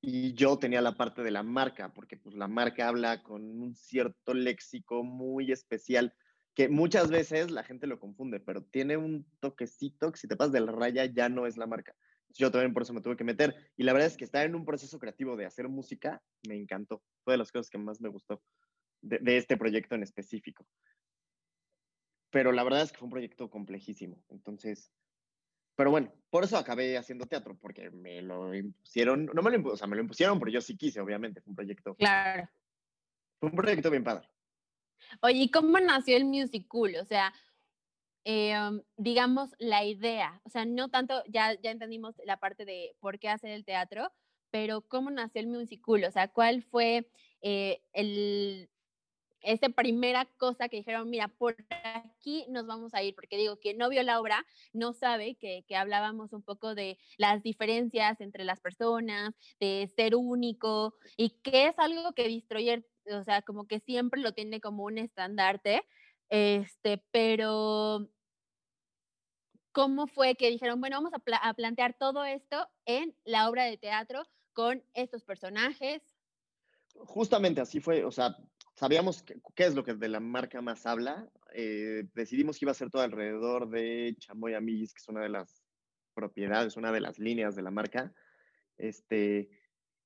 y 0.00 0.32
yo 0.32 0.58
tenía 0.58 0.80
la 0.80 0.96
parte 0.96 1.22
de 1.22 1.30
la 1.30 1.42
marca, 1.42 1.92
porque 1.92 2.16
pues 2.16 2.34
la 2.34 2.48
marca 2.48 2.88
habla 2.88 3.22
con 3.22 3.42
un 3.42 3.74
cierto 3.74 4.32
léxico 4.32 5.02
muy 5.02 5.52
especial 5.52 6.14
que 6.54 6.68
muchas 6.68 7.10
veces 7.10 7.50
la 7.50 7.64
gente 7.64 7.86
lo 7.86 7.98
confunde, 7.98 8.40
pero 8.40 8.62
tiene 8.62 8.96
un 8.96 9.26
toquecito 9.40 10.12
que 10.12 10.18
si 10.18 10.28
te 10.28 10.36
pasas 10.36 10.52
de 10.52 10.60
la 10.60 10.72
raya 10.72 11.04
ya 11.04 11.28
no 11.28 11.46
es 11.46 11.56
la 11.56 11.66
marca. 11.66 11.94
Yo 12.34 12.50
también 12.50 12.72
por 12.72 12.82
eso 12.82 12.92
me 12.92 13.00
tuve 13.00 13.16
que 13.16 13.24
meter. 13.24 13.54
Y 13.76 13.84
la 13.84 13.92
verdad 13.92 14.08
es 14.08 14.16
que 14.16 14.24
estar 14.24 14.44
en 14.44 14.54
un 14.54 14.64
proceso 14.64 14.98
creativo 14.98 15.36
de 15.36 15.46
hacer 15.46 15.68
música 15.68 16.22
me 16.46 16.56
encantó. 16.56 17.02
Fue 17.24 17.34
de 17.34 17.38
las 17.38 17.52
cosas 17.52 17.70
que 17.70 17.78
más 17.78 18.00
me 18.00 18.08
gustó 18.08 18.42
de 19.02 19.36
este 19.36 19.58
proyecto 19.58 19.94
en 19.94 20.02
específico 20.02 20.66
pero 22.34 22.50
la 22.50 22.64
verdad 22.64 22.82
es 22.82 22.90
que 22.90 22.98
fue 22.98 23.06
un 23.06 23.12
proyecto 23.12 23.48
complejísimo. 23.48 24.20
Entonces, 24.28 24.90
pero 25.76 25.92
bueno, 25.92 26.12
por 26.30 26.42
eso 26.42 26.58
acabé 26.58 26.98
haciendo 26.98 27.26
teatro, 27.26 27.56
porque 27.56 27.92
me 27.92 28.22
lo 28.22 28.52
impusieron, 28.52 29.26
no 29.26 29.40
me 29.40 29.50
lo 29.50 29.56
impusieron, 29.56 29.74
o 29.74 29.76
sea, 29.76 29.86
me 29.86 29.94
lo 29.94 30.02
impusieron, 30.02 30.40
pero 30.40 30.50
yo 30.50 30.60
sí 30.60 30.76
quise, 30.76 31.00
obviamente, 31.00 31.40
fue 31.40 31.52
un 31.52 31.54
proyecto. 31.54 31.94
Claro. 31.94 32.48
Fue 33.38 33.50
un 33.50 33.54
proyecto 33.54 33.88
bien 33.88 34.02
padre. 34.02 34.28
Oye, 35.20 35.42
¿y 35.42 35.50
cómo 35.52 35.78
nació 35.78 36.16
el 36.16 36.24
musical? 36.24 36.96
O 37.00 37.04
sea, 37.04 37.32
em, 38.24 38.82
digamos, 38.96 39.50
la 39.58 39.84
idea, 39.84 40.40
o 40.44 40.50
sea, 40.50 40.64
no 40.64 40.88
tanto, 40.88 41.22
ya, 41.28 41.54
ya 41.60 41.70
entendimos 41.70 42.14
la 42.24 42.38
parte 42.38 42.64
de 42.64 42.96
por 43.00 43.18
qué 43.18 43.28
hacer 43.28 43.50
el 43.50 43.64
teatro, 43.64 44.10
pero 44.50 44.82
¿cómo 44.82 45.10
nació 45.10 45.40
el 45.40 45.48
musical? 45.48 46.04
O 46.04 46.10
sea, 46.10 46.28
¿cuál 46.28 46.62
fue 46.62 47.10
eh, 47.42 47.82
el, 47.92 48.70
esa 49.44 49.68
primera 49.68 50.24
cosa 50.38 50.68
que 50.68 50.78
dijeron, 50.78 51.08
mira, 51.10 51.28
por 51.28 51.56
aquí 51.82 52.46
nos 52.48 52.66
vamos 52.66 52.94
a 52.94 53.02
ir, 53.02 53.14
porque 53.14 53.36
digo, 53.36 53.58
que 53.60 53.74
no 53.74 53.88
vio 53.88 54.02
la 54.02 54.20
obra 54.20 54.44
no 54.72 54.92
sabe 54.92 55.36
que, 55.36 55.64
que, 55.68 55.76
hablábamos 55.76 56.32
un 56.32 56.42
poco 56.42 56.74
de 56.74 56.98
las 57.18 57.42
diferencias 57.42 58.20
entre 58.20 58.44
las 58.44 58.60
personas, 58.60 59.34
de 59.60 59.90
ser 59.94 60.14
único, 60.14 60.94
y 61.16 61.30
que 61.42 61.66
es 61.66 61.78
algo 61.78 62.12
que 62.14 62.28
Destroyer, 62.28 62.86
o 63.12 63.22
sea, 63.22 63.42
como 63.42 63.66
que 63.66 63.80
siempre 63.80 64.20
lo 64.20 64.32
tiene 64.32 64.60
como 64.60 64.84
un 64.84 64.98
estandarte, 64.98 65.82
este, 66.28 67.02
pero 67.10 68.08
¿cómo 69.72 70.06
fue 70.06 70.36
que 70.36 70.50
dijeron, 70.50 70.80
bueno, 70.80 70.96
vamos 70.96 71.12
a, 71.12 71.54
plantear 71.54 71.96
todo 71.98 72.24
esto 72.24 72.68
en 72.86 73.14
la 73.24 73.48
obra 73.48 73.64
de 73.64 73.76
teatro 73.76 74.22
con 74.52 74.82
estos 74.94 75.24
personajes? 75.24 76.00
Justamente 76.94 77.60
así 77.60 77.80
fue, 77.80 78.04
o 78.04 78.12
sea, 78.12 78.36
sabíamos 78.74 79.22
qué 79.22 79.64
es 79.64 79.74
lo 79.74 79.84
que 79.84 79.94
de 79.94 80.08
la 80.08 80.20
marca 80.20 80.62
más 80.62 80.86
habla. 80.86 81.28
Eh, 81.52 82.04
decidimos 82.14 82.58
que 82.58 82.64
iba 82.64 82.72
a 82.72 82.76
ser 82.76 82.90
todo 82.90 83.02
alrededor 83.02 83.68
de 83.68 84.14
Chamoy 84.18 84.54
Amigis, 84.54 84.94
que 84.94 85.00
es 85.00 85.08
una 85.08 85.22
de 85.22 85.28
las 85.28 85.64
propiedades, 86.14 86.76
una 86.76 86.92
de 86.92 87.00
las 87.00 87.18
líneas 87.18 87.56
de 87.56 87.62
la 87.62 87.72
marca. 87.72 88.14
Este, 88.78 89.50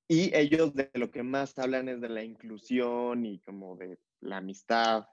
y 0.09 0.35
ellos 0.35 0.75
de 0.75 0.91
lo 0.95 1.11
que 1.11 1.23
más 1.23 1.59
hablan 1.59 1.89
es 1.91 2.01
de 2.01 2.09
la 2.09 2.25
inclusión 2.25 3.27
y 3.27 3.41
como 3.41 3.77
de 3.77 3.99
la 4.21 4.39
amistad. 4.39 5.07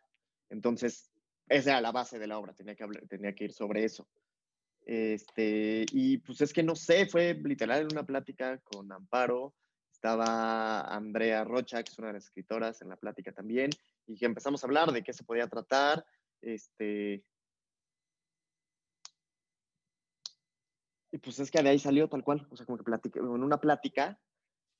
Entonces, 0.49 1.12
esa 1.47 1.71
era 1.71 1.81
la 1.81 1.91
base 1.91 2.19
de 2.19 2.27
la 2.27 2.39
obra, 2.39 2.53
tenía 2.53 3.34
que, 3.36 3.43
ir 3.43 3.53
sobre 3.53 3.84
eso. 3.84 4.08
Este, 4.86 5.86
y 5.91 6.17
pues 6.19 6.41
es 6.41 6.53
que 6.53 6.63
no 6.63 6.75
sé, 6.75 7.08
fue 7.08 7.34
literal 7.34 7.81
en 7.81 7.88
una 7.91 8.05
plática 8.05 8.60
con 8.60 8.91
Amparo, 8.91 9.55
estaba 9.91 10.81
Andrea 10.81 11.43
Rocha, 11.43 11.84
que 11.84 11.91
es 11.91 11.97
una 11.97 12.10
de 12.10 12.13
las 12.15 12.25
escritoras 12.25 12.81
en 12.81 12.89
la 12.89 12.97
plática 12.97 13.31
también, 13.31 13.69
y 14.05 14.15
que 14.17 14.25
empezamos 14.25 14.63
a 14.63 14.67
hablar 14.67 14.91
de 14.91 15.03
qué 15.03 15.13
se 15.13 15.23
podía 15.23 15.47
tratar. 15.47 16.05
Este, 16.41 17.23
y 21.12 21.17
pues 21.17 21.39
es 21.39 21.49
que 21.49 21.63
de 21.63 21.69
ahí 21.69 21.79
salió 21.79 22.08
tal 22.10 22.23
cual, 22.23 22.47
o 22.51 22.55
sea, 22.55 22.65
como 22.65 22.77
que 22.77 23.10
en 23.15 23.25
una 23.25 23.60
plática, 23.60 24.19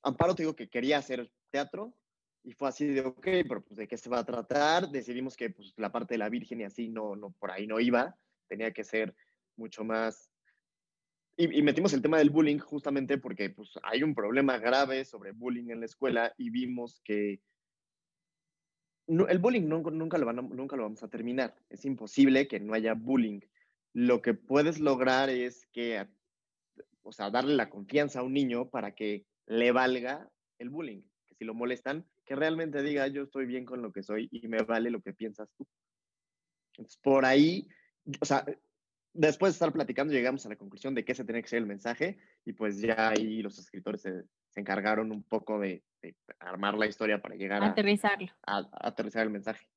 Amparo 0.02 0.34
te 0.34 0.42
digo 0.42 0.54
que 0.54 0.68
quería 0.68 0.98
hacer 0.98 1.32
teatro, 1.50 1.96
y 2.46 2.52
fue 2.52 2.68
así 2.68 2.86
de, 2.86 3.00
ok, 3.00 3.26
pero 3.48 3.62
pues 3.62 3.76
de 3.76 3.88
qué 3.88 3.98
se 3.98 4.08
va 4.08 4.20
a 4.20 4.24
tratar, 4.24 4.88
decidimos 4.88 5.36
que 5.36 5.50
pues 5.50 5.74
la 5.76 5.90
parte 5.90 6.14
de 6.14 6.18
la 6.18 6.28
Virgen 6.28 6.60
y 6.60 6.64
así 6.64 6.88
no, 6.88 7.16
no, 7.16 7.32
por 7.32 7.50
ahí 7.50 7.66
no 7.66 7.80
iba, 7.80 8.16
tenía 8.48 8.72
que 8.72 8.84
ser 8.84 9.14
mucho 9.56 9.84
más 9.84 10.30
y, 11.38 11.60
metimos 11.62 11.92
el 11.92 12.00
tema 12.00 12.16
del 12.16 12.30
bullying 12.30 12.58
justamente 12.58 13.18
porque 13.18 13.50
pues, 13.50 13.72
hay 13.82 14.02
un 14.02 14.14
problema 14.14 14.58
grave 14.58 15.04
sobre 15.04 15.32
bullying 15.32 15.68
en 15.68 15.80
la 15.80 15.86
escuela 15.86 16.32
y 16.38 16.48
vimos 16.48 17.00
que 17.04 17.42
el 19.06 19.38
bullying 19.38 19.68
nunca, 19.68 19.90
lo 20.18 20.32
nunca 20.32 20.76
lo 20.76 20.82
vamos 20.82 21.02
a 21.02 21.08
terminar. 21.08 21.54
Es 21.68 21.84
imposible 21.84 22.48
que 22.48 22.58
no 22.58 22.72
haya 22.72 22.94
bullying. 22.94 23.40
Lo 23.92 24.22
que 24.22 24.32
puedes 24.32 24.80
lograr 24.80 25.28
es 25.28 25.66
que, 25.72 26.08
o 27.02 27.12
sea, 27.12 27.30
darle 27.30 27.54
la 27.54 27.68
confianza 27.68 28.20
a 28.20 28.22
un 28.22 28.32
niño 28.32 28.70
para 28.70 28.94
que 28.94 29.26
le 29.46 29.72
valga 29.72 30.30
el 30.58 30.70
bullying. 30.70 31.02
Que 31.38 31.44
si 31.44 31.44
lo 31.44 31.54
molestan, 31.54 32.06
que 32.24 32.34
realmente 32.34 32.82
diga, 32.82 33.06
yo 33.08 33.24
estoy 33.24 33.46
bien 33.46 33.64
con 33.64 33.82
lo 33.82 33.92
que 33.92 34.02
soy 34.02 34.28
y 34.32 34.48
me 34.48 34.62
vale 34.62 34.90
lo 34.90 35.00
que 35.00 35.12
piensas 35.12 35.48
tú. 35.56 35.66
Entonces, 36.72 36.98
por 37.02 37.24
ahí, 37.24 37.68
o 38.20 38.24
sea, 38.24 38.44
después 39.12 39.52
de 39.52 39.56
estar 39.56 39.72
platicando 39.72 40.12
llegamos 40.12 40.44
a 40.46 40.48
la 40.48 40.56
conclusión 40.56 40.94
de 40.94 41.04
qué 41.04 41.14
se 41.14 41.24
tenía 41.24 41.42
que 41.42 41.48
ser 41.48 41.58
el 41.58 41.66
mensaje 41.66 42.18
y 42.44 42.52
pues 42.52 42.80
ya 42.80 43.10
ahí 43.10 43.42
los 43.42 43.58
escritores 43.58 44.02
se, 44.02 44.24
encargaron 44.54 45.12
un 45.12 45.22
poco 45.22 45.58
de, 45.58 45.84
armar 46.38 46.78
la 46.78 46.86
historia 46.86 47.20
para 47.20 47.34
llegar 47.34 47.62
a, 47.62 47.66
aterrizarlo. 47.66 48.28
A, 48.46 48.66
aterrizar 48.72 49.22
el 49.22 49.30
mensaje. 49.30 49.68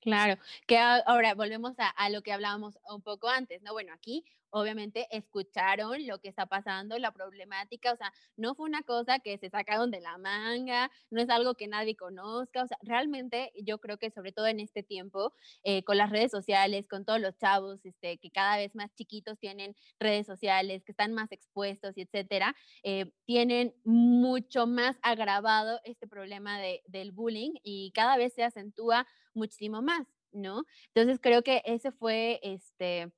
Claro, 0.00 0.40
que 0.66 0.78
ahora 0.78 1.34
volvemos 1.34 1.78
a, 1.78 1.88
a, 1.88 2.10
lo 2.10 2.22
que 2.22 2.32
hablábamos 2.32 2.78
un 2.90 3.00
poco 3.00 3.28
antes, 3.28 3.62
¿no? 3.62 3.72
Bueno, 3.72 3.94
aquí 3.94 4.24
obviamente 4.50 5.06
escucharon 5.10 6.06
lo 6.06 6.18
que 6.18 6.28
está 6.28 6.46
pasando, 6.46 6.98
la 6.98 7.12
problemática, 7.12 7.92
o 7.92 7.96
sea, 7.96 8.12
no 8.36 8.54
fue 8.54 8.66
una 8.68 8.82
cosa 8.82 9.18
que 9.18 9.38
se 9.38 9.50
sacaron 9.50 9.90
de 9.90 10.00
la 10.00 10.18
manga, 10.18 10.90
no 11.10 11.20
es 11.20 11.28
algo 11.30 11.54
que 11.54 11.68
nadie 11.68 11.96
conozca, 11.96 12.62
o 12.62 12.66
sea, 12.66 12.78
realmente 12.82 13.52
yo 13.62 13.78
creo 13.78 13.98
que 13.98 14.10
sobre 14.10 14.32
todo 14.32 14.46
en 14.46 14.60
este 14.60 14.82
tiempo, 14.82 15.32
eh, 15.64 15.82
con 15.84 15.96
las 15.96 16.10
redes 16.10 16.30
sociales, 16.30 16.88
con 16.88 17.04
todos 17.04 17.20
los 17.20 17.36
chavos, 17.38 17.84
este, 17.84 18.18
que 18.18 18.30
cada 18.30 18.56
vez 18.56 18.74
más 18.74 18.94
chiquitos 18.94 19.38
tienen 19.38 19.74
redes 19.98 20.26
sociales, 20.26 20.84
que 20.84 20.92
están 20.92 21.14
más 21.14 21.32
expuestos 21.32 21.96
y 21.96 22.02
etcétera, 22.02 22.54
eh, 22.82 23.12
tienen 23.24 23.74
mucho 23.84 24.66
más 24.66 24.96
agravado 25.02 25.80
este 25.84 26.06
problema 26.06 26.58
de, 26.60 26.82
del 26.86 27.12
bullying 27.12 27.52
y 27.62 27.92
cada 27.92 28.16
vez 28.16 28.34
se 28.34 28.44
acentúa 28.44 29.06
muchísimo 29.34 29.82
más. 29.82 30.06
¿no? 30.32 30.64
Entonces 30.94 31.18
creo 31.20 31.42
que 31.42 31.62
ese 31.64 31.92
fue 31.92 32.40
este, 32.42 33.12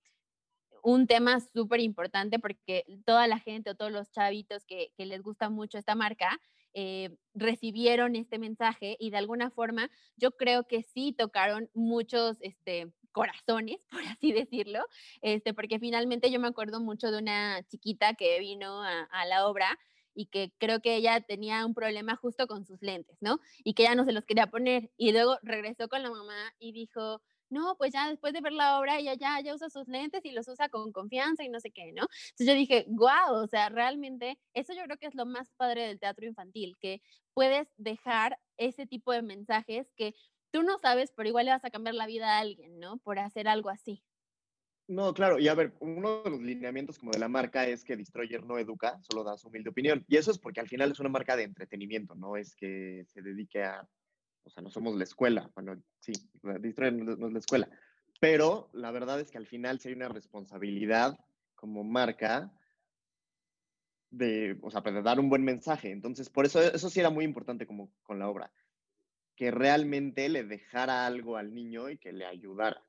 un 0.83 1.07
tema 1.07 1.41
súper 1.41 1.81
importante 1.81 2.39
porque 2.39 2.85
toda 3.05 3.27
la 3.27 3.39
gente 3.39 3.71
o 3.71 3.75
todos 3.75 3.93
los 3.93 4.11
chavitos 4.11 4.65
que, 4.65 4.93
les 4.99 5.23
gusta 5.23 5.49
mucho 5.51 5.79
esta 5.79 5.95
marca 5.95 6.41
eh, 6.75 7.17
recibieron 7.35 8.17
este 8.17 8.39
mensaje 8.39 8.97
y 9.01 9.11
de 9.11 9.17
alguna 9.17 9.51
forma 9.51 9.91
yo 10.17 10.33
creo 10.33 10.67
que 10.67 10.83
sí 10.83 11.15
tocaron 11.17 11.71
muchos 11.75 12.37
este, 12.41 12.93
corazones, 13.13 13.79
por 13.91 14.03
así 14.03 14.33
decirlo, 14.33 14.81
este, 15.23 15.55
porque 15.55 15.79
finalmente 15.79 16.31
yo 16.31 16.41
me 16.41 16.49
acuerdo 16.49 16.81
mucho 16.81 17.11
de 17.11 17.19
una 17.19 17.63
chiquita 17.69 18.15
que 18.15 18.39
vino 18.41 18.83
a, 18.83 19.03
a 19.05 19.27
la 19.27 19.47
obra 19.47 19.79
y 20.15 20.27
que 20.27 20.53
creo 20.59 20.81
que 20.81 20.97
ella 20.97 21.21
tenía 21.21 21.65
un 21.65 21.75
problema 21.75 22.17
justo 22.17 22.49
con 22.49 22.67
sus 22.67 22.83
lentes, 22.83 23.17
¿no? 23.21 23.39
Y 23.63 23.75
que 23.75 23.85
ya 23.85 23.95
no 23.95 24.05
se 24.05 24.11
los 24.11 24.25
quería 24.25 24.49
poner. 24.49 24.91
Y 24.97 25.13
luego 25.13 25.39
regresó 25.43 25.89
con 25.89 26.03
la 26.03 26.11
mamá 26.11 26.53
y 26.59 26.73
dijo, 26.73 27.23
no, 27.51 27.77
pues 27.77 27.93
ya 27.93 28.09
después 28.09 28.33
de 28.33 28.41
ver 28.41 28.53
la 28.53 28.79
obra, 28.79 28.99
ella 28.99 29.15
ya, 29.15 29.41
ya 29.41 29.55
usa 29.55 29.71
sus 29.71 29.89
lentes 29.89 30.25
y 30.25 30.33
los 30.33 30.49
usa 30.49 30.69
con 30.69 30.93
confianza 30.93 31.45
y 31.45 31.49
no 31.49 31.61
sé 31.61 31.71
qué, 31.71 31.93
¿no? 31.93 32.03
Entonces 32.31 32.47
yo 32.47 32.55
dije, 32.55 32.85
wow, 32.89 33.43
o 33.43 33.47
sea, 33.47 33.69
realmente 33.69 34.39
eso 34.55 34.73
yo 34.75 34.83
creo 34.85 34.99
que 34.99 35.07
es 35.07 35.15
lo 35.15 35.27
más 35.27 35.51
padre 35.57 35.87
del 35.87 35.99
teatro 35.99 36.27
infantil, 36.27 36.77
que 36.81 37.03
puedes 37.35 37.69
dejar 37.77 38.39
ese 38.57 38.87
tipo 38.87 39.13
de 39.13 39.23
mensajes 39.23 39.93
que 39.97 40.15
tú 40.51 40.63
no 40.63 40.79
sabes, 40.79 41.13
pero 41.15 41.29
igual 41.29 41.47
le 41.47 41.53
vas 41.53 41.65
a 41.65 41.71
cambiar 41.71 41.95
la 41.95 42.07
vida 42.07 42.37
a 42.37 42.41
alguien, 42.41 42.79
¿no? 42.79 42.99
Por 42.99 43.19
hacer 43.19 43.49
algo 43.49 43.71
así. 43.71 44.03
No, 44.89 45.13
claro, 45.13 45.39
y 45.39 45.49
a 45.49 45.55
ver, 45.55 45.75
uno 45.81 46.23
de 46.23 46.31
los 46.31 46.41
lineamientos 46.41 46.99
como 46.99 47.13
de 47.13 47.19
la 47.19 47.29
marca 47.29 47.67
es 47.67 47.85
que 47.85 47.95
Destroyer 47.95 48.43
no 48.45 48.59
educa, 48.59 48.99
solo 49.03 49.23
da 49.23 49.37
su 49.37 49.49
humilde 49.49 49.69
opinión. 49.69 50.03
Y 50.09 50.17
eso 50.17 50.31
es 50.31 50.39
porque 50.39 50.61
al 50.61 50.69
final 50.69 50.91
es 50.91 50.99
una 50.99 51.11
marca 51.11 51.37
de 51.37 51.43
entretenimiento, 51.43 52.15
no 52.15 52.39
es 52.39 52.57
que 52.57 53.05
se 53.07 53.21
dedique 53.21 53.63
a, 53.63 53.87
o 54.45 54.51
sea, 54.51 54.63
no 54.63 54.71
somos 54.71 54.97
la 54.97 55.05
escuela, 55.05 55.51
bueno, 55.55 55.83
sí, 56.01 56.13
Destroyer 56.43 56.93
no 56.95 57.27
es 57.27 57.33
la 57.33 57.39
escuela, 57.39 57.69
pero 58.21 58.71
la 58.73 58.91
verdad 58.91 59.21
es 59.21 59.31
que 59.31 59.39
al 59.39 59.47
final 59.47 59.79
sí 59.79 59.89
hay 59.89 59.95
una 59.95 60.09
responsabilidad 60.09 61.19
como 61.55 61.85
marca 61.85 62.53
de, 64.11 64.59
o 64.63 64.71
sea, 64.71 64.81
de 64.81 65.03
dar 65.03 65.21
un 65.21 65.29
buen 65.29 65.45
mensaje. 65.45 65.91
Entonces, 65.91 66.31
por 66.31 66.47
eso, 66.47 66.61
eso 66.61 66.91
sí 66.91 67.01
era 67.01 67.11
muy 67.11 67.25
importante 67.25 67.67
como 67.67 67.93
con 68.03 68.19
la 68.19 68.29
obra, 68.29 68.53
que 69.37 69.51
realmente 69.51 70.29
le 70.29 70.45
dejara 70.45 71.07
algo 71.07 71.37
al 71.37 71.55
niño 71.55 71.91
y 71.91 71.99
que 71.99 72.13
le 72.13 72.27
ayudara. 72.27 72.83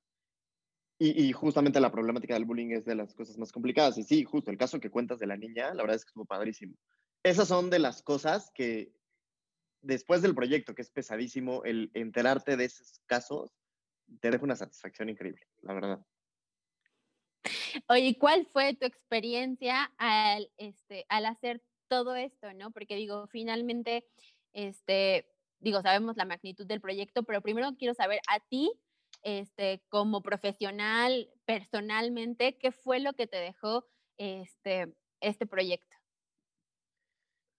Y, 1.01 1.31
justamente 1.31 1.79
la 1.79 1.93
problemática 1.93 2.33
del 2.33 2.43
bullying 2.43 2.71
es 2.71 2.83
de 2.83 2.93
las 2.93 3.13
cosas 3.13 3.37
más 3.37 3.53
complicadas. 3.53 3.97
Y 3.97 4.03
sí, 4.03 4.25
justo 4.25 4.51
el 4.51 4.57
caso 4.57 4.81
que 4.81 4.89
cuentas 4.89 5.17
de 5.17 5.27
la 5.27 5.37
niña, 5.37 5.73
la 5.73 5.83
verdad 5.83 5.95
es 5.95 6.03
que 6.03 6.09
estuvo 6.09 6.25
padrísimo. 6.25 6.75
Esas 7.23 7.47
son 7.47 7.69
de 7.69 7.79
las 7.79 8.03
cosas 8.03 8.51
que 8.53 8.91
después 9.81 10.21
del 10.21 10.35
proyecto, 10.35 10.75
que 10.75 10.81
es 10.81 10.91
pesadísimo, 10.91 11.63
el 11.63 11.91
enterarte 11.93 12.57
de 12.57 12.65
esos 12.65 12.99
casos 13.05 13.51
te 14.19 14.31
deja 14.31 14.43
una 14.43 14.55
satisfacción 14.55 15.09
increíble, 15.09 15.45
la 15.61 15.73
verdad. 15.73 16.05
Oye, 17.87 18.17
¿cuál 18.17 18.45
fue 18.47 18.73
tu 18.75 18.85
experiencia 18.85 19.91
al, 19.97 20.51
este, 20.57 21.05
al 21.09 21.25
hacer 21.25 21.63
todo 21.87 22.15
esto, 22.15 22.53
no? 22.53 22.71
Porque 22.71 22.95
digo, 22.95 23.27
finalmente, 23.27 24.05
este, 24.53 25.31
digo, 25.59 25.81
sabemos 25.81 26.17
la 26.17 26.25
magnitud 26.25 26.65
del 26.65 26.81
proyecto, 26.81 27.23
pero 27.23 27.41
primero 27.41 27.75
quiero 27.77 27.93
saber 27.93 28.19
a 28.27 28.39
ti, 28.39 28.71
este, 29.21 29.83
como 29.89 30.21
profesional, 30.21 31.29
personalmente, 31.45 32.57
¿qué 32.57 32.71
fue 32.71 32.99
lo 32.99 33.13
que 33.13 33.27
te 33.27 33.37
dejó 33.37 33.85
este, 34.17 34.93
este 35.19 35.45
proyecto? 35.45 35.98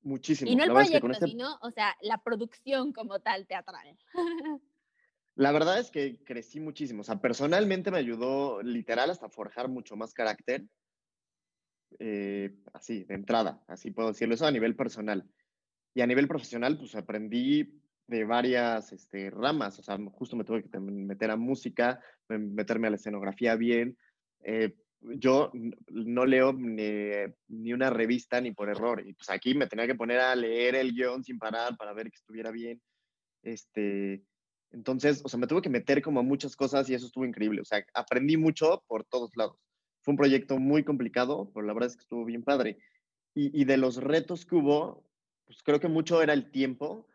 Muchísimo. 0.03 0.51
Y 0.51 0.57
no 0.57 0.65
el 0.65 0.71
proyecto, 0.71 1.11
este 1.11 1.27
sino, 1.27 1.59
o 1.63 1.71
sea, 1.71 1.97
la 2.01 2.19
producción 2.23 2.93
como 2.93 3.21
tal 3.21 3.47
teatral. 3.47 3.97
La 5.37 5.53
verdad 5.53 5.79
es 5.79 5.91
que 5.91 6.19
crecí 6.25 6.61
muchísimo. 6.61 7.01
O 7.01 7.05
sea, 7.05 7.21
personalmente 7.21 7.91
me 7.91 7.99
ayudó 7.99 8.63
literal 8.63 9.11
hasta 9.11 9.29
forjar 9.29 9.69
mucho 9.69 9.97
más 9.97 10.13
carácter. 10.13 10.67
Eh, 11.99 12.55
así, 12.73 13.05
de 13.05 13.15
entrada, 13.15 13.63
así 13.67 13.91
puedo 13.91 14.09
decirlo, 14.09 14.35
eso 14.35 14.47
a 14.47 14.53
nivel 14.53 14.77
personal. 14.77 15.29
Y 15.95 16.03
a 16.03 16.07
nivel 16.07 16.29
profesional, 16.29 16.79
pues 16.79 16.95
aprendí 16.95 17.81
de 18.07 18.25
varias 18.25 18.93
este, 18.93 19.31
ramas, 19.31 19.79
o 19.79 19.83
sea, 19.83 19.99
justo 20.13 20.37
me 20.37 20.45
tuve 20.45 20.63
que 20.63 20.79
meter 20.79 21.31
a 21.31 21.37
música, 21.37 22.01
meterme 22.29 22.89
a 22.89 22.91
la 22.91 22.97
escenografía 22.97 23.55
bien. 23.57 23.97
Eh, 24.43 24.77
yo 25.03 25.51
no 25.89 26.27
leo 26.27 26.53
ni, 26.53 27.73
una 27.73 27.91
revista 27.91 28.41
ni 28.41 28.53
por 28.53 28.69
error, 28.69 29.03
y 29.07 29.15
pues 29.15 29.31
aquí 29.31 29.55
me 29.55 29.67
tenía 29.67 29.87
que 29.87 29.95
poner 29.95 30.21
a 30.21 30.35
leer 30.35 30.75
el 30.75 30.93
guion 30.93 31.25
sin 31.25 31.39
parar 31.39 31.77
para 31.77 31.93
ver 31.93 32.11
que 32.11 32.17
estuviera 32.17 32.51
bien. 32.51 32.81
Este, 33.43 34.23
entonces, 34.71 35.23
o 35.25 35.29
sea, 35.29 35.41
me 35.41 35.47
tuve 35.47 35.63
que 35.63 35.71
meter 35.71 36.03
como 36.03 36.21
a 36.21 36.25
muchas 36.25 36.55
cosas 36.55 36.89
y 36.89 36.95
eso 36.95 37.07
estuvo 37.07 37.25
increíble, 37.25 37.63
o 37.63 37.65
sea, 37.65 37.85
aprendí 37.95 38.37
mucho 38.37 38.85
por 38.87 39.05
todos 39.05 39.31
lados. 39.37 39.59
Fue 40.03 40.13
un 40.13 40.19
proyecto 40.19 40.59
muy 40.59 40.85
complicado, 40.85 41.51
pero 41.55 41.67
la 41.67 41.73
verdad 41.73 41.91
es 41.91 41.97
que 41.97 42.03
estuvo 42.03 42.25
bien 42.25 42.43
padre. 42.43 42.79
Y, 43.35 43.59
y 43.59 43.65
de 43.65 43.77
los 43.77 43.97
retos 43.97 44.47
que 44.47 44.57
hubo, 44.57 45.05
pues 45.47 45.63
creo 45.63 45.81
que 45.81 45.89
mucho 45.89 46.23
era 46.23 46.33
el 46.33 46.51
tiempo, 46.51 47.07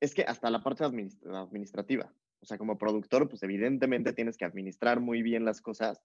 es 0.00 0.14
que 0.14 0.22
hasta 0.22 0.50
la 0.50 0.62
parte 0.62 0.84
administrativa, 0.84 2.12
o 2.40 2.46
sea, 2.46 2.58
como 2.58 2.78
productor, 2.78 3.28
pues 3.28 3.42
evidentemente 3.42 4.12
tienes 4.12 4.36
que 4.36 4.44
administrar 4.44 5.00
muy 5.00 5.22
bien 5.22 5.44
las 5.44 5.60
cosas 5.60 6.00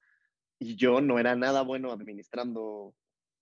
y 0.60 0.76
yo 0.76 1.02
no 1.02 1.20
era 1.20 1.36
nada 1.36 1.62
bueno 1.62 1.92
administrando, 1.92 2.96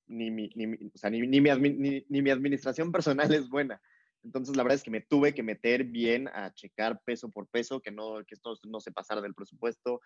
ni 0.08 0.32
mi, 0.32 0.50
ni, 0.56 0.66
o 0.88 0.98
sea, 0.98 1.10
ni, 1.10 1.22
ni, 1.22 1.42
mi, 1.42 2.04
ni, 2.08 2.22
mi 2.22 2.30
administración 2.30 2.92
personal 2.92 3.34
es 3.34 3.50
buena. 3.50 3.82
Entonces, 4.24 4.56
la 4.56 4.64
verdad 4.64 4.78
es 4.78 4.84
que 4.84 4.92
me 4.92 5.02
tuve 5.02 5.34
que 5.34 5.44
meter 5.44 5.84
bien 5.84 6.30
a 6.30 6.54
checar 6.54 7.02
peso 7.04 7.30
por 7.30 7.48
peso, 7.48 7.82
que, 7.82 7.92
no, 7.92 8.24
que 8.26 8.36
esto 8.36 8.58
no 8.68 8.80
se 8.80 8.92
pasara 8.92 9.22
del 9.22 9.34
presupuesto, 9.34 10.02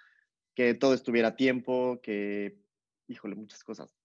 que 0.56 0.74
todo 0.74 0.94
estuviera 0.94 1.30
a 1.30 1.36
tiempo, 1.36 2.00
que, 2.02 2.58
híjole, 3.08 3.36
muchas 3.36 3.64
cosas. 3.64 3.96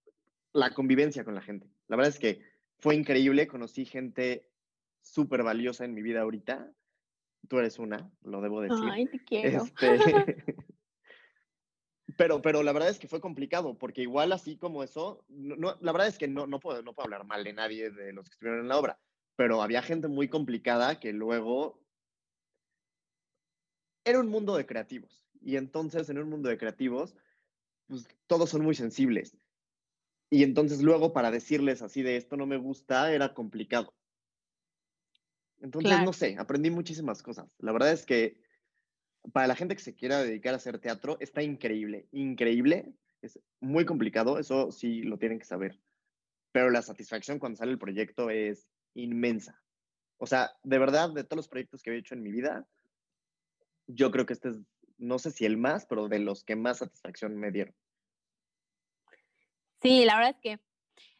La 0.53 0.71
convivencia 0.71 1.23
con 1.23 1.33
la 1.33 1.41
gente. 1.41 1.67
La 1.87 1.95
verdad 1.97 2.13
es 2.13 2.19
que 2.19 2.43
fue 2.77 2.95
increíble, 2.95 3.47
conocí 3.47 3.85
gente 3.85 4.47
súper 5.01 5.41
valiosa 5.43 5.83
en 5.83 5.93
mi 5.93 6.03
vida 6.03 6.21
ahorita. 6.21 6.71
Tú 7.49 7.57
eres 7.57 7.79
una, 7.79 8.11
lo 8.21 8.39
debo 8.41 8.61
decir. 8.61 8.87
Ay, 8.89 9.07
te 9.07 9.23
quiero. 9.23 9.63
Este, 9.63 10.45
pero, 12.17 12.41
pero 12.41 12.63
la 12.63 12.71
verdad 12.73 12.89
es 12.89 12.99
que 12.99 13.07
fue 13.07 13.21
complicado, 13.21 13.77
porque 13.77 14.01
igual 14.01 14.31
así 14.31 14.57
como 14.57 14.83
eso, 14.83 15.23
no, 15.29 15.77
la 15.79 15.91
verdad 15.91 16.07
es 16.07 16.17
que 16.17 16.27
no, 16.27 16.47
no, 16.47 16.59
puedo, 16.59 16.81
no 16.81 16.93
puedo 16.93 17.05
hablar 17.05 17.25
mal 17.25 17.43
de 17.43 17.53
nadie 17.53 17.89
de 17.89 18.13
los 18.13 18.29
que 18.29 18.33
estuvieron 18.33 18.61
en 18.61 18.67
la 18.67 18.77
obra, 18.77 18.99
pero 19.35 19.61
había 19.61 19.81
gente 19.81 20.07
muy 20.07 20.27
complicada 20.27 20.99
que 20.99 21.13
luego 21.13 21.81
era 24.05 24.19
un 24.19 24.27
mundo 24.27 24.55
de 24.55 24.65
creativos. 24.65 25.25
Y 25.41 25.57
entonces 25.57 26.09
en 26.09 26.19
un 26.19 26.29
mundo 26.29 26.49
de 26.49 26.57
creativos, 26.57 27.15
pues 27.87 28.07
todos 28.27 28.49
son 28.49 28.63
muy 28.63 28.75
sensibles. 28.75 29.37
Y 30.29 30.43
entonces 30.43 30.81
luego 30.81 31.13
para 31.13 31.31
decirles 31.31 31.81
así 31.81 32.01
de 32.01 32.17
esto 32.17 32.37
no 32.37 32.45
me 32.45 32.57
gusta 32.57 33.13
era 33.13 33.33
complicado. 33.33 33.93
Entonces, 35.61 36.01
no 36.03 36.11
sé, 36.11 36.35
aprendí 36.37 36.69
muchísimas 36.69 37.23
cosas. 37.23 37.47
La 37.59 37.71
verdad 37.71 37.93
es 37.93 38.05
que 38.05 38.42
para 39.31 39.47
la 39.47 39.55
gente 39.55 39.75
que 39.75 39.81
se 39.81 39.95
quiera 39.95 40.21
dedicar 40.21 40.53
a 40.53 40.57
hacer 40.57 40.79
teatro, 40.79 41.17
está 41.19 41.41
increíble, 41.41 42.07
increíble. 42.11 42.93
Es 43.21 43.39
muy 43.61 43.85
complicado, 43.85 44.37
eso 44.37 44.71
sí 44.71 45.03
lo 45.03 45.17
tienen 45.17 45.39
que 45.39 45.45
saber. 45.45 45.79
Pero 46.51 46.69
la 46.69 46.81
satisfacción 46.81 47.39
cuando 47.39 47.57
sale 47.57 47.71
el 47.71 47.79
proyecto 47.79 48.29
es 48.29 48.67
inmensa. 48.93 49.61
O 50.17 50.25
sea, 50.25 50.51
de 50.63 50.77
verdad, 50.77 51.11
de 51.11 51.23
todos 51.23 51.37
los 51.37 51.47
proyectos 51.47 51.81
que 51.81 51.91
he 51.91 51.97
hecho 51.97 52.15
en 52.15 52.23
mi 52.23 52.31
vida, 52.31 52.67
yo 53.87 54.11
creo 54.11 54.25
que 54.25 54.33
este 54.33 54.49
es, 54.49 54.59
no 54.97 55.19
sé 55.19 55.31
si 55.31 55.45
el 55.45 55.57
más, 55.57 55.85
pero 55.85 56.07
de 56.07 56.19
los 56.19 56.43
que 56.43 56.55
más 56.55 56.79
satisfacción 56.79 57.35
me 57.37 57.51
dieron. 57.51 57.75
Sí, 59.81 60.05
la 60.05 60.15
verdad 60.15 60.35
es 60.35 60.41
que 60.41 60.59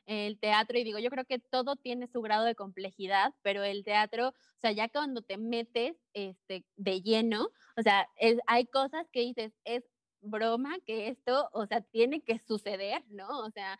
el 0.06 0.40
teatro 0.40 0.78
y 0.78 0.84
digo, 0.84 1.00
yo 1.00 1.10
creo 1.10 1.26
que 1.26 1.40
todo 1.40 1.76
tiene 1.76 2.08
su 2.08 2.22
grado 2.22 2.46
de 2.46 2.56
complejidad, 2.56 3.34
pero 3.42 3.64
el 3.64 3.84
teatro, 3.84 4.30
o 4.30 4.60
sea, 4.60 4.72
ya 4.72 4.90
cuando 4.90 5.22
te 5.22 5.38
metes 5.38 5.96
este, 6.14 6.66
de 6.76 7.02
lleno, 7.02 7.50
o 7.78 7.82
sea, 7.82 8.08
es, 8.18 8.38
hay 8.48 8.66
cosas 8.66 9.08
que 9.12 9.22
dices, 9.22 9.54
es 9.64 9.84
broma 10.22 10.78
que 10.86 11.08
esto, 11.08 11.50
o 11.54 11.66
sea, 11.66 11.82
tiene 11.82 12.22
que 12.22 12.40
suceder, 12.40 13.04
¿no? 13.10 13.28
O 13.40 13.52
sea, 13.52 13.78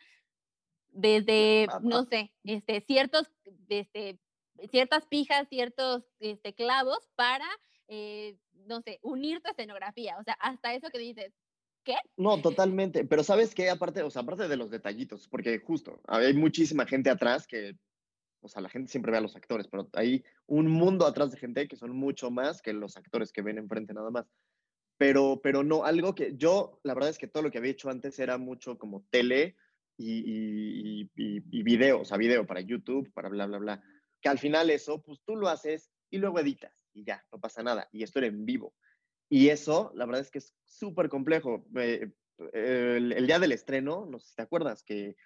desde, 0.90 1.66
no 1.82 2.04
sé, 2.04 2.32
este, 2.44 2.80
ciertos, 2.80 3.30
este, 3.68 4.18
ciertas 4.70 5.06
pijas, 5.06 5.48
ciertos 5.48 6.04
este, 6.20 6.54
clavos 6.54 7.10
para, 7.16 7.48
eh, 7.88 8.38
no 8.52 8.80
sé, 8.80 8.98
unir 9.02 9.42
tu 9.42 9.50
escenografía, 9.50 10.16
o 10.18 10.22
sea, 10.22 10.34
hasta 10.34 10.74
eso 10.74 10.88
que 10.90 10.98
dices, 10.98 11.32
¿Qué? 11.84 11.96
No, 12.16 12.40
totalmente. 12.40 13.04
Pero 13.04 13.22
¿sabes 13.22 13.54
qué? 13.54 13.68
Aparte, 13.68 14.02
o 14.02 14.10
sea, 14.10 14.22
aparte 14.22 14.48
de 14.48 14.56
los 14.56 14.70
detallitos, 14.70 15.28
porque 15.28 15.60
justo 15.60 16.00
hay 16.08 16.32
muchísima 16.32 16.86
gente 16.86 17.10
atrás 17.10 17.46
que, 17.46 17.76
o 18.40 18.48
sea, 18.48 18.62
la 18.62 18.70
gente 18.70 18.90
siempre 18.90 19.12
ve 19.12 19.18
a 19.18 19.20
los 19.20 19.36
actores, 19.36 19.68
pero 19.68 19.88
hay 19.92 20.24
un 20.46 20.68
mundo 20.68 21.06
atrás 21.06 21.30
de 21.30 21.36
gente 21.36 21.68
que 21.68 21.76
son 21.76 21.90
mucho 21.94 22.30
más 22.30 22.62
que 22.62 22.72
los 22.72 22.96
actores 22.96 23.32
que 23.32 23.42
ven 23.42 23.58
enfrente 23.58 23.92
nada 23.92 24.10
más. 24.10 24.26
Pero, 24.96 25.40
pero 25.42 25.62
no, 25.62 25.84
algo 25.84 26.14
que 26.14 26.34
yo, 26.36 26.80
la 26.84 26.94
verdad 26.94 27.10
es 27.10 27.18
que 27.18 27.26
todo 27.26 27.42
lo 27.42 27.50
que 27.50 27.58
había 27.58 27.72
hecho 27.72 27.90
antes 27.90 28.18
era 28.18 28.38
mucho 28.38 28.78
como 28.78 29.04
tele 29.10 29.56
y, 29.98 31.02
y, 31.06 31.10
y, 31.16 31.62
video, 31.62 32.00
o 32.00 32.04
sea, 32.04 32.16
video 32.16 32.46
para 32.46 32.60
YouTube, 32.60 33.12
para 33.12 33.28
bla, 33.28 33.46
bla, 33.46 33.58
bla. 33.58 33.82
Que 34.22 34.28
al 34.28 34.38
final 34.38 34.70
eso, 34.70 35.02
pues 35.02 35.20
tú 35.24 35.36
lo 35.36 35.48
haces 35.48 35.90
y 36.10 36.18
luego 36.18 36.38
editas 36.38 36.72
y 36.94 37.04
ya, 37.04 37.24
no 37.32 37.40
pasa 37.40 37.62
nada. 37.62 37.88
Y 37.92 38.02
esto 38.02 38.20
era 38.20 38.28
en 38.28 38.46
vivo. 38.46 38.74
Y 39.28 39.48
eso, 39.48 39.92
la 39.94 40.06
verdad 40.06 40.20
es 40.22 40.30
que 40.30 40.38
es 40.38 40.54
súper 40.64 41.08
complejo. 41.08 41.66
Eh, 41.76 42.10
el, 42.52 43.26
día 43.26 43.38
del 43.38 43.52
estreno, 43.52 44.06
no 44.06 44.18
sé 44.18 44.30
si 44.30 44.34
te 44.36 44.42
acuerdas, 44.42 44.82
que 44.82 45.16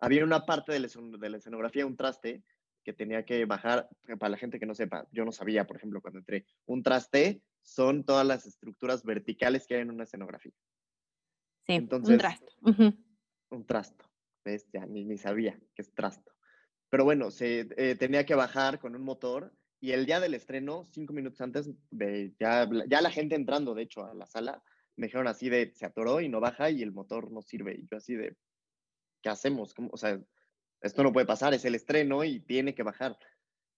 había 0.00 0.24
una 0.24 0.46
parte 0.46 0.72
de 0.72 0.80
la, 0.80 0.88
de 1.18 1.30
la 1.30 1.36
escenografía, 1.36 1.86
un 1.86 1.96
traste, 1.96 2.44
que 2.84 2.92
tenía 2.94 3.24
que 3.24 3.44
bajar, 3.44 3.88
para 4.18 4.30
la 4.30 4.38
gente 4.38 4.58
que 4.58 4.64
no 4.64 4.74
sepa, 4.74 5.06
yo 5.12 5.24
no 5.24 5.32
sabía, 5.32 5.66
por 5.66 5.76
ejemplo, 5.76 6.00
cuando 6.00 6.20
entré, 6.20 6.46
un 6.64 6.82
traste 6.82 7.42
son 7.60 8.04
todas 8.04 8.26
las 8.26 8.46
estructuras 8.46 9.04
verticales 9.04 9.66
que 9.66 9.74
hay 9.74 9.82
en 9.82 9.90
una 9.90 10.04
escenografía. 10.04 10.54
Sí, 11.66 11.74
Entonces, 11.74 12.12
un 12.12 12.18
trasto. 12.18 12.52
Un 13.50 13.66
trasto, 13.66 14.10
¿ves? 14.42 14.66
Ya 14.72 14.86
ni, 14.86 15.04
ni, 15.04 15.18
sabía 15.18 15.60
que 15.74 15.82
es 15.82 15.92
trasto. 15.92 16.32
Pero 16.88 17.04
bueno, 17.04 17.30
se 17.30 17.68
eh, 17.76 17.94
tenía 17.96 18.24
que 18.24 18.34
bajar 18.34 18.78
con 18.78 18.96
un 18.96 19.02
motor 19.02 19.52
y 19.80 19.92
el 19.92 20.06
día 20.06 20.20
del 20.20 20.34
estreno, 20.34 20.84
cinco 20.90 21.12
minutos 21.12 21.40
antes, 21.40 21.70
de 21.90 22.34
ya, 22.38 22.68
ya 22.88 23.00
la 23.00 23.10
gente 23.10 23.34
entrando, 23.34 23.74
de 23.74 23.82
hecho, 23.82 24.04
a 24.04 24.14
la 24.14 24.26
sala, 24.26 24.62
me 24.96 25.06
dijeron 25.06 25.28
así 25.28 25.48
de, 25.48 25.72
se 25.74 25.86
atoró 25.86 26.20
y 26.20 26.28
no 26.28 26.40
baja 26.40 26.70
y 26.70 26.82
el 26.82 26.92
motor 26.92 27.30
no 27.30 27.42
sirve. 27.42 27.74
Y 27.74 27.86
yo 27.90 27.98
así 27.98 28.14
de, 28.14 28.36
¿qué 29.22 29.28
hacemos? 29.28 29.74
O 29.90 29.96
sea, 29.96 30.20
esto 30.80 31.02
no 31.02 31.12
puede 31.12 31.26
pasar, 31.26 31.54
es 31.54 31.64
el 31.64 31.76
estreno 31.76 32.24
y 32.24 32.40
tiene 32.40 32.74
que 32.74 32.82
bajar. 32.82 33.16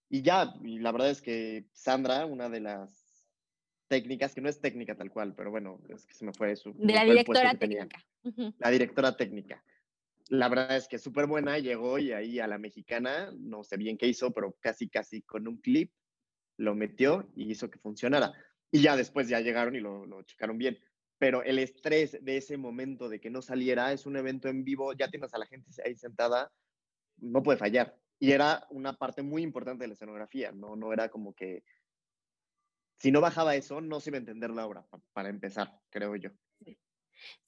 Y 0.08 0.22
ya, 0.22 0.54
y 0.62 0.78
la 0.78 0.92
verdad 0.92 1.10
es 1.10 1.20
que 1.20 1.66
Sandra, 1.72 2.26
una 2.26 2.48
de 2.48 2.60
las 2.60 3.28
técnicas, 3.88 4.34
que 4.34 4.40
no 4.40 4.48
es 4.48 4.60
técnica 4.60 4.96
tal 4.96 5.10
cual, 5.10 5.34
pero 5.34 5.50
bueno, 5.50 5.80
es 5.88 6.06
que 6.06 6.14
se 6.14 6.24
me 6.24 6.32
fue 6.32 6.56
su... 6.56 6.72
De 6.74 6.94
la 6.94 7.04
directora 7.04 7.54
técnica. 7.54 8.04
La 8.58 8.70
directora 8.70 9.16
técnica. 9.16 9.62
La 10.30 10.48
verdad 10.48 10.76
es 10.76 10.86
que 10.86 10.98
súper 10.98 11.26
buena, 11.26 11.58
llegó 11.58 11.98
y 11.98 12.12
ahí 12.12 12.38
a 12.38 12.46
la 12.46 12.56
mexicana, 12.56 13.32
no 13.36 13.64
sé 13.64 13.76
bien 13.76 13.98
qué 13.98 14.06
hizo, 14.06 14.30
pero 14.30 14.56
casi, 14.60 14.88
casi 14.88 15.22
con 15.22 15.48
un 15.48 15.56
clip 15.56 15.92
lo 16.56 16.76
metió 16.76 17.28
y 17.34 17.50
hizo 17.50 17.68
que 17.68 17.80
funcionara. 17.80 18.32
Y 18.70 18.80
ya 18.80 18.94
después 18.94 19.28
ya 19.28 19.40
llegaron 19.40 19.74
y 19.74 19.80
lo, 19.80 20.06
lo 20.06 20.22
checaron 20.22 20.56
bien. 20.56 20.78
Pero 21.18 21.42
el 21.42 21.58
estrés 21.58 22.16
de 22.22 22.36
ese 22.36 22.56
momento 22.56 23.08
de 23.08 23.18
que 23.20 23.28
no 23.28 23.42
saliera 23.42 23.92
es 23.92 24.06
un 24.06 24.16
evento 24.16 24.46
en 24.46 24.62
vivo, 24.62 24.92
ya 24.92 25.10
tienes 25.10 25.34
a 25.34 25.38
la 25.38 25.46
gente 25.46 25.68
ahí 25.84 25.96
sentada, 25.96 26.52
no 27.16 27.42
puede 27.42 27.58
fallar. 27.58 27.98
Y 28.20 28.30
era 28.30 28.68
una 28.70 28.92
parte 28.92 29.22
muy 29.22 29.42
importante 29.42 29.82
de 29.82 29.88
la 29.88 29.94
escenografía, 29.94 30.52
no, 30.52 30.76
no 30.76 30.92
era 30.92 31.08
como 31.08 31.34
que 31.34 31.64
si 33.00 33.10
no 33.10 33.20
bajaba 33.20 33.56
eso, 33.56 33.80
no 33.80 33.98
se 33.98 34.10
iba 34.10 34.18
a 34.18 34.20
entender 34.20 34.50
la 34.50 34.64
obra, 34.64 34.86
para 35.12 35.28
empezar, 35.28 35.80
creo 35.90 36.14
yo. 36.14 36.30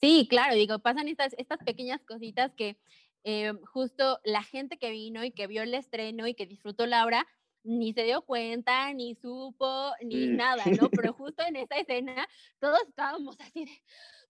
Sí, 0.00 0.26
claro, 0.28 0.54
digo, 0.54 0.78
pasan 0.78 1.08
estas, 1.08 1.34
estas 1.38 1.58
pequeñas 1.58 2.00
cositas 2.04 2.52
que 2.54 2.78
eh, 3.24 3.52
justo 3.72 4.20
la 4.24 4.42
gente 4.42 4.78
que 4.78 4.90
vino 4.90 5.24
y 5.24 5.30
que 5.30 5.46
vio 5.46 5.62
el 5.62 5.74
estreno 5.74 6.26
y 6.26 6.34
que 6.34 6.46
disfrutó 6.46 6.86
la 6.86 7.04
obra, 7.04 7.26
ni 7.64 7.92
se 7.92 8.02
dio 8.04 8.22
cuenta, 8.22 8.92
ni 8.92 9.14
supo, 9.14 9.92
ni 10.02 10.26
nada, 10.26 10.64
¿no? 10.66 10.90
Pero 11.10 11.12
justo 11.12 11.44
en 11.44 11.56
esa 11.56 11.76
escena 11.76 12.26
todos 12.58 12.80
estábamos 12.88 13.36
así 13.40 13.64
de, 13.64 13.82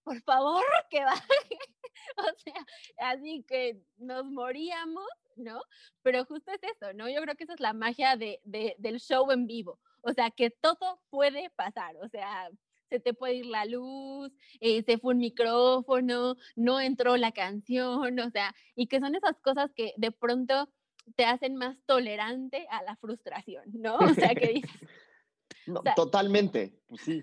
por 0.03 0.21
favor, 0.23 0.65
que 0.91 1.05
baje. 1.05 1.23
o 2.17 2.39
sea, 2.45 2.67
así 3.13 3.45
que 3.47 3.81
nos 3.97 4.25
moríamos, 4.27 5.07
¿no? 5.37 5.63
Pero 6.03 6.25
justo 6.25 6.53
es 6.53 6.61
eso, 6.63 6.93
¿no? 6.93 7.09
Yo 7.09 7.21
creo 7.23 7.35
que 7.35 7.45
esa 7.45 7.55
es 7.55 7.61
la 7.61 7.73
magia 7.73 8.17
de, 8.17 8.41
del 8.45 9.01
show 9.01 9.31
en 9.31 9.47
vivo. 9.47 9.79
O 10.03 10.13
sea, 10.13 10.31
que 10.31 10.51
todo 10.51 11.01
puede 11.11 11.51
pasar. 11.51 11.97
O 12.03 12.09
sea, 12.09 12.51
se 12.93 13.01
te 13.01 13.15
puede 13.15 13.37
ir 13.37 13.47
la 13.47 13.65
luz, 13.65 14.31
eh, 14.61 14.83
se 14.83 14.99
fue 14.99 15.15
un 15.15 15.21
micrófono, 15.21 16.37
no 16.57 16.79
entró 16.79 17.17
la 17.17 17.33
canción, 17.33 18.21
o 18.21 18.31
sea, 18.31 18.55
y 18.75 18.87
que 18.87 19.01
son 19.01 19.15
esas 19.15 19.41
cosas 19.41 19.71
que 19.75 19.95
de 19.97 20.13
pronto 20.13 20.69
te 21.17 21.25
hacen 21.25 21.57
más 21.57 21.79
tolerante 21.87 22.67
a 22.71 22.83
la 22.83 22.97
frustración, 22.97 23.65
¿no? 23.73 23.97
O 23.97 24.13
sea, 24.13 24.35
que 24.35 24.49
dices... 24.49 24.71
no, 25.67 25.83
totalmente, 25.97 26.79
pues 26.87 27.01
sí. 27.01 27.23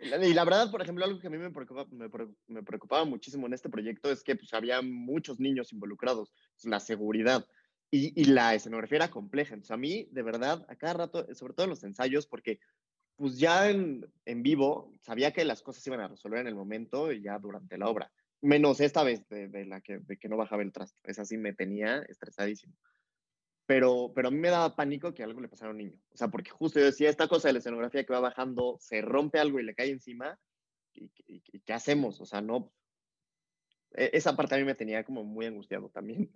Y 0.00 0.34
la 0.34 0.44
verdad, 0.44 0.68
por 0.72 0.82
ejemplo, 0.82 1.04
algo 1.04 1.20
que 1.20 1.28
a 1.28 1.30
mí 1.30 1.38
me 1.38 1.52
preocupaba, 1.52 1.88
me, 1.92 2.62
preocupaba 2.64 3.04
muchísimo 3.04 3.46
en 3.46 3.54
este 3.54 3.70
proyecto 3.70 4.10
es 4.10 4.24
que 4.24 4.34
pues, 4.34 4.52
había 4.52 4.82
muchos 4.82 5.38
niños 5.38 5.72
involucrados, 5.72 6.32
pues, 6.56 6.64
la 6.64 6.80
seguridad 6.80 7.46
y, 7.88 8.20
y, 8.20 8.24
la 8.24 8.52
escenografía 8.56 8.96
era 8.96 9.10
compleja. 9.12 9.54
Entonces, 9.54 9.70
a 9.70 9.76
mí, 9.76 10.08
de 10.10 10.22
verdad, 10.22 10.66
a 10.68 10.74
cada 10.74 10.94
rato, 10.94 11.32
sobre 11.34 11.54
todo 11.54 11.64
en 11.64 11.70
los 11.70 11.84
ensayos, 11.84 12.26
porque 12.26 12.58
pues 13.16 13.38
ya 13.38 13.70
en, 13.70 14.06
en 14.24 14.42
vivo 14.42 14.92
sabía 15.00 15.32
que 15.32 15.44
las 15.44 15.62
cosas 15.62 15.82
se 15.82 15.90
iban 15.90 16.00
a 16.00 16.08
resolver 16.08 16.40
en 16.40 16.48
el 16.48 16.54
momento 16.54 17.12
y 17.12 17.22
ya 17.22 17.38
durante 17.38 17.78
la 17.78 17.88
obra. 17.88 18.10
Menos 18.40 18.80
esta 18.80 19.02
vez 19.02 19.26
de, 19.28 19.64
la 19.64 19.80
que, 19.80 20.00
no 20.28 20.36
bajaba 20.36 20.62
el 20.62 20.72
trasto. 20.72 21.00
Esa 21.04 21.24
sí 21.24 21.38
me 21.38 21.54
tenía 21.54 22.02
estresadísimo 22.02 22.74
pero, 23.66 24.12
pero 24.14 24.28
a 24.28 24.30
mí 24.30 24.36
me 24.36 24.50
daba 24.50 24.76
pánico 24.76 25.14
que 25.14 25.22
algo 25.22 25.40
le 25.40 25.48
pasara 25.48 25.70
a 25.70 25.72
un 25.72 25.78
niño. 25.78 25.98
O 26.12 26.16
sea, 26.18 26.28
porque 26.28 26.50
justo 26.50 26.78
yo 26.78 26.84
decía, 26.84 27.08
esta 27.08 27.28
cosa 27.28 27.48
de 27.48 27.54
la 27.54 27.60
escenografía 27.60 28.04
que 28.04 28.12
va 28.12 28.20
bajando, 28.20 28.76
se 28.78 29.00
rompe 29.00 29.38
algo 29.38 29.58
y 29.58 29.62
le 29.62 29.74
cae 29.74 29.88
encima, 29.88 30.38
¿y, 30.92 31.08
qué 31.60 31.72
hacemos? 31.72 32.20
O 32.20 32.26
sea, 32.26 32.42
no... 32.42 32.70
E, 33.92 34.10
esa 34.12 34.36
parte 34.36 34.54
a 34.54 34.58
mí 34.58 34.64
me 34.64 34.74
tenía 34.74 35.02
como 35.02 35.24
muy 35.24 35.46
angustiado 35.46 35.88
también. 35.88 36.30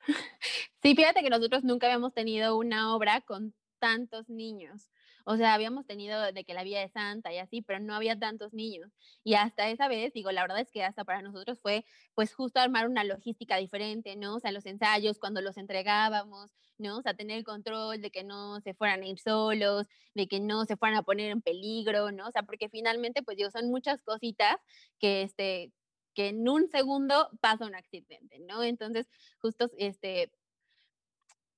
Sí, 0.82 0.96
fíjate 0.96 1.22
que 1.22 1.30
nosotros 1.30 1.62
nunca 1.62 1.86
habíamos 1.86 2.12
tenido 2.12 2.58
una 2.58 2.96
obra 2.96 3.20
con 3.20 3.54
tantos 3.78 4.28
niños. 4.28 4.90
O 5.24 5.36
sea, 5.36 5.54
habíamos 5.54 5.86
tenido 5.86 6.20
de 6.32 6.44
que 6.44 6.54
la 6.54 6.64
vida 6.64 6.80
de 6.80 6.88
Santa 6.88 7.32
y 7.32 7.38
así, 7.38 7.62
pero 7.62 7.80
no 7.80 7.94
había 7.94 8.18
tantos 8.18 8.52
niños. 8.52 8.90
Y 9.24 9.34
hasta 9.34 9.68
esa 9.68 9.88
vez, 9.88 10.12
digo, 10.12 10.32
la 10.32 10.42
verdad 10.42 10.60
es 10.60 10.70
que 10.70 10.84
hasta 10.84 11.04
para 11.04 11.22
nosotros 11.22 11.58
fue 11.60 11.84
pues 12.14 12.34
justo 12.34 12.60
armar 12.60 12.88
una 12.88 13.04
logística 13.04 13.56
diferente, 13.56 14.16
¿no? 14.16 14.36
O 14.36 14.40
sea, 14.40 14.52
los 14.52 14.66
ensayos, 14.66 15.18
cuando 15.18 15.40
los 15.40 15.56
entregábamos, 15.56 16.52
¿no? 16.78 16.98
O 16.98 17.02
sea, 17.02 17.14
tener 17.14 17.38
el 17.38 17.44
control 17.44 18.00
de 18.00 18.10
que 18.10 18.24
no 18.24 18.60
se 18.60 18.74
fueran 18.74 19.02
a 19.02 19.06
ir 19.06 19.18
solos, 19.18 19.86
de 20.14 20.28
que 20.28 20.40
no 20.40 20.64
se 20.64 20.76
fueran 20.76 20.98
a 20.98 21.02
poner 21.02 21.30
en 21.30 21.42
peligro, 21.42 22.12
¿no? 22.12 22.28
O 22.28 22.30
sea, 22.32 22.42
porque 22.42 22.68
finalmente, 22.68 23.22
pues 23.22 23.36
digo, 23.36 23.50
son 23.50 23.70
muchas 23.70 24.02
cositas 24.02 24.56
que, 24.98 25.22
este, 25.22 25.72
que 26.14 26.28
en 26.28 26.48
un 26.48 26.68
segundo 26.68 27.30
pasa 27.40 27.66
un 27.66 27.74
accidente, 27.74 28.38
¿no? 28.40 28.62
Entonces, 28.62 29.08
justo, 29.40 29.70
este, 29.78 30.32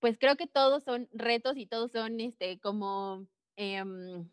pues 0.01 0.19
creo 0.19 0.37
que 0.37 0.47
todos 0.47 0.85
son 0.85 1.09
retos 1.13 1.57
y 1.57 1.67
todos 1.67 1.93
son, 1.93 2.21
este, 2.21 2.61
como 2.61 3.27
Em, 3.57 4.29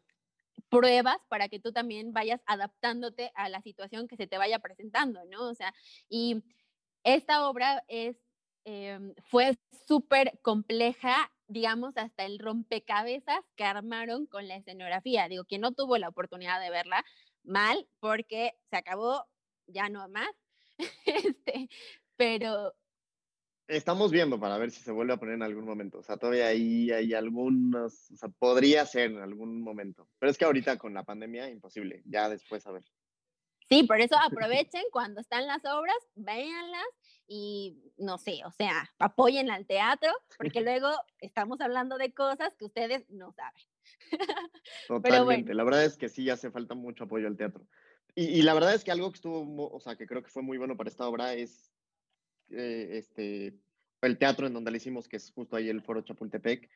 pruebas 0.69 1.17
para 1.29 1.49
que 1.49 1.60
tú 1.60 1.71
también 1.73 2.13
vayas 2.13 2.41
adaptándote 2.45 3.31
a 3.36 3.49
la 3.49 3.62
situación 3.62 4.07
que 4.07 4.17
se 4.17 4.27
te 4.27 4.38
vaya 4.38 4.60
presentando, 4.60 5.25
¿no? 5.25 5.49
O 5.49 5.55
sea, 5.55 5.73
y 6.10 6.43
esta 7.03 7.47
obra 7.49 7.84
es, 7.88 8.17
em, 8.65 9.13
fue 9.25 9.57
súper 9.88 10.39
compleja, 10.41 11.31
digamos, 11.47 11.97
hasta 11.97 12.25
el 12.25 12.39
rompecabezas 12.39 13.41
que 13.55 13.63
armaron 13.65 14.27
con 14.27 14.47
la 14.47 14.55
escenografía. 14.55 15.27
Digo, 15.27 15.45
que 15.45 15.60
no 15.60 15.73
tuvo 15.73 15.97
la 15.97 16.10
oportunidad 16.10 16.62
de 16.62 16.69
verla, 16.69 17.03
mal, 17.43 17.88
porque 17.99 18.53
se 18.69 18.77
acabó, 18.77 19.25
ya 19.67 19.89
no 19.89 20.07
más. 20.10 20.29
este, 21.38 21.69
pero, 22.17 22.73
Estamos 23.71 24.12
viendo 24.12 24.38
para 24.38 24.57
ver 24.57 24.69
si 24.69 24.81
se 24.81 24.91
vuelve 24.91 25.13
a 25.13 25.17
poner 25.17 25.36
en 25.36 25.43
algún 25.43 25.65
momento. 25.65 25.99
O 25.99 26.03
sea, 26.03 26.17
todavía 26.17 26.47
ahí 26.47 26.91
hay 26.91 27.13
algunos, 27.13 28.12
o 28.12 28.17
sea, 28.17 28.27
podría 28.27 28.86
ser 28.86 29.12
en 29.12 29.19
algún 29.19 29.62
momento. 29.62 30.10
Pero 30.19 30.29
es 30.29 30.38
que 30.38 30.43
ahorita 30.43 30.77
con 30.77 30.93
la 30.93 31.03
pandemia, 31.03 31.49
imposible. 31.49 32.01
Ya 32.05 32.27
después 32.27 32.67
a 32.67 32.71
ver. 32.71 32.84
Sí, 33.69 33.84
por 33.84 34.01
eso 34.01 34.17
aprovechen 34.17 34.84
cuando 34.91 35.21
están 35.21 35.47
las 35.47 35.63
obras, 35.63 35.95
véanlas 36.15 36.86
y 37.25 37.77
no 37.97 38.17
sé, 38.17 38.41
o 38.45 38.51
sea, 38.51 38.91
apoyen 38.99 39.49
al 39.49 39.65
teatro, 39.65 40.12
porque 40.38 40.60
luego 40.62 40.89
estamos 41.19 41.62
hablando 41.62 41.97
de 41.97 42.13
cosas 42.13 42.53
que 42.57 42.65
ustedes 42.65 43.10
no 43.10 43.31
saben. 43.31 43.63
Totalmente. 44.89 45.53
La 45.53 45.63
verdad 45.63 45.86
es 45.86 45.95
que 45.95 46.10
sí 46.10 46.29
hace 46.29 46.51
falta 46.51 46.75
mucho 46.75 47.05
apoyo 47.05 47.27
al 47.27 47.38
teatro. 47.38 47.65
Y, 48.15 48.25
y, 48.25 48.41
la 48.41 48.53
verdad 48.53 48.73
es 48.73 48.84
que 48.84 48.91
algo 48.91 49.10
que 49.10 49.15
estuvo, 49.15 49.71
o 49.73 49.79
sea, 49.79 49.95
que 49.95 50.05
creo 50.05 50.21
que 50.21 50.29
fue 50.29 50.43
muy 50.43 50.57
bueno 50.57 50.75
para 50.75 50.89
esta 50.89 51.07
obra 51.07 51.34
es 51.34 51.71
eh, 52.51 52.97
este, 52.97 53.59
el 54.01 54.17
teatro 54.17 54.47
en 54.47 54.53
donde 54.53 54.71
le 54.71 54.77
hicimos, 54.77 55.07
que 55.07 55.17
es 55.17 55.31
justo 55.31 55.55
ahí 55.55 55.69
el 55.69 55.81
Foro 55.81 56.01
Chapultepec, 56.01 56.69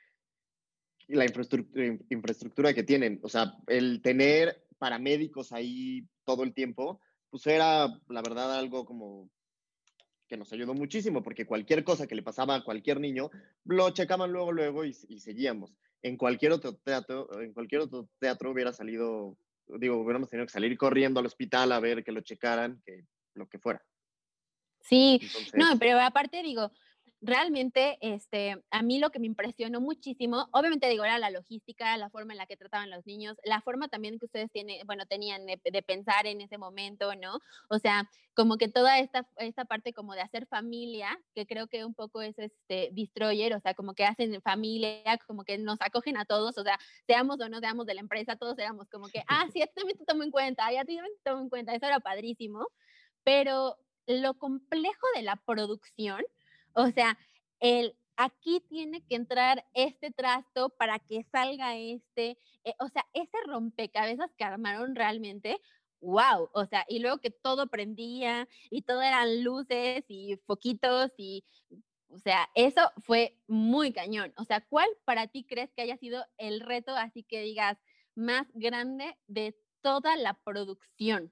y 1.08 1.16
la 1.16 1.26
infraestructura, 1.26 1.98
infraestructura 2.10 2.74
que 2.74 2.84
tienen. 2.84 3.20
O 3.24 3.30
sea, 3.30 3.54
el 3.68 4.02
tener 4.02 4.66
paramédicos 4.78 5.52
ahí 5.52 6.08
todo 6.24 6.44
el 6.44 6.54
tiempo, 6.54 7.00
pues 7.30 7.46
era, 7.48 7.88
la 8.10 8.22
verdad, 8.22 8.58
algo 8.58 8.86
como 8.86 9.30
que 10.28 10.38
nos 10.38 10.52
ayudó 10.54 10.74
muchísimo, 10.74 11.22
porque 11.22 11.46
cualquier 11.46 11.84
cosa 11.84 12.08
que 12.08 12.16
le 12.16 12.24
pasaba 12.24 12.56
a 12.56 12.64
cualquier 12.64 13.00
niño, 13.00 13.30
lo 13.64 13.90
checaban 13.92 14.32
luego, 14.32 14.52
luego 14.52 14.86
y, 14.86 14.96
y 15.08 15.20
seguíamos. 15.20 15.76
En 16.02 16.18
cualquier 16.18 16.52
otro 16.52 16.76
teatro, 16.76 17.42
en 17.42 17.54
cualquier 17.54 17.82
otro 17.82 18.10
teatro 18.20 18.52
hubiera 18.52 18.74
salido, 18.74 19.38
digo, 19.68 19.98
hubiéramos 19.98 20.30
tenido 20.30 20.48
que 20.48 20.54
salir 20.54 20.78
corriendo 20.78 21.20
al 21.20 21.28
hospital 21.28 21.72
a 21.72 21.80
ver 21.80 22.04
que 22.04 22.12
lo 22.12 22.22
checaran, 22.22 22.82
que 22.86 23.06
lo 23.36 23.48
que 23.48 23.60
fuera. 23.60 23.84
Sí, 24.88 25.20
no, 25.54 25.78
pero 25.80 26.00
aparte 26.00 26.44
digo, 26.44 26.72
realmente, 27.22 27.98
este, 28.02 28.64
a 28.70 28.84
mí 28.84 29.00
lo 29.00 29.10
que 29.10 29.20
me 29.20 29.26
impresionó 29.26 29.82
muchísimo, 29.82 30.48
obviamente 30.52 30.88
digo, 30.88 31.04
era 31.04 31.18
la 31.18 31.32
logística, 31.32 31.98
la 31.98 32.10
forma 32.10 32.34
en 32.34 32.38
la 32.38 32.46
que 32.46 32.56
trataban 32.56 32.92
los 32.92 33.06
niños, 33.06 33.38
la 33.44 33.62
forma 33.62 33.88
también 33.88 34.20
que 34.20 34.26
ustedes 34.26 34.52
tienen, 34.52 34.86
bueno, 34.86 35.06
tenían 35.08 35.46
de, 35.46 35.58
pensar 35.82 36.28
en 36.28 36.42
ese 36.42 36.58
momento, 36.58 37.16
¿no? 37.16 37.40
O 37.70 37.80
sea, 37.80 38.10
como 38.36 38.58
que 38.58 38.68
toda 38.68 39.00
esta, 39.00 39.28
esta 39.38 39.66
parte 39.66 39.94
como 39.94 40.14
de 40.14 40.22
hacer 40.22 40.46
familia, 40.46 41.18
que 41.34 41.46
creo 41.48 41.68
que 41.68 41.84
un 41.84 41.96
poco 41.96 42.22
es 42.22 42.38
este 42.38 42.90
destroyer, 42.92 43.54
o 43.56 43.60
sea, 43.60 43.74
como 43.74 43.94
que 43.94 44.06
hacen 44.06 44.40
familia, 44.42 45.18
como 45.26 45.44
que 45.44 45.58
nos 45.58 45.82
acogen 45.82 46.18
a 46.18 46.26
todos, 46.26 46.58
o 46.58 46.64
sea, 46.64 46.78
seamos 47.08 47.40
o 47.40 47.50
no 47.50 47.60
seamos 47.60 47.86
de 47.86 47.96
la 47.96 48.02
empresa, 48.02 48.36
todos 48.36 48.58
éramos 48.60 48.88
como 48.90 49.08
que, 49.08 49.24
ah, 49.28 49.48
sí, 49.52 49.62
a 49.62 49.68
ti 49.68 49.74
también 49.76 49.98
te 49.98 50.06
tomo 50.06 50.24
en 50.24 50.32
cuenta, 50.32 50.68
a 50.68 50.70
ti 50.70 50.96
también 50.96 51.16
te 51.24 51.30
tomo 51.30 51.42
en 51.42 51.50
cuenta, 51.50 51.74
eso 51.74 51.86
era 51.88 52.00
padrísimo, 52.00 52.68
pero 53.24 53.78
lo 54.08 54.36
complejo 54.36 55.06
de 55.16 55.24
la 55.24 55.36
producción, 55.38 56.24
o 56.74 56.88
sea, 56.92 57.18
el 57.60 57.96
aquí 58.18 58.62
tiene 58.70 59.06
que 59.06 59.16
entrar 59.16 59.66
este 59.74 60.12
trasto 60.12 60.70
para 60.70 61.00
que 61.00 61.24
salga 61.32 61.76
este, 61.76 62.38
eh, 62.64 62.74
o 62.80 62.88
sea, 62.88 63.06
ese 63.14 63.38
rompecabezas 63.46 64.32
que 64.38 64.44
armaron 64.46 64.96
realmente, 64.96 65.60
wow, 66.02 66.50
o 66.54 66.66
sea, 66.66 66.86
y 66.88 67.00
luego 67.00 67.18
que 67.20 67.32
todo 67.32 67.68
prendía 67.68 68.48
y 68.70 68.84
todo 68.84 69.02
eran 69.02 69.44
luces 69.44 70.06
y 70.08 70.38
foquitos 70.46 71.12
y, 71.18 71.44
o 72.10 72.18
sea, 72.20 72.50
eso 72.56 72.92
fue 73.00 73.38
muy 73.48 73.92
cañón. 73.92 74.34
O 74.38 74.46
sea, 74.46 74.62
¿cuál 74.62 74.88
para 75.04 75.28
ti 75.28 75.44
crees 75.44 75.72
que 75.74 75.82
haya 75.82 75.98
sido 75.98 76.26
el 76.38 76.62
reto 76.62 76.96
así 76.96 77.24
que 77.24 77.42
digas 77.42 77.78
más 78.16 78.48
grande 78.54 79.18
de 79.28 79.56
toda 79.82 80.16
la 80.16 80.34
producción. 80.34 81.32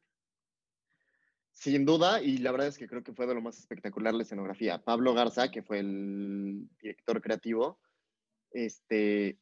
Sin 1.63 1.85
duda, 1.85 2.21
y 2.21 2.39
la 2.39 2.51
verdad 2.51 2.67
es 2.67 2.77
que 2.77 2.89
creo 2.89 3.03
que 3.03 3.13
fue 3.13 3.25
de 3.25 3.33
lo 3.33 3.41
más 3.41 3.57
espectacular 3.57 4.13
la 4.13 4.23
escenografía. 4.23 4.83
Pablo 4.83 5.13
Garza, 5.13 5.49
que 5.49 5.63
fue 5.63 5.79
el 5.79 6.67
director 6.81 7.21
creativo, 7.21 7.79
este, 8.51 9.39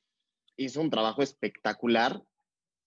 hizo 0.55 0.81
un 0.81 0.91
trabajo 0.91 1.23
espectacular, 1.23 2.23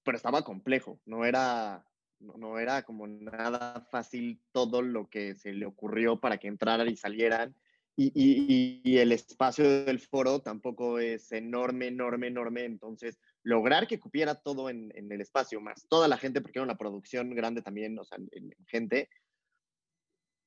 pero 0.04 0.16
estaba 0.16 0.44
complejo, 0.44 1.00
no 1.04 1.24
era, 1.24 1.84
no, 2.20 2.60
era 2.60 2.84
como 2.84 3.08
nada 3.08 3.84
fácil 3.90 4.40
todo 4.52 4.82
lo 4.82 5.10
que 5.10 5.34
se 5.34 5.52
le 5.52 5.66
ocurrió 5.66 6.20
para 6.20 6.38
que 6.38 6.46
entraran 6.46 6.88
y 6.88 6.94
salieran. 6.94 7.56
Y, 7.96 8.98
el 8.98 9.10
espacio 9.10 9.84
del 9.84 9.98
foro 9.98 10.42
tampoco 10.42 11.00
es 11.00 11.32
enorme, 11.32 11.88
enorme, 11.88 12.28
enorme. 12.28 12.64
Entonces, 12.64 13.18
lograr 13.42 13.88
que 13.88 13.98
cupiera 13.98 14.36
todo 14.36 14.70
en, 14.70 14.92
el 14.94 15.20
espacio, 15.20 15.60
más 15.60 15.88
toda 15.88 16.06
la 16.06 16.18
gente, 16.18 16.40
porque 16.40 16.60
era 16.60 16.64
una 16.64 16.78
producción 16.78 17.34
grande 17.34 17.62
también, 17.62 17.98
o 17.98 18.04
sea, 18.04 18.18
en, 18.30 18.54
gente, 18.68 19.08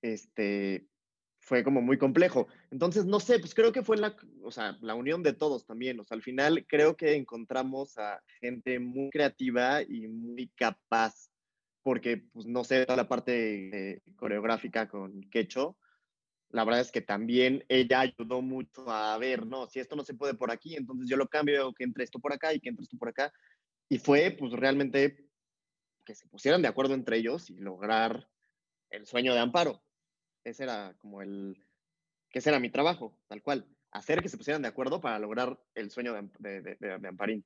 este, 0.01 0.87
fue 1.47 1.63
como 1.63 1.81
muy 1.81 1.97
complejo. 1.97 2.47
Entonces, 2.71 3.05
no 3.05 3.21
sé, 3.21 3.39
pues 3.39 3.55
creo 3.55 3.71
que 3.71 3.81
fue 3.81 3.95
la, 3.95 4.17
o 4.43 4.51
sea, 4.51 4.77
la 4.81 4.95
unión 4.95 5.23
de 5.23 5.31
todos 5.31 5.65
también. 5.65 5.97
O 5.97 6.03
sea, 6.03 6.15
al 6.15 6.21
final 6.21 6.65
creo 6.67 6.97
que 6.97 7.15
encontramos 7.15 7.97
a 7.97 8.21
gente 8.41 8.79
muy 8.79 9.09
creativa 9.09 9.81
y 9.81 10.09
muy 10.09 10.49
capaz, 10.49 11.29
porque, 11.83 12.17
pues, 12.17 12.45
no 12.47 12.65
sé, 12.65 12.85
toda 12.85 12.97
la 12.97 13.07
parte 13.07 14.01
coreográfica 14.17 14.89
con 14.89 15.21
Quecho, 15.31 15.77
la 16.49 16.65
verdad 16.65 16.81
es 16.81 16.91
que 16.91 17.01
también 17.01 17.63
ella 17.69 18.01
ayudó 18.01 18.41
mucho 18.41 18.89
a 18.89 19.17
ver, 19.17 19.45
no, 19.45 19.67
si 19.67 19.79
esto 19.79 19.95
no 19.95 20.03
se 20.03 20.15
puede 20.15 20.33
por 20.33 20.51
aquí, 20.51 20.75
entonces 20.75 21.09
yo 21.09 21.15
lo 21.15 21.27
cambio, 21.27 21.73
que 21.73 21.85
entre 21.85 22.03
esto 22.03 22.19
por 22.19 22.33
acá 22.33 22.53
y 22.53 22.59
que 22.59 22.69
entre 22.69 22.83
esto 22.83 22.97
por 22.97 23.07
acá. 23.07 23.31
Y 23.87 23.99
fue, 23.99 24.31
pues, 24.31 24.51
realmente 24.51 25.29
que 26.05 26.13
se 26.13 26.27
pusieran 26.27 26.61
de 26.61 26.67
acuerdo 26.67 26.93
entre 26.93 27.17
ellos 27.17 27.49
y 27.49 27.55
lograr 27.55 28.29
el 28.89 29.05
sueño 29.05 29.33
de 29.33 29.39
Amparo 29.39 29.81
ese 30.49 30.63
era 30.63 30.95
como 30.99 31.21
el, 31.21 31.61
que 32.29 32.39
era 32.45 32.59
mi 32.59 32.69
trabajo, 32.69 33.17
tal 33.27 33.41
cual, 33.41 33.67
hacer 33.91 34.21
que 34.21 34.29
se 34.29 34.37
pusieran 34.37 34.61
de 34.61 34.67
acuerdo 34.67 35.01
para 35.01 35.19
lograr 35.19 35.59
el 35.75 35.91
sueño 35.91 36.13
de, 36.39 36.61
de, 36.61 37.07
Amparín. 37.07 37.45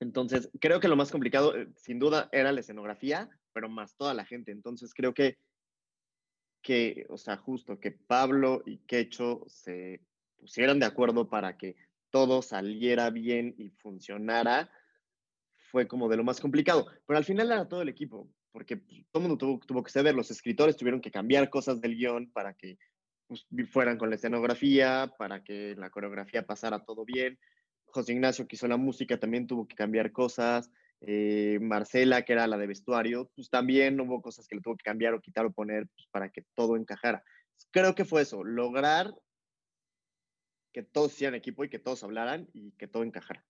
Entonces, 0.00 0.50
creo 0.60 0.80
que 0.80 0.88
lo 0.88 0.96
más 0.96 1.10
complicado, 1.10 1.56
eh, 1.56 1.68
sin 1.76 1.98
duda, 1.98 2.28
era 2.32 2.52
la 2.52 2.60
escenografía, 2.60 3.30
pero 3.52 3.68
más 3.68 3.96
toda 3.96 4.14
la 4.14 4.24
gente. 4.24 4.50
Entonces, 4.50 4.92
creo 4.94 5.14
que, 5.14 5.38
que 6.60 7.06
o 7.08 7.16
sea, 7.16 7.36
justo 7.36 7.78
que 7.78 7.92
Pablo 7.92 8.62
y 8.66 8.78
Quecho 8.78 9.44
se 9.48 10.00
pusieran 10.36 10.80
de 10.80 10.86
acuerdo 10.86 11.28
para 11.28 11.56
que 11.56 11.76
todo 12.10 12.42
saliera 12.42 13.10
bien 13.10 13.54
y 13.56 13.70
funcionara, 13.70 14.70
fue 15.70 15.86
como 15.86 16.08
de 16.08 16.16
lo 16.16 16.24
más 16.24 16.40
complicado. 16.40 16.86
Pero 17.06 17.16
al 17.16 17.24
final 17.24 17.50
era 17.50 17.68
todo 17.68 17.82
el 17.82 17.88
equipo 17.88 18.28
porque 18.52 18.76
pues, 18.76 19.04
todo 19.10 19.22
el 19.22 19.28
mundo 19.28 19.38
tuvo, 19.38 19.58
tuvo, 19.66 19.82
que 19.82 19.90
ceder, 19.90 20.14
los 20.14 20.30
escritores 20.30 20.76
tuvieron 20.76 21.00
que 21.00 21.10
cambiar 21.10 21.50
cosas 21.50 21.80
del 21.80 21.96
guion 21.96 22.30
para 22.30 22.54
que 22.54 22.78
pues, 23.26 23.46
fueran 23.70 23.98
con 23.98 24.10
la 24.10 24.16
escenografía, 24.16 25.12
para 25.18 25.42
que 25.42 25.74
la 25.76 25.90
coreografía 25.90 26.46
pasara 26.46 26.84
todo 26.84 27.04
bien. 27.04 27.38
José 27.86 28.12
Ignacio, 28.12 28.46
que 28.46 28.56
hizo 28.56 28.68
la 28.68 28.76
música, 28.76 29.18
también 29.18 29.46
tuvo 29.46 29.66
que 29.66 29.74
cambiar 29.74 30.12
cosas. 30.12 30.70
Eh, 31.00 31.58
Marcela, 31.60 32.22
que 32.22 32.32
era 32.32 32.46
la 32.46 32.56
de 32.56 32.66
vestuario, 32.66 33.30
pues 33.34 33.50
también 33.50 34.00
hubo 34.00 34.22
cosas 34.22 34.46
que 34.46 34.54
le 34.54 34.62
tuvo 34.62 34.76
que 34.76 34.84
cambiar 34.84 35.14
o 35.14 35.20
quitar 35.20 35.44
o 35.44 35.52
poner 35.52 35.88
pues, 35.88 36.06
para 36.10 36.30
que 36.30 36.44
todo 36.54 36.76
encajara. 36.76 37.24
Creo 37.70 37.94
que 37.94 38.04
fue 38.04 38.22
eso, 38.22 38.44
lograr 38.44 39.12
que 40.72 40.82
todos 40.82 41.12
sean 41.12 41.34
equipo 41.34 41.64
y 41.64 41.68
que 41.68 41.78
todos 41.78 42.02
hablaran 42.02 42.48
y 42.52 42.72
que 42.72 42.86
todo 42.86 43.02
encajara. 43.02 43.44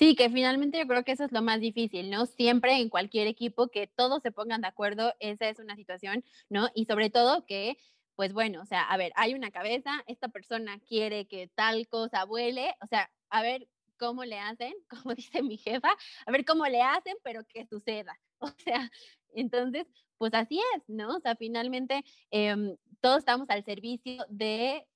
Sí, 0.00 0.14
que 0.16 0.30
finalmente 0.30 0.78
yo 0.78 0.86
creo 0.86 1.04
que 1.04 1.12
eso 1.12 1.24
es 1.24 1.32
lo 1.32 1.42
más 1.42 1.60
difícil, 1.60 2.08
¿no? 2.10 2.24
Siempre 2.24 2.72
en 2.76 2.88
cualquier 2.88 3.26
equipo 3.26 3.68
que 3.68 3.86
todos 3.86 4.22
se 4.22 4.32
pongan 4.32 4.62
de 4.62 4.68
acuerdo, 4.68 5.12
esa 5.20 5.50
es 5.50 5.58
una 5.58 5.76
situación, 5.76 6.24
¿no? 6.48 6.70
Y 6.74 6.86
sobre 6.86 7.10
todo 7.10 7.44
que, 7.44 7.76
pues 8.16 8.32
bueno, 8.32 8.62
o 8.62 8.64
sea, 8.64 8.82
a 8.84 8.96
ver, 8.96 9.12
hay 9.14 9.34
una 9.34 9.50
cabeza, 9.50 9.90
esta 10.06 10.28
persona 10.28 10.80
quiere 10.88 11.26
que 11.28 11.48
tal 11.54 11.86
cosa 11.86 12.24
vuele, 12.24 12.74
o 12.82 12.86
sea, 12.86 13.10
a 13.28 13.42
ver 13.42 13.68
cómo 13.98 14.24
le 14.24 14.38
hacen, 14.38 14.72
como 15.04 15.14
dice 15.14 15.42
mi 15.42 15.58
jefa, 15.58 15.90
a 16.26 16.32
ver 16.32 16.46
cómo 16.46 16.66
le 16.66 16.80
hacen, 16.80 17.16
pero 17.22 17.44
que 17.46 17.66
suceda. 17.66 18.18
O 18.42 18.48
sea, 18.48 18.90
entonces, 19.34 19.86
pues 20.16 20.32
así 20.32 20.58
es, 20.74 20.82
¿no? 20.88 21.16
O 21.16 21.20
sea, 21.20 21.36
finalmente 21.36 22.02
em, 22.30 22.74
todos 23.02 23.18
estamos 23.18 23.50
al 23.50 23.62
servicio 23.66 24.24
de 24.30 24.86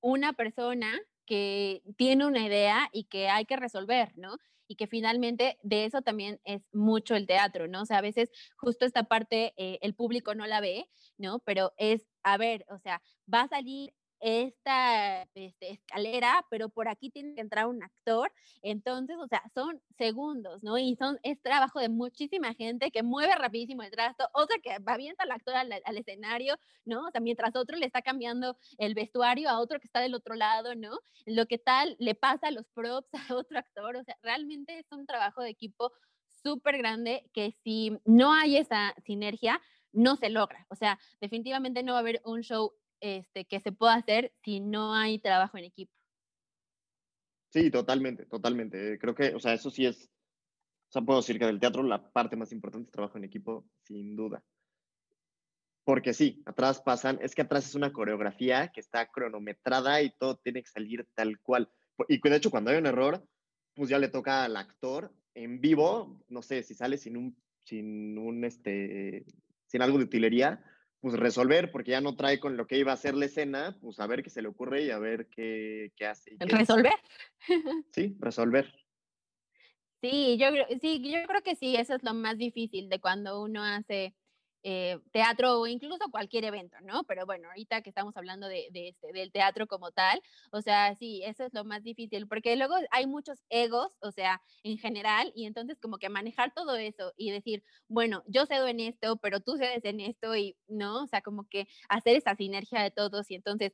una 0.00 0.32
persona 0.32 1.00
que 1.26 1.82
tiene 1.96 2.26
una 2.26 2.46
idea 2.46 2.88
y 2.92 3.04
que 3.04 3.28
hay 3.28 3.44
que 3.44 3.56
resolver, 3.56 4.12
¿no? 4.16 4.36
Y 4.68 4.76
que 4.76 4.86
finalmente 4.86 5.58
de 5.62 5.84
eso 5.84 6.02
también 6.02 6.40
es 6.44 6.62
mucho 6.72 7.14
el 7.14 7.26
teatro, 7.26 7.68
¿no? 7.68 7.82
O 7.82 7.86
sea, 7.86 7.98
a 7.98 8.02
veces 8.02 8.30
justo 8.56 8.84
esta 8.84 9.04
parte 9.04 9.54
eh, 9.56 9.78
el 9.82 9.94
público 9.94 10.34
no 10.34 10.46
la 10.46 10.60
ve, 10.60 10.88
¿no? 11.18 11.40
Pero 11.40 11.72
es, 11.76 12.06
a 12.22 12.36
ver, 12.36 12.64
o 12.68 12.78
sea, 12.78 13.02
va 13.32 13.42
a 13.42 13.48
salir 13.48 13.92
esta 14.20 15.22
este, 15.34 15.72
escalera, 15.72 16.44
pero 16.50 16.68
por 16.68 16.88
aquí 16.88 17.10
tiene 17.10 17.34
que 17.34 17.40
entrar 17.40 17.66
un 17.66 17.82
actor. 17.82 18.32
Entonces, 18.62 19.16
o 19.18 19.26
sea, 19.28 19.42
son 19.54 19.80
segundos, 19.96 20.62
¿no? 20.62 20.78
Y 20.78 20.96
son, 20.96 21.18
es 21.22 21.40
trabajo 21.42 21.80
de 21.80 21.88
muchísima 21.88 22.54
gente 22.54 22.90
que 22.90 23.02
mueve 23.02 23.34
rapidísimo 23.34 23.82
el 23.82 23.90
trasto, 23.90 24.28
otra 24.32 24.56
que 24.62 24.78
va 24.80 24.96
avienta 24.96 25.24
al 25.24 25.30
actor 25.30 25.54
al, 25.54 25.70
al, 25.72 25.98
escenario, 25.98 26.58
¿no? 26.84 27.06
O 27.06 27.10
sea, 27.10 27.20
mientras 27.20 27.54
otro 27.54 27.76
le 27.76 27.86
está 27.86 28.02
cambiando 28.02 28.56
el 28.78 28.94
vestuario 28.94 29.48
a 29.48 29.60
otro 29.60 29.78
que 29.78 29.86
está 29.86 30.00
del 30.00 30.14
otro 30.14 30.34
lado, 30.34 30.74
¿no? 30.74 30.98
Lo 31.26 31.46
que 31.46 31.58
tal 31.58 31.96
le 31.98 32.14
pasa 32.14 32.48
a 32.48 32.50
los 32.50 32.66
props 32.68 33.08
a 33.30 33.34
otro 33.34 33.58
actor, 33.58 33.96
o 33.96 34.04
sea, 34.04 34.16
realmente 34.22 34.78
es 34.78 34.86
un 34.90 35.06
trabajo 35.06 35.42
de 35.42 35.50
equipo 35.50 35.92
súper 36.42 36.78
grande 36.78 37.28
que 37.32 37.52
si 37.62 37.98
no 38.04 38.32
hay 38.32 38.56
esa 38.56 38.94
sinergia, 39.04 39.60
no 39.92 40.16
se 40.16 40.30
logra. 40.30 40.66
O 40.68 40.76
sea, 40.76 40.98
definitivamente 41.20 41.82
no 41.82 41.92
va 41.92 41.98
a 41.98 42.00
haber 42.00 42.20
un 42.24 42.42
show 42.42 42.72
este, 43.00 43.44
que 43.44 43.60
se 43.60 43.72
pueda 43.72 43.94
hacer 43.94 44.32
si 44.42 44.60
no 44.60 44.94
hay 44.94 45.18
trabajo 45.18 45.58
en 45.58 45.64
equipo. 45.64 45.92
Sí, 47.50 47.70
totalmente, 47.70 48.26
totalmente. 48.26 48.98
Creo 48.98 49.14
que, 49.14 49.34
o 49.34 49.40
sea, 49.40 49.54
eso 49.54 49.70
sí 49.70 49.86
es, 49.86 50.10
o 50.88 50.92
sea, 50.92 51.02
puedo 51.02 51.20
decir 51.20 51.38
que 51.38 51.46
del 51.46 51.60
teatro 51.60 51.82
la 51.82 52.10
parte 52.12 52.36
más 52.36 52.52
importante 52.52 52.86
es 52.86 52.92
trabajo 52.92 53.18
en 53.18 53.24
equipo, 53.24 53.66
sin 53.84 54.16
duda. 54.16 54.42
Porque 55.84 56.12
sí, 56.12 56.42
atrás 56.46 56.80
pasan, 56.80 57.18
es 57.22 57.34
que 57.34 57.42
atrás 57.42 57.66
es 57.66 57.74
una 57.74 57.92
coreografía 57.92 58.68
que 58.68 58.80
está 58.80 59.06
cronometrada 59.06 60.02
y 60.02 60.10
todo 60.10 60.36
tiene 60.36 60.62
que 60.62 60.68
salir 60.68 61.08
tal 61.14 61.40
cual. 61.40 61.70
Y 62.08 62.20
de 62.20 62.36
hecho, 62.36 62.50
cuando 62.50 62.70
hay 62.70 62.78
un 62.78 62.86
error, 62.86 63.24
pues 63.74 63.88
ya 63.88 63.98
le 63.98 64.08
toca 64.08 64.44
al 64.44 64.56
actor 64.56 65.14
en 65.34 65.60
vivo, 65.60 66.24
no 66.28 66.42
sé, 66.42 66.62
si 66.62 66.74
sale 66.74 66.98
sin 66.98 67.16
un, 67.16 67.36
sin 67.62 68.18
un, 68.18 68.44
este, 68.44 69.24
sin 69.66 69.82
algo 69.82 69.98
de 69.98 70.04
utilería, 70.04 70.64
pues 71.06 71.20
resolver, 71.20 71.70
porque 71.70 71.92
ya 71.92 72.00
no 72.00 72.16
trae 72.16 72.40
con 72.40 72.56
lo 72.56 72.66
que 72.66 72.78
iba 72.78 72.90
a 72.90 72.94
hacer 72.94 73.14
la 73.14 73.26
escena, 73.26 73.78
pues 73.80 74.00
a 74.00 74.08
ver 74.08 74.24
qué 74.24 74.30
se 74.30 74.42
le 74.42 74.48
ocurre 74.48 74.82
y 74.82 74.90
a 74.90 74.98
ver 74.98 75.28
qué, 75.28 75.92
qué 75.94 76.04
hace. 76.04 76.34
¿Resolver? 76.40 76.94
Sí, 77.92 78.16
resolver. 78.18 78.74
Sí, 80.02 80.36
yo, 80.36 80.48
sí, 80.80 81.08
yo 81.08 81.24
creo 81.28 81.42
que 81.44 81.54
sí, 81.54 81.76
eso 81.76 81.94
es 81.94 82.02
lo 82.02 82.12
más 82.12 82.36
difícil 82.38 82.88
de 82.88 83.00
cuando 83.00 83.40
uno 83.40 83.62
hace 83.62 84.16
eh, 84.68 84.98
teatro 85.12 85.60
o 85.60 85.66
incluso 85.68 86.10
cualquier 86.10 86.44
evento, 86.44 86.76
¿no? 86.82 87.04
Pero 87.04 87.24
bueno, 87.24 87.48
ahorita 87.48 87.82
que 87.82 87.90
estamos 87.90 88.16
hablando 88.16 88.48
de, 88.48 88.68
este, 88.72 89.12
del 89.12 89.30
teatro 89.30 89.68
como 89.68 89.92
tal, 89.92 90.20
o 90.50 90.60
sea, 90.60 90.96
sí, 90.96 91.22
eso 91.24 91.44
es 91.44 91.54
lo 91.54 91.64
más 91.64 91.84
difícil, 91.84 92.26
porque 92.26 92.56
luego 92.56 92.74
hay 92.90 93.06
muchos 93.06 93.38
egos, 93.48 93.96
o 94.00 94.10
sea, 94.10 94.42
en 94.64 94.76
general, 94.76 95.32
y 95.36 95.46
entonces 95.46 95.78
como 95.80 95.98
que 95.98 96.08
manejar 96.08 96.52
todo 96.52 96.74
eso 96.74 97.12
y 97.16 97.30
decir, 97.30 97.62
bueno, 97.86 98.24
yo 98.26 98.44
cedo 98.44 98.66
en 98.66 98.80
esto, 98.80 99.18
pero 99.18 99.38
tú 99.38 99.56
cedes 99.56 99.84
en 99.84 100.00
esto, 100.00 100.34
y 100.34 100.56
no, 100.66 101.04
o 101.04 101.06
sea, 101.06 101.20
como 101.22 101.44
que 101.48 101.68
hacer 101.88 102.16
esa 102.16 102.34
sinergia 102.34 102.82
de 102.82 102.90
todos 102.90 103.30
y 103.30 103.36
entonces 103.36 103.72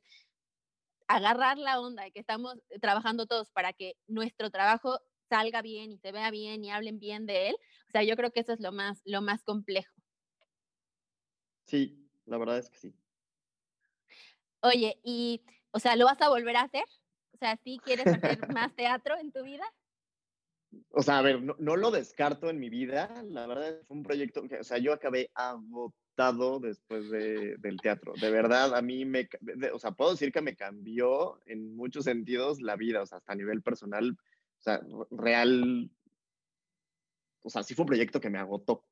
agarrar 1.07 1.57
la 1.57 1.79
onda 1.79 2.03
de 2.03 2.11
que 2.11 2.19
estamos 2.19 2.55
trabajando 2.81 3.25
todos 3.25 3.49
para 3.49 3.73
que 3.73 3.95
nuestro 4.07 4.51
trabajo 4.51 4.99
salga 5.27 5.63
bien 5.63 5.91
y 5.91 5.97
se 5.97 6.11
vea 6.11 6.29
bien 6.29 6.63
y 6.63 6.69
hablen 6.69 6.99
bien 6.99 7.25
de 7.25 7.49
él, 7.49 7.55
o 7.87 7.91
sea, 7.91 8.03
yo 8.03 8.15
creo 8.15 8.31
que 8.31 8.41
eso 8.41 8.53
es 8.53 8.59
lo 8.59 8.71
más, 8.71 9.01
lo 9.05 9.21
más 9.23 9.43
complejo. 9.43 9.92
Sí, 11.73 12.07
la 12.27 12.37
verdad 12.37 12.59
es 12.59 12.69
que 12.69 12.77
sí. 12.77 12.93
Oye, 14.61 14.99
y, 15.03 15.41
o 15.71 15.79
sea, 15.79 15.95
¿lo 15.95 16.05
vas 16.05 16.21
a 16.21 16.29
volver 16.29 16.55
a 16.55 16.61
hacer? 16.61 16.83
O 17.31 17.37
sea, 17.37 17.57
¿sí 17.63 17.79
quieres 17.83 18.05
hacer 18.05 18.37
más 18.55 18.75
teatro 18.75 19.17
en 19.17 19.31
tu 19.31 19.41
vida? 19.43 19.63
O 20.91 21.01
sea, 21.01 21.17
a 21.17 21.23
ver, 21.23 21.41
no, 21.41 21.75
lo 21.75 21.89
descarto 21.89 22.51
en 22.51 22.59
mi 22.59 22.69
vida. 22.69 23.23
La 23.23 23.47
verdad 23.47 23.69
es 23.69 23.79
que 23.79 23.85
fue 23.85 23.97
un 23.97 24.03
proyecto 24.03 24.47
que, 24.47 24.59
o 24.59 24.63
sea, 24.63 24.77
yo 24.77 24.93
acabé 24.93 25.31
agotado 25.33 26.59
después 26.59 27.09
de, 27.09 27.55
del 27.57 27.77
teatro. 27.81 28.13
De 28.21 28.29
verdad, 28.29 28.75
a 28.75 28.83
mí 28.83 29.03
me, 29.03 29.27
o 29.73 29.79
sea, 29.79 29.93
puedo 29.93 30.11
decir 30.11 30.31
que 30.31 30.43
me 30.43 30.55
cambió 30.55 31.41
en 31.47 31.75
muchos 31.75 32.03
sentidos 32.03 32.61
la 32.61 32.75
vida, 32.75 33.01
o 33.01 33.07
sea, 33.07 33.17
hasta 33.17 33.33
a 33.33 33.35
nivel 33.35 33.63
personal, 33.63 34.15
o 34.59 34.61
sea, 34.61 34.79
real. 35.09 35.89
O 37.41 37.49
sea, 37.49 37.63
sí 37.63 37.73
fue 37.73 37.81
un 37.81 37.87
proyecto 37.87 38.21
que 38.21 38.29
me 38.29 38.37
agotó 38.37 38.85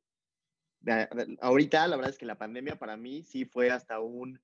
ahorita 1.42 1.88
la 1.88 1.96
verdad 1.96 2.12
es 2.12 2.18
que 2.18 2.26
la 2.26 2.38
pandemia 2.38 2.78
para 2.78 2.98
mí 2.98 3.24
sí 3.24 3.46
fue 3.46 3.70
hasta 3.70 4.00
un 4.00 4.40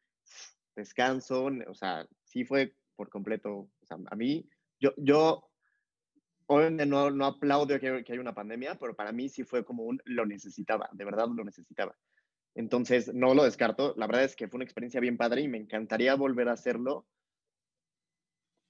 descanso, 0.75 1.49
o 1.67 1.73
sea, 1.73 2.07
sí 2.23 2.45
fue 2.45 2.75
por 2.95 3.09
completo, 3.09 3.51
o 3.51 3.85
sea, 3.85 3.97
a 4.09 4.15
mí, 4.15 4.47
yo, 4.79 4.93
yo 4.97 5.49
obviamente 6.47 6.85
no, 6.85 7.11
no 7.11 7.25
aplaudo 7.25 7.79
que, 7.79 8.03
que 8.03 8.13
haya 8.13 8.21
una 8.21 8.35
pandemia, 8.35 8.75
pero 8.75 8.95
para 8.95 9.11
mí 9.11 9.29
sí 9.29 9.43
fue 9.43 9.65
como 9.65 9.83
un 9.83 10.01
lo 10.05 10.25
necesitaba, 10.25 10.89
de 10.93 11.05
verdad 11.05 11.27
lo 11.35 11.43
necesitaba. 11.43 11.95
Entonces, 12.57 13.13
no 13.13 13.35
lo 13.35 13.43
descarto. 13.43 13.93
La 13.97 14.07
verdad 14.07 14.23
es 14.23 14.35
que 14.35 14.47
fue 14.47 14.57
una 14.57 14.63
experiencia 14.63 14.99
bien 14.99 15.15
padre 15.15 15.41
y 15.41 15.47
me 15.47 15.59
encantaría 15.59 16.15
volver 16.15 16.49
a 16.49 16.53
hacerlo. 16.53 17.05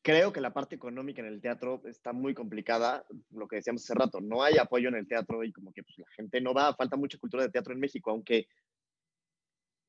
Creo 0.08 0.32
que 0.32 0.40
la 0.40 0.54
parte 0.54 0.74
económica 0.74 1.22
en 1.22 1.28
el 1.28 1.42
teatro 1.42 1.82
está 1.84 2.14
muy 2.14 2.34
complicada, 2.34 3.06
lo 3.32 3.46
que 3.46 3.58
decíamos 3.58 3.84
hace 3.84 3.94
rato, 3.94 4.22
no 4.22 4.42
hay 4.42 4.58
apoyo 4.58 4.88
en 4.88 4.96
el 4.96 5.06
teatro 5.06 5.44
y 5.44 5.52
como 5.52 5.74
que 5.74 5.84
pues, 5.84 5.98
la 5.98 6.08
gente 6.16 6.40
no 6.40 6.54
va, 6.54 6.74
falta 6.76 6.96
mucha 6.96 7.18
cultura 7.18 7.44
de 7.44 7.50
teatro 7.50 7.74
en 7.74 7.82
México, 7.82 8.10
aunque, 8.10 8.48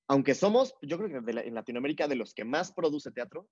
aunque 0.08 0.34
somos, 0.34 0.74
yo 0.82 0.98
creo 0.98 1.24
que 1.24 1.30
en 1.30 1.54
Latinoamérica 1.54 2.08
de 2.08 2.16
los 2.16 2.34
que 2.34 2.44
más 2.44 2.72
produce 2.72 3.12
teatro, 3.12 3.48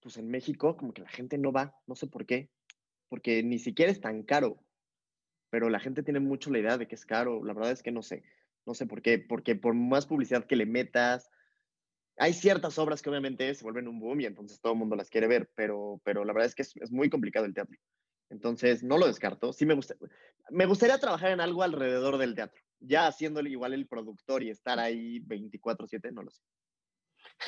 pues 0.00 0.16
en 0.16 0.28
México 0.28 0.76
como 0.76 0.92
que 0.92 1.02
la 1.02 1.10
gente 1.10 1.38
no 1.38 1.52
va, 1.52 1.76
no 1.86 1.94
sé 1.94 2.08
por 2.08 2.26
qué, 2.26 2.50
porque 3.08 3.44
ni 3.44 3.60
siquiera 3.60 3.92
es 3.92 4.00
tan 4.00 4.24
caro, 4.24 4.58
pero 5.48 5.70
la 5.70 5.78
gente 5.78 6.02
tiene 6.02 6.18
mucho 6.18 6.50
la 6.50 6.58
idea 6.58 6.76
de 6.76 6.88
que 6.88 6.96
es 6.96 7.06
caro, 7.06 7.44
la 7.44 7.52
verdad 7.52 7.70
es 7.70 7.84
que 7.84 7.92
no 7.92 8.02
sé, 8.02 8.24
no 8.66 8.74
sé 8.74 8.86
por 8.86 9.00
qué, 9.00 9.20
porque 9.20 9.54
por 9.54 9.74
más 9.74 10.06
publicidad 10.06 10.44
que 10.44 10.56
le 10.56 10.66
metas, 10.66 11.30
hay 12.18 12.32
ciertas 12.32 12.78
obras 12.78 13.02
que 13.02 13.10
obviamente 13.10 13.54
se 13.54 13.62
vuelven 13.62 13.88
un 13.88 14.00
boom 14.00 14.20
y 14.20 14.26
entonces 14.26 14.60
todo 14.60 14.72
el 14.72 14.78
mundo 14.78 14.96
las 14.96 15.10
quiere 15.10 15.26
ver, 15.26 15.50
pero, 15.54 16.00
pero 16.04 16.24
la 16.24 16.32
verdad 16.32 16.48
es 16.48 16.54
que 16.54 16.62
es, 16.62 16.90
muy 16.90 17.10
complicado 17.10 17.44
el 17.46 17.54
teatro. 17.54 17.76
Entonces, 18.30 18.82
no 18.82 18.98
lo 18.98 19.06
descarto. 19.06 19.52
Sí 19.52 19.66
me, 19.66 19.74
gusta, 19.74 19.94
me 20.50 20.66
gustaría 20.66 20.98
trabajar 20.98 21.30
en 21.30 21.40
algo 21.40 21.62
alrededor 21.62 22.18
del 22.18 22.34
teatro. 22.34 22.60
Ya 22.80 23.06
haciéndole 23.06 23.50
igual 23.50 23.72
el 23.72 23.86
productor 23.86 24.42
y 24.42 24.50
estar 24.50 24.78
ahí 24.80 25.20
24/7, 25.20 26.12
no 26.12 26.22
lo 26.22 26.30
sé. 26.30 26.42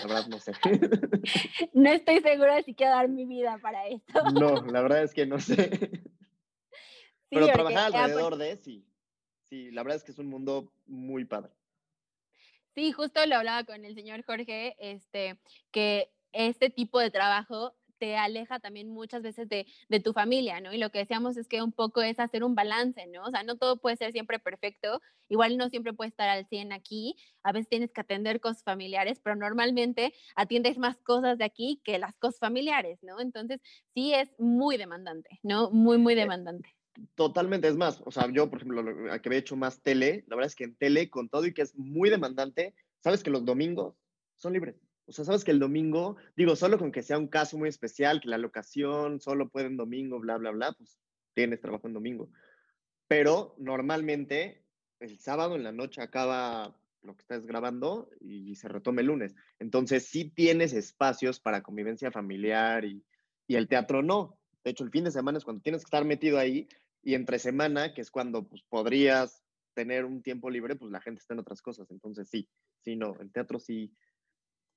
La 0.01 0.07
verdad, 0.07 0.29
no 0.29 0.39
sé. 0.39 0.53
No 1.73 1.91
estoy 1.91 2.21
segura 2.21 2.57
de 2.57 2.63
si 2.63 2.75
quiero 2.75 2.93
dar 2.93 3.09
mi 3.09 3.25
vida 3.25 3.59
para 3.61 3.89
esto. 3.89 4.31
No, 4.33 4.65
la 4.67 4.83
verdad 4.83 5.03
es 5.03 5.15
que 5.15 5.27
no 5.27 5.41
sé. 5.41 5.71
Pero 7.31 7.47
trabajar 7.49 7.95
alrededor 7.95 8.37
de, 8.37 8.57
sí. 8.57 8.87
Sí, 9.49 9.71
la 9.71 9.83
verdad 9.83 9.97
es 9.97 10.05
que 10.05 10.13
es 10.13 10.19
un 10.19 10.29
mundo 10.29 10.73
muy 10.87 11.25
padre. 11.25 11.53
Sí, 12.79 12.93
justo 12.93 13.27
lo 13.27 13.35
hablaba 13.35 13.65
con 13.65 13.85
el 13.85 13.97
señor 13.97 14.25
Jorge, 14.25 14.77
este, 14.79 15.37
que 15.73 16.13
este 16.31 16.71
tipo 16.71 17.01
de 17.01 17.11
trabajo 17.11 17.75
te 17.99 18.17
aleja 18.17 18.61
también 18.61 18.89
muchas 18.89 19.21
veces 19.21 19.49
de, 19.49 19.67
de, 19.89 19.99
tu 19.99 20.13
familia, 20.13 20.61
¿no? 20.61 20.73
Y 20.73 20.79
lo 20.79 20.91
que 20.91 21.01
decíamos 21.01 21.37
es 21.37 21.49
que 21.49 21.61
un 21.61 21.73
poco 21.73 22.03
es 22.03 22.21
hacer 22.21 22.45
un 22.45 22.55
balance, 22.55 23.05
¿no? 23.09 23.25
O 23.25 23.31
sea, 23.33 23.43
no 23.43 23.57
todo 23.57 23.81
puede 23.81 23.97
ser 23.97 24.13
siempre 24.13 24.39
perfecto, 24.39 25.01
igual 25.29 25.57
no 25.57 25.69
siempre 25.71 25.93
puede 25.93 26.11
estar 26.11 26.29
al 26.29 26.47
100 26.47 26.73
aquí, 26.73 27.17
a 27.43 27.51
veces 27.51 27.69
tienes 27.69 27.91
que 27.91 28.01
atender 28.01 28.41
cosas 28.41 28.63
familiares, 28.63 29.19
pero 29.25 29.35
normalmente 29.35 30.15
atiendes 30.37 30.79
más 30.79 30.99
cosas 30.99 31.37
de 31.37 31.47
aquí 31.47 31.81
que 31.83 31.99
las 31.99 32.15
cosas 32.15 32.39
familiares, 32.39 33.01
¿no? 33.03 33.19
Entonces, 33.19 33.61
sí 33.93 34.15
es 34.15 34.31
muy 34.39 34.77
demandante, 34.77 35.41
¿no? 35.43 35.73
Muy, 35.73 35.99
muy 35.99 36.13
eh, 36.13 36.19
demandante. 36.19 36.78
Totalmente, 37.15 37.69
es 37.69 37.77
más, 37.77 38.03
o 38.05 38.11
sea, 38.11 38.29
yo, 38.33 38.51
por 38.51 38.59
ejemplo, 38.61 39.13
a 39.13 39.19
que 39.21 39.29
había 39.29 39.39
hecho 39.39 39.57
más 39.57 39.81
tele, 39.83 40.25
la 40.27 40.37
verdad 40.37 40.49
es 40.49 40.57
que 40.57 40.65
en 40.65 40.75
tele, 40.75 41.11
con 41.11 41.29
todo 41.29 41.47
y 41.47 41.55
que 41.55 41.63
es 41.63 41.77
muy 41.77 42.11
demandante, 42.11 42.75
sabes 43.01 43.23
que 43.23 43.31
los 43.31 43.45
domingos 43.45 43.95
son 44.37 44.53
libres. 44.53 44.77
O 45.07 45.13
sea, 45.13 45.25
sabes 45.25 45.45
que 45.45 45.53
el 45.53 45.59
domingo, 45.59 46.17
digo, 46.37 46.57
solo 46.57 46.79
con 46.79 46.93
que 46.93 47.03
sea 47.03 47.19
un 47.19 47.29
caso 47.29 47.57
muy 47.57 47.69
especial, 47.69 48.21
que 48.21 48.29
la 48.29 48.39
locación 48.39 49.21
solo 49.21 49.49
puede 49.49 49.67
en 49.67 49.77
domingo, 49.77 50.19
bla, 50.19 50.37
bla, 50.39 50.51
bla, 50.51 50.73
pues 50.73 50.99
tienes 51.35 51.61
trabajo 51.61 51.87
en 51.87 51.95
domingo. 51.95 52.31
Pero 53.07 53.55
normalmente 53.59 54.65
el 55.01 55.19
sábado 55.19 55.55
en 55.55 55.63
la 55.63 55.73
noche 55.73 56.03
acaba 56.03 56.77
lo 57.03 57.15
que 57.15 57.23
estás 57.23 57.47
grabando 57.47 58.11
y 58.21 58.57
se 58.57 58.69
retoma 58.69 59.01
el 59.01 59.07
lunes. 59.07 59.35
Entonces 59.59 60.07
sí 60.07 60.31
tienes 60.31 60.73
espacios 60.73 61.41
para 61.41 61.63
convivencia 61.63 62.11
familiar 62.11 62.85
y, 62.85 63.05
y 63.47 63.55
el 63.55 63.69
teatro 63.69 64.03
no. 64.03 64.39
De 64.65 64.73
hecho, 64.73 64.85
el 64.85 64.91
fin 64.91 65.05
de 65.05 65.11
semana 65.11 65.39
es 65.39 65.45
cuando 65.45 65.63
tienes 65.63 65.83
que 65.83 65.87
estar 65.87 66.05
metido 66.05 66.39
ahí 66.39 66.69
y 67.03 67.15
entre 67.15 67.39
semana, 67.39 67.95
que 67.95 68.01
es 68.01 68.11
cuando 68.11 68.49
pues, 68.49 68.63
podrías 68.69 69.43
tener 69.75 70.05
un 70.05 70.23
tiempo 70.23 70.51
libre, 70.51 70.77
pues 70.77 70.91
la 70.91 71.01
gente 71.01 71.21
está 71.21 71.35
en 71.35 71.41
otras 71.41 71.63
cosas. 71.63 71.91
Entonces 71.91 72.29
sí, 72.29 72.49
sí, 72.85 72.97
no, 72.97 73.15
el 73.21 73.31
teatro 73.31 73.61
sí, 73.61 73.95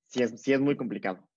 sí 0.05 0.21
es, 0.21 0.39
sí 0.41 0.53
es 0.53 0.59
muy 0.59 0.77
complicado. 0.77 1.27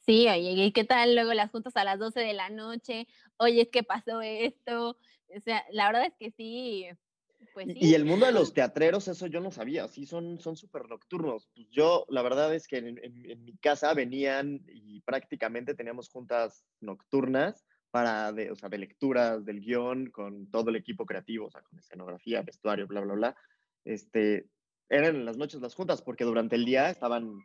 Sí, 0.00 0.28
oye, 0.28 0.52
¿y 0.52 0.72
qué 0.72 0.84
tal 0.84 1.14
luego 1.14 1.34
las 1.34 1.50
juntas 1.50 1.76
a 1.76 1.84
las 1.84 1.98
12 1.98 2.20
de 2.20 2.32
la 2.32 2.48
noche? 2.48 3.06
Oye, 3.36 3.62
es 3.62 3.68
que 3.68 3.82
pasó 3.82 4.20
esto. 4.22 4.96
O 5.36 5.40
sea, 5.40 5.64
la 5.70 5.86
verdad 5.86 6.06
es 6.06 6.14
que 6.18 6.30
sí, 6.30 6.86
pues 7.52 7.66
sí. 7.66 7.78
Y 7.80 7.94
el 7.94 8.04
mundo 8.04 8.26
de 8.26 8.32
los 8.32 8.52
teatreros, 8.52 9.08
eso 9.08 9.26
yo 9.26 9.40
no 9.40 9.50
sabía, 9.50 9.86
sí, 9.88 10.06
son 10.06 10.38
súper 10.38 10.88
nocturnos. 10.88 11.48
Pues 11.54 11.68
yo, 11.70 12.06
la 12.08 12.22
verdad 12.22 12.54
es 12.54 12.66
que 12.66 12.78
en, 12.78 12.98
en, 13.02 13.44
mi 13.44 13.56
casa 13.58 13.94
venían 13.94 14.64
y 14.66 15.00
prácticamente 15.02 15.74
teníamos 15.74 16.08
juntas 16.08 16.64
nocturnas 16.80 17.64
para, 17.90 18.32
de, 18.32 18.50
o 18.50 18.56
sea, 18.56 18.68
de 18.68 18.78
lecturas 18.78 19.44
del 19.44 19.60
guion 19.60 20.10
con 20.10 20.50
todo 20.50 20.70
el 20.70 20.76
equipo 20.76 21.06
creativo, 21.06 21.46
o 21.46 21.50
sea, 21.50 21.62
con 21.62 21.78
escenografía, 21.78 22.42
vestuario, 22.42 22.86
bla, 22.86 23.00
bla, 23.00 23.14
bla. 23.14 23.36
Este, 23.84 24.48
eran 24.88 25.24
las 25.24 25.36
noches 25.36 25.60
las 25.60 25.74
juntas, 25.74 26.02
porque 26.02 26.24
durante 26.24 26.56
el 26.56 26.64
día 26.64 26.90
estaban 26.90 27.38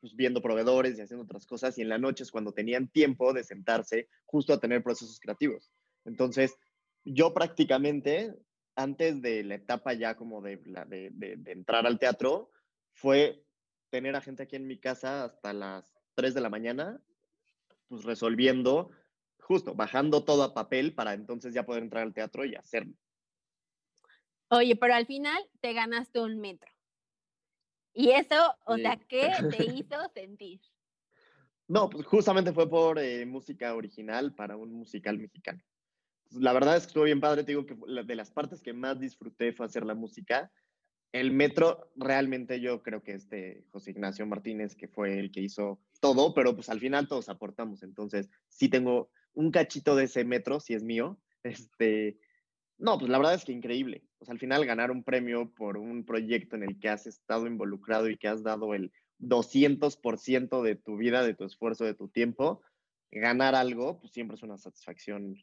pues, 0.00 0.14
viendo 0.14 0.42
proveedores 0.42 0.98
y 0.98 1.02
haciendo 1.02 1.24
otras 1.24 1.46
cosas, 1.46 1.78
y 1.78 1.82
en 1.82 1.88
la 1.88 1.98
noche 1.98 2.22
es 2.22 2.30
cuando 2.30 2.52
tenían 2.52 2.88
tiempo 2.88 3.32
de 3.32 3.44
sentarse 3.44 4.08
justo 4.24 4.52
a 4.52 4.60
tener 4.60 4.82
procesos 4.82 5.18
creativos. 5.20 5.70
Entonces, 6.04 6.56
yo 7.04 7.32
prácticamente, 7.32 8.34
antes 8.76 9.20
de 9.22 9.44
la 9.44 9.56
etapa 9.56 9.92
ya 9.94 10.16
como 10.16 10.42
de, 10.42 10.58
de, 10.86 11.10
de, 11.12 11.52
entrar 11.52 11.86
al 11.86 11.98
teatro, 11.98 12.50
fue 12.92 13.44
tener 13.90 14.16
a 14.16 14.20
gente 14.20 14.42
aquí 14.42 14.56
en 14.56 14.66
mi 14.66 14.78
casa 14.78 15.24
hasta 15.24 15.52
las 15.52 15.84
3 16.14 16.34
de 16.34 16.40
la 16.40 16.50
mañana, 16.50 17.00
pues 17.88 18.04
resolviendo, 18.04 18.90
justo, 19.48 19.74
bajando 19.74 20.24
todo 20.24 20.42
a 20.42 20.52
papel 20.52 20.94
para 20.94 21.14
entonces 21.14 21.54
ya 21.54 21.64
poder 21.64 21.82
entrar 21.82 22.02
al 22.02 22.12
teatro 22.12 22.44
y 22.44 22.54
hacerlo. 22.54 22.92
Oye, 24.50 24.76
pero 24.76 24.94
al 24.94 25.06
final 25.06 25.42
te 25.60 25.72
ganaste 25.72 26.20
un 26.20 26.38
metro. 26.38 26.70
Y 27.94 28.10
eso, 28.10 28.54
o 28.66 28.76
sea, 28.76 28.96
¿qué 29.08 29.30
te 29.50 29.64
hizo 29.64 29.96
sentir? 30.12 30.60
No, 31.66 31.88
pues 31.88 32.04
justamente 32.06 32.52
fue 32.52 32.68
por 32.68 32.98
eh, 32.98 33.24
música 33.24 33.74
original 33.74 34.34
para 34.34 34.58
un 34.58 34.70
musical 34.70 35.18
mexicano. 35.18 35.62
la 36.30 36.52
verdad 36.52 36.76
es 36.76 36.82
que 36.82 36.88
estuvo 36.88 37.04
bien 37.04 37.20
padre, 37.20 37.42
te 37.42 37.52
digo 37.52 37.64
que 37.64 37.74
de 38.04 38.14
las 38.14 38.30
partes 38.30 38.60
que 38.60 38.74
más 38.74 39.00
disfruté 39.00 39.54
fue 39.54 39.64
hacer 39.64 39.86
la 39.86 39.94
música. 39.94 40.52
El 41.10 41.30
metro, 41.30 41.90
realmente 41.96 42.60
yo 42.60 42.82
creo 42.82 43.02
que 43.02 43.14
este 43.14 43.64
José 43.70 43.92
Ignacio 43.92 44.26
Martínez, 44.26 44.76
que 44.76 44.88
fue 44.88 45.18
el 45.18 45.30
que 45.30 45.40
hizo 45.40 45.80
todo, 46.00 46.34
pero 46.34 46.54
pues 46.54 46.68
al 46.68 46.80
final 46.80 47.08
todos 47.08 47.30
aportamos. 47.30 47.82
Entonces, 47.82 48.28
sí 48.46 48.68
tengo 48.68 49.10
un 49.38 49.52
cachito 49.52 49.94
de 49.94 50.04
ese 50.04 50.24
metro, 50.24 50.58
si 50.58 50.74
es 50.74 50.82
mío. 50.82 51.16
Este, 51.44 52.18
no, 52.76 52.98
pues 52.98 53.08
la 53.08 53.18
verdad 53.18 53.34
es 53.34 53.44
que 53.44 53.52
increíble. 53.52 54.02
O 54.18 54.28
al 54.28 54.40
final 54.40 54.66
ganar 54.66 54.90
un 54.90 55.04
premio 55.04 55.54
por 55.54 55.78
un 55.78 56.04
proyecto 56.04 56.56
en 56.56 56.64
el 56.64 56.80
que 56.80 56.88
has 56.88 57.06
estado 57.06 57.46
involucrado 57.46 58.10
y 58.10 58.16
que 58.16 58.26
has 58.26 58.42
dado 58.42 58.74
el 58.74 58.90
200% 59.20 60.62
de 60.62 60.74
tu 60.74 60.96
vida, 60.96 61.22
de 61.22 61.34
tu 61.34 61.44
esfuerzo, 61.44 61.84
de 61.84 61.94
tu 61.94 62.08
tiempo, 62.08 62.62
ganar 63.12 63.54
algo, 63.54 64.00
pues 64.00 64.12
siempre 64.12 64.34
es 64.34 64.42
una 64.42 64.58
satisfacción. 64.58 65.36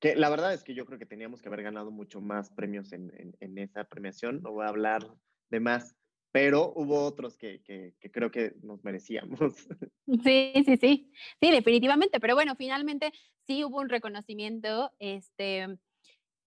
Que 0.00 0.16
la 0.16 0.30
verdad 0.30 0.54
es 0.54 0.64
que 0.64 0.74
yo 0.74 0.86
creo 0.86 0.98
que 0.98 1.04
teníamos 1.04 1.42
que 1.42 1.48
haber 1.48 1.64
ganado 1.64 1.90
mucho 1.90 2.22
más 2.22 2.48
premios 2.48 2.94
en, 2.94 3.12
en, 3.40 3.58
esa 3.58 3.84
premiación. 3.84 4.40
No 4.40 4.52
voy 4.52 4.64
a 4.64 4.70
hablar 4.70 5.06
de 5.50 5.60
más, 5.60 5.94
pero 6.34 6.72
hubo 6.74 7.04
otros 7.04 7.36
que, 7.36 7.62
que, 7.62 7.94
creo 8.10 8.32
que 8.32 8.56
nos 8.60 8.82
merecíamos. 8.82 9.38
Sí, 10.24 10.52
sí, 10.66 10.76
sí, 10.76 11.12
sí, 11.40 11.50
definitivamente, 11.50 12.20
pero 12.20 12.34
bueno, 12.34 12.56
finalmente 12.56 13.12
sí 13.46 13.64
hubo 13.64 13.80
un 13.80 13.88
reconocimiento, 13.88 14.90
este, 14.98 15.78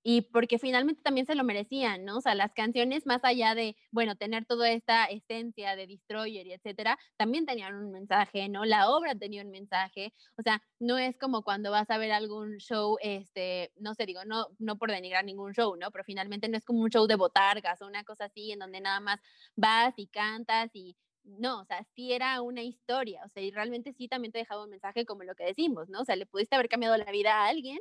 y 0.04 0.22
porque 0.22 0.60
finalmente 0.60 1.02
también 1.02 1.26
se 1.26 1.36
lo 1.36 1.44
merecían, 1.44 2.06
¿no? 2.06 2.18
O 2.18 2.22
sea, 2.22 2.36
las 2.36 2.54
canciones, 2.54 3.06
más 3.06 3.24
allá 3.24 3.56
de, 3.56 3.76
bueno, 3.92 4.16
tener 4.16 4.46
toda 4.46 4.70
esta 4.72 5.06
esencia 5.06 5.76
de 5.76 5.88
Destroyer 5.88 6.48
y 6.48 6.54
etcétera, 6.54 6.98
también 7.18 7.46
tenían 7.46 7.76
un 7.76 7.92
mensaje, 7.92 8.48
¿no? 8.50 8.66
La 8.66 8.90
obra 8.90 9.16
tenía 9.16 9.44
un 9.44 9.52
mensaje, 9.52 10.14
o 10.38 10.42
sea, 10.42 10.62
no 10.80 10.98
es 10.98 11.18
como 11.18 11.44
cuando 11.44 11.72
vas 11.72 11.90
a 11.90 11.98
ver 11.98 12.12
algún 12.12 12.58
show, 12.58 12.98
este, 13.02 13.72
no 13.76 13.94
sé, 13.96 14.06
digo, 14.06 14.24
no, 14.26 14.48
no 14.60 14.78
por 14.78 14.92
denigrar 14.92 15.26
ningún 15.26 15.54
show, 15.54 15.76
¿no? 15.76 15.92
Pero 15.92 16.04
finalmente 16.04 16.48
no 16.50 16.58
es 16.58 16.66
como 16.66 16.82
un 16.82 16.90
show 16.90 17.08
de 17.08 17.16
botargas 17.16 17.82
o 17.82 17.88
una 17.88 18.04
cosa 18.04 18.26
así, 18.26 18.52
en 18.52 18.60
donde 18.60 18.82
nada 18.82 19.00
más 19.00 19.20
vas 19.56 19.94
y 19.98 20.08
cantas 20.08 20.72
y 20.74 20.96
no, 21.24 21.62
o 21.62 21.66
sea, 21.66 21.84
sí 21.96 22.14
era 22.14 22.42
una 22.42 22.62
historia, 22.64 23.22
o 23.26 23.30
sea, 23.30 23.44
y 23.44 23.52
realmente 23.52 23.92
sí 23.94 24.08
también 24.08 24.32
te 24.32 24.40
dejaba 24.40 24.64
un 24.64 24.70
mensaje 24.70 25.06
como 25.06 25.24
lo 25.24 25.36
que 25.36 25.44
decimos, 25.44 25.90
¿no? 25.90 26.02
O 26.02 26.06
sea, 26.06 26.16
le 26.16 26.26
pudiste 26.26 26.56
haber 26.56 26.70
cambiado 26.70 26.96
la 26.98 27.12
vida 27.12 27.34
a 27.36 27.48
alguien 27.48 27.80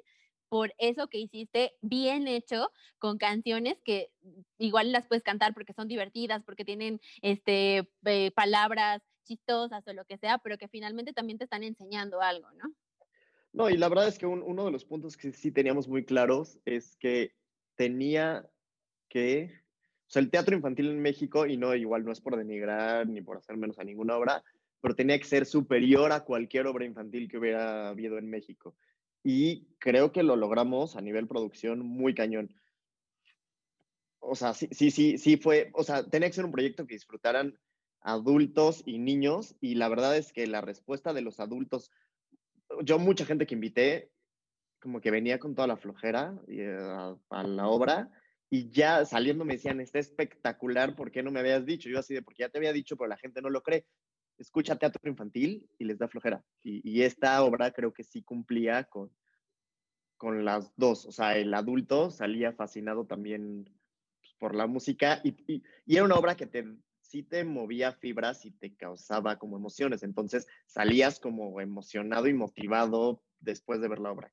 por 0.49 0.73
eso 0.79 1.09
que 1.09 1.19
hiciste 1.19 1.73
bien 1.81 2.29
hecho 2.29 2.71
con 2.99 3.19
canciones 3.19 3.81
que 3.85 4.11
igual 4.59 4.93
las 4.93 5.07
puedes 5.07 5.23
cantar 5.23 5.55
porque 5.55 5.73
son 5.73 5.89
divertidas, 5.89 6.43
porque 6.45 6.65
tienen 6.65 7.01
este, 7.23 7.91
eh, 8.05 8.31
palabras 8.33 9.03
chistosas 9.25 9.87
o 9.87 9.93
lo 9.93 10.05
que 10.05 10.19
sea, 10.19 10.39
pero 10.39 10.57
que 10.57 10.69
finalmente 10.69 11.13
también 11.13 11.39
te 11.39 11.45
están 11.45 11.65
enseñando 11.65 12.21
algo, 12.21 12.51
¿no? 12.53 12.73
No, 13.53 13.71
y 13.71 13.77
la 13.77 13.89
verdad 13.89 14.09
es 14.09 14.19
que 14.19 14.27
uno 14.27 14.67
de 14.67 14.71
los 14.71 14.85
puntos 14.85 15.17
que 15.17 15.33
sí 15.33 15.51
teníamos 15.51 15.89
muy 15.89 16.05
claros 16.05 16.59
es 16.67 16.95
que 16.97 17.33
tenía 17.75 18.49
que, 19.09 19.51
o 20.07 20.11
sea, 20.11 20.21
el 20.21 20.31
teatro 20.31 20.55
infantil 20.55 20.91
en 20.91 21.01
México, 21.01 21.47
y 21.47 21.57
no, 21.57 21.75
igual 21.75 22.05
no 22.05 22.13
es 22.13 22.21
por 22.21 22.37
denigrar 22.37 23.09
ni 23.09 23.23
por 23.23 23.39
hacer 23.39 23.57
menos 23.57 23.79
a 23.79 23.85
ninguna 23.85 24.17
obra, 24.17 24.45
pero 24.81 24.95
tenía 24.95 25.19
que 25.19 25.25
ser 25.25 25.47
superior 25.47 26.13
a 26.13 26.25
cualquier 26.25 26.67
obra 26.67 26.85
infantil 26.85 27.29
que 27.29 27.39
hubiera 27.39 27.89
habido 27.89 28.19
en 28.19 28.29
México. 28.29 28.77
Y 29.29 29.67
creo 29.81 30.13
que 30.13 30.23
lo 30.23 30.37
logramos 30.37 30.95
a 30.95 31.01
nivel 31.01 31.27
producción 31.27 31.81
muy 31.81 32.15
cañón. 32.15 32.55
O 34.21 34.37
sea, 34.37 34.55
sí, 34.55 34.69
sí, 34.71 34.93
sí, 34.93 35.19
sí 35.19 35.37
fue, 35.37 35.73
o 35.75 35.83
sea, 35.83 36.05
tenía 36.05 36.29
que 36.29 36.35
ser 36.37 36.45
un 36.45 36.53
proyecto 36.53 36.87
que 36.87 36.95
disfrutaran 36.95 37.59
adultos 38.03 38.85
y 38.87 38.99
niños 38.99 39.57
y 39.61 39.75
la 39.75 39.89
verdad 39.89 40.17
es 40.17 40.33
que 40.33 40.47
la 40.47 40.61
respuesta 40.61 41.13
de 41.13 41.23
los 41.23 41.41
adultos, 41.41 41.91
yo 42.85 43.01
mucha 43.01 43.27
gente 43.27 43.49
que 43.49 43.57
invité, 43.57 44.13
como 44.81 45.01
que 45.01 45.11
venía 45.11 45.41
con 45.41 45.57
toda 45.57 45.67
la 45.67 45.77
flojera 45.77 46.39
eh, 46.47 46.79
a, 47.31 47.43
la 47.43 47.67
obra 47.67 48.09
y 48.49 48.71
ya 48.71 49.05
saliendo 49.05 49.45
me 49.45 49.55
decían, 49.55 49.81
está 49.81 49.99
espectacular, 49.99 50.95
¿por 50.95 51.11
qué 51.11 51.25
no 51.25 51.33
me 51.33 51.41
habías 51.41 51.67
dicho? 51.67 51.89
Yo 51.89 51.99
así 51.99 52.15
de, 52.15 52.23
porque 52.23 52.45
ya 52.45 52.49
te 52.49 52.59
había 52.59 52.73
dicho, 52.73 52.97
pero 52.97 53.09
la 53.09 53.17
gente 53.17 53.43
no 53.43 53.51
lo 53.51 53.65
cree. 53.65 53.87
Escucha 54.39 54.77
teatro 54.77 55.01
infantil 55.09 55.69
y 55.79 55.85
les 55.85 55.99
da 55.99 56.09
flojera. 56.09 56.45
Y, 56.63 57.03
esta 57.03 57.43
obra 57.43 57.71
creo 57.71 57.93
que 57.93 58.05
sí 58.05 58.23
cumplía 58.23 58.85
con, 58.85 59.11
con 60.17 60.45
las 60.45 60.73
dos. 60.77 61.07
O 61.07 61.13
sea, 61.13 61.37
el 61.37 61.53
adulto 61.55 62.11
salía 62.11 62.53
fascinado 62.53 63.07
también 63.07 63.65
pues, 64.21 64.35
por 64.39 64.55
la 64.55 64.67
música 64.67 65.21
y, 65.25 65.31
y, 65.47 65.63
y, 65.87 65.97
era 65.97 66.05
una 66.05 66.17
obra 66.17 66.37
que 66.37 66.47
te, 66.47 66.67
sí 67.01 67.23
te 67.23 67.45
movía 67.45 67.93
fibras 67.93 68.45
y 68.45 68.51
te 68.51 68.75
causaba 68.75 69.39
como 69.39 69.57
emociones. 69.57 70.03
Entonces 70.03 70.47
salías 70.67 71.19
como 71.19 71.61
emocionado 71.61 72.27
y 72.27 72.35
motivado 72.35 73.23
después 73.41 73.81
de 73.81 73.89
ver 73.89 74.01
la 74.01 74.13
obra. 74.13 74.33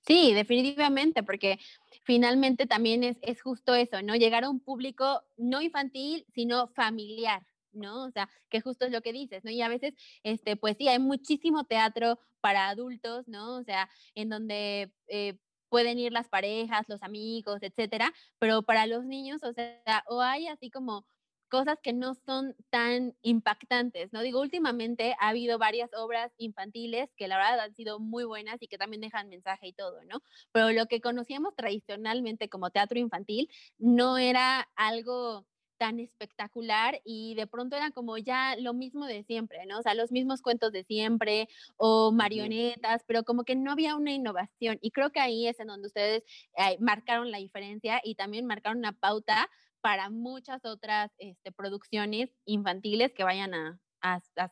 Sí, 0.00 0.34
definitivamente, 0.34 1.22
porque 1.22 1.58
finalmente 2.04 2.66
también 2.66 3.04
es, 3.04 3.18
es 3.22 3.40
justo 3.40 3.74
eso, 3.74 4.02
¿no? 4.02 4.16
Llegar 4.16 4.44
a 4.44 4.50
un 4.50 4.60
público 4.60 5.22
no 5.36 5.62
infantil, 5.62 6.26
sino 6.34 6.68
familiar. 6.68 7.46
¿No? 7.72 8.04
O 8.04 8.10
sea, 8.10 8.28
que 8.48 8.60
justo 8.60 8.86
es 8.86 8.92
lo 8.92 9.02
que 9.02 9.12
dices, 9.12 9.44
¿no? 9.44 9.50
Y 9.50 9.62
a 9.62 9.68
veces, 9.68 9.94
este, 10.22 10.56
pues 10.56 10.76
sí, 10.76 10.88
hay 10.88 10.98
muchísimo 10.98 11.64
teatro 11.64 12.18
para 12.40 12.68
adultos, 12.68 13.28
¿no? 13.28 13.56
O 13.56 13.62
sea, 13.64 13.88
en 14.14 14.28
donde 14.28 14.92
eh, 15.08 15.38
pueden 15.68 15.98
ir 15.98 16.12
las 16.12 16.28
parejas, 16.28 16.88
los 16.88 17.02
amigos, 17.02 17.62
etcétera, 17.62 18.12
pero 18.38 18.62
para 18.62 18.86
los 18.86 19.04
niños, 19.06 19.42
o 19.42 19.52
sea, 19.52 20.04
o 20.06 20.20
hay 20.20 20.46
así 20.48 20.70
como 20.70 21.06
cosas 21.52 21.78
que 21.82 21.92
no 21.92 22.14
son 22.14 22.56
tan 22.70 23.14
impactantes, 23.20 24.10
¿no? 24.12 24.22
Digo, 24.22 24.40
últimamente 24.40 25.14
ha 25.20 25.28
habido 25.28 25.58
varias 25.58 25.90
obras 25.94 26.32
infantiles 26.38 27.10
que 27.14 27.28
la 27.28 27.36
verdad 27.36 27.60
han 27.60 27.74
sido 27.74 28.00
muy 28.00 28.24
buenas 28.24 28.62
y 28.62 28.68
que 28.68 28.78
también 28.78 29.02
dejan 29.02 29.28
mensaje 29.28 29.68
y 29.68 29.74
todo, 29.74 30.02
¿no? 30.06 30.22
Pero 30.50 30.72
lo 30.72 30.86
que 30.86 31.02
conocíamos 31.02 31.54
tradicionalmente 31.54 32.48
como 32.48 32.70
teatro 32.70 32.98
infantil 32.98 33.50
no 33.76 34.16
era 34.16 34.66
algo 34.76 35.46
tan 35.82 35.98
espectacular 35.98 37.00
y 37.04 37.34
de 37.34 37.48
pronto 37.48 37.74
era 37.74 37.90
como 37.90 38.16
ya 38.16 38.54
lo 38.54 38.72
mismo 38.72 39.04
de 39.04 39.24
siempre, 39.24 39.66
¿no? 39.66 39.80
O 39.80 39.82
sea, 39.82 39.94
los 39.94 40.12
mismos 40.12 40.40
cuentos 40.40 40.70
de 40.70 40.84
siempre 40.84 41.48
o 41.76 42.12
marionetas, 42.12 43.02
pero 43.04 43.24
como 43.24 43.42
que 43.42 43.56
no 43.56 43.72
había 43.72 43.96
una 43.96 44.12
innovación 44.12 44.78
y 44.80 44.92
creo 44.92 45.10
que 45.10 45.18
ahí 45.18 45.48
es 45.48 45.58
en 45.58 45.66
donde 45.66 45.88
ustedes 45.88 46.22
eh, 46.56 46.76
marcaron 46.78 47.32
la 47.32 47.38
diferencia 47.38 48.00
y 48.04 48.14
también 48.14 48.46
marcaron 48.46 48.78
una 48.78 48.92
pauta 48.92 49.50
para 49.80 50.08
muchas 50.08 50.64
otras 50.64 51.10
este, 51.18 51.50
producciones 51.50 52.30
infantiles 52.44 53.12
que 53.12 53.24
vayan 53.24 53.52
a, 53.52 53.80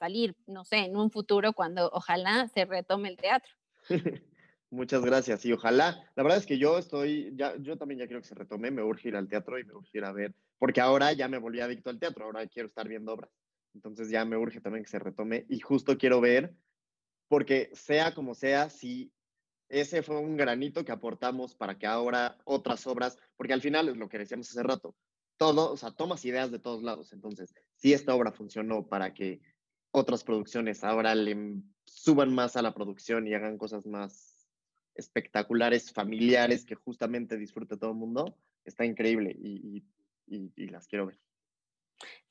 salir, 0.00 0.34
no 0.48 0.64
sé, 0.64 0.78
en 0.78 0.96
un 0.96 1.12
futuro 1.12 1.52
cuando 1.52 1.90
ojalá 1.92 2.48
se 2.48 2.64
retome 2.64 3.10
el 3.10 3.16
teatro. 3.16 3.52
Muchas 4.70 5.04
gracias 5.04 5.44
y 5.44 5.52
ojalá. 5.52 6.10
La 6.16 6.22
verdad 6.24 6.38
es 6.38 6.46
que 6.46 6.58
yo 6.58 6.78
estoy, 6.78 7.32
ya, 7.36 7.54
yo 7.58 7.76
también 7.76 8.00
ya 8.00 8.06
quiero 8.06 8.20
que 8.20 8.28
se 8.28 8.34
retome, 8.34 8.72
me 8.72 8.82
urge 8.82 9.08
ir 9.08 9.16
al 9.16 9.28
teatro 9.28 9.60
y 9.60 9.64
me 9.64 9.74
urge 9.74 9.98
ir 9.98 10.04
a 10.04 10.12
ver, 10.12 10.34
porque 10.60 10.80
ahora 10.80 11.12
ya 11.14 11.26
me 11.26 11.38
volví 11.38 11.58
adicto 11.60 11.88
al 11.88 11.98
teatro, 11.98 12.26
ahora 12.26 12.46
quiero 12.46 12.68
estar 12.68 12.86
viendo 12.86 13.14
obras. 13.14 13.30
Entonces 13.74 14.10
ya 14.10 14.24
me 14.26 14.36
urge 14.36 14.60
también 14.60 14.84
que 14.84 14.90
se 14.90 14.98
retome 14.98 15.46
y 15.48 15.58
justo 15.58 15.96
quiero 15.96 16.20
ver, 16.20 16.54
porque 17.28 17.70
sea 17.72 18.14
como 18.14 18.34
sea, 18.34 18.68
si 18.68 19.10
ese 19.70 20.02
fue 20.02 20.18
un 20.18 20.36
granito 20.36 20.84
que 20.84 20.92
aportamos 20.92 21.54
para 21.54 21.78
que 21.78 21.86
ahora 21.86 22.36
otras 22.44 22.86
obras, 22.86 23.16
porque 23.36 23.54
al 23.54 23.62
final 23.62 23.88
es 23.88 23.96
lo 23.96 24.08
que 24.08 24.18
decíamos 24.18 24.50
hace 24.50 24.62
rato, 24.62 24.94
todo, 25.38 25.72
o 25.72 25.76
sea, 25.78 25.92
tomas 25.92 26.24
ideas 26.26 26.50
de 26.50 26.58
todos 26.58 26.82
lados. 26.82 27.14
Entonces, 27.14 27.54
si 27.76 27.94
esta 27.94 28.14
obra 28.14 28.30
funcionó 28.30 28.86
para 28.86 29.14
que 29.14 29.40
otras 29.92 30.24
producciones 30.24 30.84
ahora 30.84 31.14
le 31.14 31.62
suban 31.84 32.34
más 32.34 32.56
a 32.56 32.62
la 32.62 32.74
producción 32.74 33.26
y 33.26 33.32
hagan 33.32 33.56
cosas 33.56 33.86
más 33.86 34.46
espectaculares, 34.94 35.90
familiares, 35.90 36.66
que 36.66 36.74
justamente 36.74 37.38
disfrute 37.38 37.78
todo 37.78 37.92
el 37.92 37.96
mundo, 37.96 38.36
está 38.64 38.84
increíble 38.84 39.34
y, 39.40 39.82
las 40.56 40.86
quiero 40.86 41.06
ver. 41.06 41.18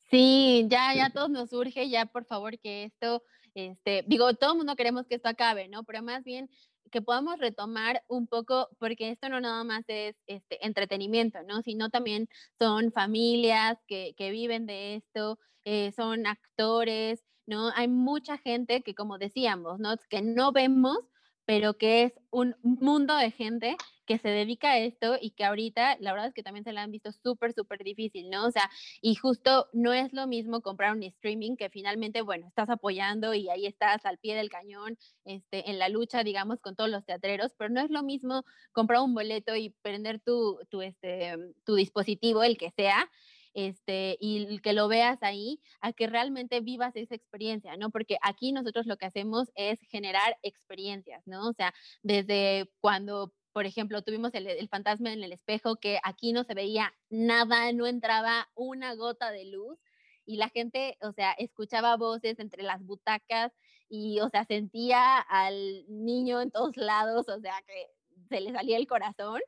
Sí, 0.10 0.66
ya, 0.70 0.96
ya 0.96 1.12
todos 1.12 1.30
nos 1.30 1.54
urge, 1.54 1.90
ya 1.90 2.08
por 2.08 2.26
favor 2.26 2.58
que 2.60 2.84
esto, 2.86 3.24
este, 3.54 4.04
digo, 4.08 4.34
todo 4.34 4.54
el 4.54 4.58
mundo 4.58 4.76
queremos 4.76 5.06
que 5.06 5.16
esto 5.16 5.30
acabe, 5.30 5.68
¿no? 5.68 5.84
Pero 5.84 6.02
más 6.02 6.24
bien 6.24 6.50
que 6.90 7.02
podamos 7.02 7.38
retomar 7.38 8.04
un 8.08 8.26
poco, 8.26 8.70
porque 8.80 9.12
esto 9.12 9.30
no 9.30 9.40
nada 9.40 9.64
más 9.64 9.84
es 9.88 10.16
este, 10.26 10.66
entretenimiento, 10.66 11.44
¿no? 11.44 11.62
Sino 11.62 11.92
también 11.92 12.28
son 12.58 12.92
familias 12.92 13.78
que, 13.88 14.16
que 14.18 14.32
viven 14.32 14.66
de 14.66 14.96
esto, 14.96 15.38
eh, 15.64 15.92
son 15.92 16.26
actores, 16.26 17.24
¿no? 17.46 17.70
Hay 17.76 17.88
mucha 17.88 18.38
gente 18.38 18.82
que, 18.82 18.96
como 18.96 19.18
decíamos, 19.20 19.80
¿no? 19.80 19.96
Que 20.10 20.22
no 20.22 20.52
vemos, 20.52 20.98
pero 21.50 21.80
que 21.80 22.04
es 22.04 22.14
un 22.30 22.56
mundo 22.62 23.16
de 23.18 23.32
gente 23.32 23.76
que 24.06 24.20
se 24.20 24.28
dedica 24.28 24.74
a 24.74 24.78
esto 24.78 25.18
y 25.20 25.32
que 25.32 25.46
ahorita 25.46 25.98
la 26.00 26.12
verdad 26.12 26.28
es 26.28 26.34
que 26.36 26.44
también 26.44 26.64
se 26.64 26.74
la 26.74 26.84
han 26.84 26.92
visto 26.92 27.12
súper, 27.12 27.54
súper 27.54 27.84
difícil, 27.84 28.30
¿no? 28.30 28.46
O 28.46 28.52
sea, 28.52 28.70
y 29.02 29.16
justo 29.16 29.68
no 29.74 29.92
es 29.92 30.14
lo 30.14 30.28
mismo 30.28 30.62
comprar 30.62 30.96
un 30.96 31.02
streaming 31.02 31.56
que 31.56 31.72
finalmente, 31.72 32.22
bueno, 32.22 32.46
estás 32.46 32.70
apoyando 32.70 33.34
y 33.34 33.50
ahí 33.50 33.66
estás 33.66 34.06
al 34.06 34.20
pie 34.20 34.36
del 34.36 34.52
cañón, 34.52 35.00
este, 35.26 35.72
en 35.72 35.80
la 35.80 35.90
lucha, 35.90 36.24
digamos, 36.24 36.62
con 36.62 36.76
todos 36.76 36.92
los 36.92 37.04
teatreros, 37.04 37.56
pero 37.58 37.74
no 37.74 37.82
es 37.82 37.90
lo 37.90 38.04
mismo 38.04 38.44
comprar 38.72 39.02
un 39.02 39.16
boleto 39.16 39.56
y 39.56 39.72
prender 39.82 40.20
tu, 40.20 40.60
tu, 40.70 40.84
este, 40.84 41.36
tu 41.66 41.74
dispositivo, 41.74 42.44
el 42.44 42.60
que 42.60 42.70
sea, 42.70 43.10
este, 43.68 44.18
y 44.20 44.60
que 44.60 44.74
lo 44.74 44.88
veas 44.88 45.22
ahí, 45.22 45.60
a 45.82 45.94
que 45.94 46.08
realmente 46.08 46.62
vivas 46.62 46.96
esa 46.96 47.16
experiencia, 47.16 47.76
¿no? 47.78 47.90
Porque 47.90 48.18
aquí 48.22 48.52
nosotros 48.52 48.86
lo 48.86 48.98
que 48.98 49.06
hacemos 49.06 49.50
es 49.56 49.80
generar 49.90 50.38
experiencias, 50.44 51.26
¿no? 51.28 51.48
O 51.48 51.54
sea, 51.54 51.74
desde 52.04 52.70
cuando 52.82 53.34
por 53.52 53.66
ejemplo, 53.66 54.04
tuvimos 54.04 54.34
el, 54.36 54.70
fantasma 54.70 55.12
en 55.12 55.24
el 55.24 55.34
espejo, 55.34 55.76
que 55.78 56.00
aquí 56.04 56.32
no 56.34 56.44
se 56.44 56.54
veía 56.54 56.94
nada, 57.10 57.74
no 57.74 57.88
entraba 57.88 58.48
una 58.56 58.94
gota 58.94 59.32
de 59.32 59.46
luz 59.46 59.78
y 60.26 60.38
la 60.38 60.50
gente, 60.50 60.98
o 61.02 61.12
sea, 61.12 61.34
escuchaba 61.34 61.98
voces 61.98 62.40
entre 62.40 62.64
las 62.64 62.86
butacas 62.86 63.52
y, 63.90 64.20
o 64.22 64.30
sea, 64.30 64.46
sentía 64.46 65.18
al 65.20 65.84
niño 65.90 66.42
en 66.42 66.52
todos 66.52 66.78
lados, 66.78 67.28
o 67.28 67.40
sea, 67.42 67.56
que 67.68 67.88
se 68.30 68.40
le 68.40 68.52
salía 68.54 68.78
el 68.78 68.88
corazón, 68.88 69.42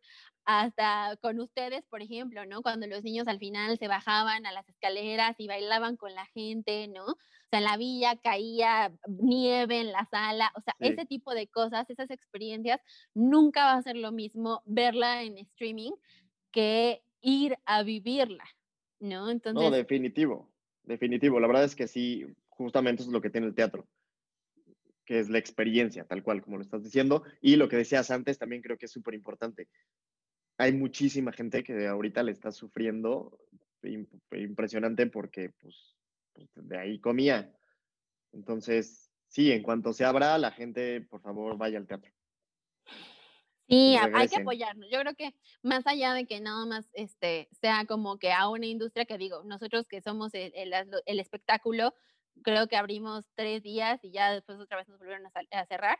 hasta 0.45 1.17
con 1.21 1.39
ustedes, 1.39 1.83
por 1.85 2.01
ejemplo, 2.01 2.45
¿no? 2.45 2.61
Cuando 2.61 2.87
los 2.87 3.03
niños 3.03 3.27
al 3.27 3.39
final 3.39 3.77
se 3.77 3.87
bajaban 3.87 4.45
a 4.45 4.51
las 4.51 4.67
escaleras 4.67 5.35
y 5.37 5.47
bailaban 5.47 5.97
con 5.97 6.13
la 6.15 6.25
gente, 6.27 6.87
¿no? 6.87 7.05
O 7.05 7.17
sea, 7.49 7.59
en 7.59 7.65
la 7.65 7.77
villa 7.77 8.15
caía 8.17 8.93
nieve 9.07 9.81
en 9.81 9.91
la 9.91 10.05
sala, 10.09 10.51
o 10.55 10.61
sea, 10.61 10.75
ese 10.79 11.05
tipo 11.05 11.33
de 11.33 11.47
cosas, 11.47 11.89
esas 11.89 12.09
experiencias, 12.09 12.81
nunca 13.13 13.65
va 13.65 13.75
a 13.75 13.81
ser 13.83 13.97
lo 13.97 14.11
mismo 14.11 14.61
verla 14.65 15.23
en 15.23 15.37
streaming 15.37 15.91
que 16.51 17.03
ir 17.21 17.57
a 17.65 17.83
vivirla, 17.83 18.45
¿no? 18.99 19.29
Entonces... 19.29 19.61
No, 19.61 19.69
definitivo, 19.69 20.51
definitivo. 20.83 21.39
La 21.39 21.47
verdad 21.47 21.65
es 21.65 21.75
que 21.75 21.87
sí, 21.87 22.25
justamente 22.49 23.03
eso 23.03 23.09
es 23.09 23.13
lo 23.13 23.21
que 23.21 23.29
tiene 23.29 23.47
el 23.47 23.55
teatro 23.55 23.87
que 25.11 25.19
es 25.19 25.29
la 25.29 25.39
experiencia, 25.39 26.05
tal 26.05 26.23
cual 26.23 26.41
como 26.41 26.55
lo 26.55 26.63
estás 26.63 26.83
diciendo. 26.83 27.23
Y 27.41 27.57
lo 27.57 27.67
que 27.67 27.75
decías 27.75 28.11
antes 28.11 28.37
también 28.37 28.61
creo 28.61 28.77
que 28.77 28.85
es 28.85 28.91
súper 28.91 29.13
importante 29.13 29.67
hay 30.61 30.73
muchísima 30.73 31.31
gente 31.31 31.63
que 31.63 31.87
ahorita 31.87 32.21
le 32.21 32.31
está 32.31 32.51
sufriendo 32.51 33.39
impresionante 34.31 35.07
porque 35.07 35.49
pues, 35.49 35.97
pues, 36.33 36.49
de 36.55 36.77
ahí 36.77 36.99
comía. 36.99 37.51
Entonces, 38.31 39.11
sí, 39.27 39.51
en 39.51 39.63
cuanto 39.63 39.91
se 39.91 40.05
abra, 40.05 40.37
la 40.37 40.51
gente, 40.51 41.01
por 41.01 41.21
favor, 41.21 41.57
vaya 41.57 41.79
al 41.79 41.87
teatro. 41.87 42.11
Sí, 43.67 43.95
hay 43.95 44.27
que 44.27 44.41
apoyarnos. 44.41 44.87
Yo 44.91 44.99
creo 44.99 45.15
que 45.15 45.33
más 45.63 45.87
allá 45.87 46.13
de 46.13 46.27
que 46.27 46.41
nada 46.41 46.65
más 46.65 46.89
este, 46.93 47.47
sea 47.59 47.85
como 47.85 48.19
que 48.19 48.31
a 48.31 48.47
una 48.49 48.67
industria 48.67 49.05
que 49.05 49.17
digo, 49.17 49.43
nosotros 49.43 49.87
que 49.87 50.01
somos 50.01 50.33
el, 50.33 50.53
el, 50.53 51.19
espectáculo, 51.19 51.95
creo 52.43 52.67
que 52.67 52.75
abrimos 52.75 53.25
tres 53.33 53.63
días 53.63 54.03
y 54.03 54.11
ya 54.11 54.31
después 54.31 54.59
otra 54.59 54.77
vez 54.77 54.89
nos 54.89 54.99
volvieron 54.99 55.25
a, 55.25 55.59
a 55.59 55.65
cerrar. 55.65 55.97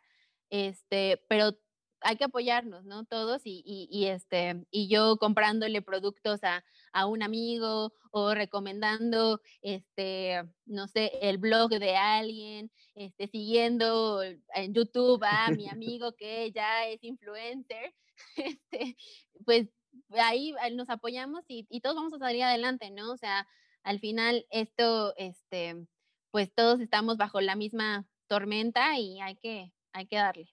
Este, 0.49 1.23
pero 1.29 1.57
hay 2.01 2.17
que 2.17 2.25
apoyarnos, 2.25 2.83
¿no? 2.85 3.05
Todos 3.05 3.41
y, 3.45 3.63
y, 3.65 4.05
este, 4.05 4.65
y 4.71 4.87
yo 4.87 5.17
comprándole 5.17 5.81
productos 5.81 6.43
a, 6.43 6.63
a, 6.93 7.05
un 7.05 7.23
amigo 7.23 7.93
o 8.11 8.33
recomendando, 8.33 9.41
este, 9.61 10.43
no 10.65 10.87
sé, 10.87 11.11
el 11.21 11.37
blog 11.37 11.69
de 11.69 11.95
alguien, 11.95 12.71
este, 12.95 13.27
siguiendo 13.27 14.21
en 14.23 14.73
YouTube 14.73 15.23
a 15.23 15.51
mi 15.51 15.67
amigo 15.69 16.13
que 16.13 16.51
ya 16.51 16.87
es 16.87 17.03
influencer, 17.03 17.93
este, 18.35 18.97
pues 19.45 19.69
ahí 20.09 20.53
nos 20.73 20.89
apoyamos 20.89 21.43
y, 21.47 21.67
y, 21.69 21.81
todos 21.81 21.95
vamos 21.95 22.13
a 22.13 22.19
salir 22.19 22.43
adelante, 22.43 22.91
¿no? 22.91 23.11
O 23.11 23.17
sea, 23.17 23.47
al 23.83 23.99
final 23.99 24.45
esto, 24.49 25.13
este, 25.17 25.87
pues 26.31 26.53
todos 26.53 26.79
estamos 26.79 27.17
bajo 27.17 27.41
la 27.41 27.55
misma 27.55 28.07
tormenta 28.27 28.97
y 28.97 29.19
hay 29.19 29.35
que, 29.35 29.73
hay 29.93 30.07
que 30.07 30.15
darle. 30.15 30.49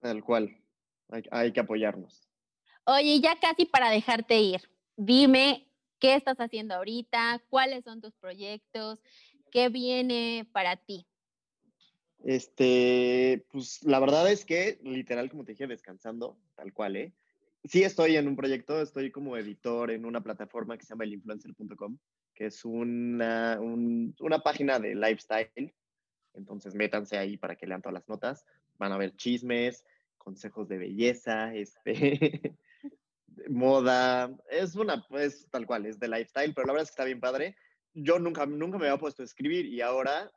Tal 0.00 0.22
cual. 0.22 0.61
Hay, 1.12 1.22
hay 1.30 1.52
que 1.52 1.60
apoyarnos. 1.60 2.28
Oye, 2.84 3.20
ya 3.20 3.38
casi 3.38 3.64
para 3.66 3.90
dejarte 3.90 4.40
ir, 4.40 4.62
dime 4.96 5.68
qué 6.00 6.16
estás 6.16 6.38
haciendo 6.38 6.74
ahorita, 6.74 7.40
cuáles 7.48 7.84
son 7.84 8.00
tus 8.00 8.16
proyectos, 8.16 9.00
qué 9.52 9.68
viene 9.68 10.48
para 10.52 10.76
ti. 10.76 11.06
Este, 12.24 13.44
pues 13.50 13.82
la 13.84 14.00
verdad 14.00 14.30
es 14.30 14.44
que, 14.44 14.80
literal, 14.82 15.30
como 15.30 15.44
te 15.44 15.52
dije, 15.52 15.66
descansando, 15.66 16.38
tal 16.54 16.72
cual, 16.72 16.96
¿eh? 16.96 17.12
Sí 17.64 17.84
estoy 17.84 18.16
en 18.16 18.26
un 18.26 18.34
proyecto, 18.34 18.80
estoy 18.80 19.12
como 19.12 19.36
editor 19.36 19.92
en 19.92 20.04
una 20.04 20.22
plataforma 20.22 20.76
que 20.76 20.84
se 20.84 20.90
llama 20.90 21.04
elinfluencer.com, 21.04 21.98
que 22.34 22.46
es 22.46 22.64
una, 22.64 23.60
una 23.60 24.38
página 24.40 24.80
de 24.80 24.96
lifestyle. 24.96 25.72
Entonces 26.34 26.74
métanse 26.74 27.18
ahí 27.18 27.36
para 27.36 27.54
que 27.54 27.66
lean 27.66 27.82
todas 27.82 27.94
las 27.94 28.08
notas. 28.08 28.44
Van 28.78 28.90
a 28.90 28.98
ver 28.98 29.14
chismes, 29.14 29.84
consejos 30.22 30.68
de 30.68 30.78
belleza, 30.78 31.54
este, 31.54 32.56
moda. 33.48 34.34
Es 34.50 34.76
una, 34.76 35.06
pues 35.08 35.48
tal 35.50 35.66
cual, 35.66 35.86
es 35.86 35.98
de 35.98 36.08
lifestyle, 36.08 36.54
pero 36.54 36.66
la 36.66 36.72
verdad 36.74 36.84
es 36.84 36.90
que 36.90 36.94
está 36.94 37.04
bien 37.04 37.20
padre. 37.20 37.56
Yo 37.94 38.18
nunca, 38.18 38.46
nunca 38.46 38.78
me 38.78 38.86
había 38.86 38.98
puesto 38.98 39.22
a 39.22 39.26
escribir 39.26 39.66
y 39.66 39.80
ahora 39.80 40.30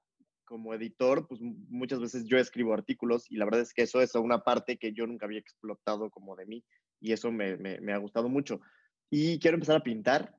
como 0.46 0.74
editor, 0.74 1.28
pues 1.28 1.42
muchas 1.42 2.00
veces 2.00 2.26
yo 2.26 2.38
escribo 2.38 2.74
artículos 2.74 3.30
y 3.32 3.38
la 3.38 3.46
verdad 3.46 3.62
es 3.62 3.74
que 3.74 3.82
eso 3.82 4.02
es 4.02 4.14
una 4.16 4.44
parte 4.44 4.78
que 4.78 4.94
yo 4.94 5.08
nunca 5.08 5.26
había 5.26 5.40
explotado 5.40 6.10
como 6.12 6.36
de 6.36 6.46
mí 6.46 6.64
y 7.02 7.12
eso 7.12 7.32
me, 7.32 7.58
me, 7.58 7.94
ha 7.94 7.98
gustado 7.98 8.30
mucho. 8.30 8.62
Y 9.10 9.40
quiero 9.40 9.56
empezar 9.56 9.78
a 9.78 9.84
pintar. 9.84 10.36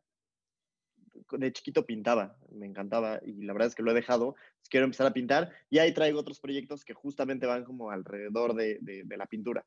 De 1.32 1.52
chiquito 1.52 1.84
pintaba, 1.84 2.38
me 2.50 2.66
encantaba 2.66 3.20
y 3.24 3.42
la 3.44 3.52
verdad 3.52 3.68
es 3.68 3.74
que 3.74 3.82
lo 3.82 3.90
he 3.90 3.94
dejado. 3.94 4.36
quiero 4.70 4.84
empezar 4.84 5.06
a 5.06 5.12
pintar 5.12 5.50
y 5.70 5.78
ahí 5.78 5.92
traigo 5.92 6.20
otros 6.20 6.40
proyectos 6.40 6.84
que 6.84 6.94
justamente 6.94 7.46
van 7.46 7.64
como 7.64 7.90
alrededor 7.90 8.54
de, 8.54 8.78
de, 8.80 9.16
la 9.16 9.26
pintura. 9.26 9.66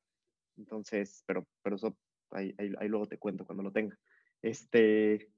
Entonces, 0.58 1.24
pero, 1.26 1.46
pero 1.62 1.76
eso 1.76 1.98
ahí, 2.32 2.54
ahí, 2.58 2.74
ahí, 2.80 2.88
luego 2.88 3.08
te 3.08 3.18
cuento 3.18 3.46
cuando 3.46 3.64
lo 3.64 3.72
tenga. 3.72 3.98
Este, 4.42 5.30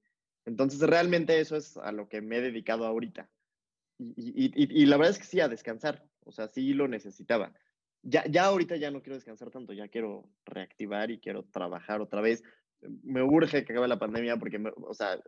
entonces, 0.46 0.80
realmente 0.82 1.40
eso 1.40 1.56
es 1.56 1.78
a 1.78 1.92
lo 1.92 2.08
que 2.08 2.22
me 2.22 2.38
he 2.38 2.42
dedicado 2.42 2.86
ahorita 2.86 3.30
y, 4.16 4.86
la 4.86 4.98
verdad 4.98 5.12
es 5.12 5.20
que 5.20 5.26
sí, 5.26 5.40
a 5.40 5.48
descansar, 5.48 6.04
o 6.26 6.32
sea, 6.32 6.48
sí 6.48 6.74
lo 6.74 6.88
necesitaba. 6.88 7.54
Ya, 8.04 8.26
ya 8.28 8.46
ahorita 8.46 8.76
ya 8.78 8.90
no 8.90 9.02
quiero 9.02 9.16
descansar 9.16 9.52
tanto, 9.52 9.74
ya 9.74 9.88
quiero 9.88 10.28
reactivar 10.46 11.12
y 11.12 11.20
quiero 11.20 11.44
trabajar 11.46 12.02
otra 12.02 12.22
vez. 12.22 12.44
Me 13.04 13.22
urge 13.22 13.64
que 13.64 13.74
acabe 13.74 13.88
la 13.88 14.00
pandemia 14.00 14.38
porque, 14.38 14.60
o 14.76 14.94
sea, 14.94 15.22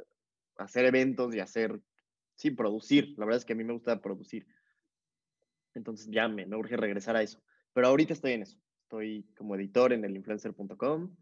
hacer 0.58 0.86
eventos 0.86 1.34
y 1.36 1.40
hacer, 1.40 1.82
sí, 2.36 2.52
producir. 2.52 3.14
La 3.18 3.26
verdad 3.26 3.40
es 3.40 3.46
que 3.46 3.54
a 3.54 3.56
mí 3.56 3.64
me 3.64 3.74
gusta 3.74 4.02
producir. 4.02 4.48
Entonces 5.74 6.08
ya 6.10 6.28
me, 6.28 6.46
me 6.46 6.56
urge 6.56 6.78
regresar 6.78 7.16
a 7.16 7.22
eso. 7.22 7.42
Pero 7.74 7.88
ahorita 7.88 8.14
estoy 8.14 8.34
en 8.34 8.44
eso. 8.44 8.58
Estoy 8.84 9.24
como 9.36 9.56
editor 9.56 9.94
en 9.94 10.06
el 10.06 10.16
influencer.com. 10.16 11.16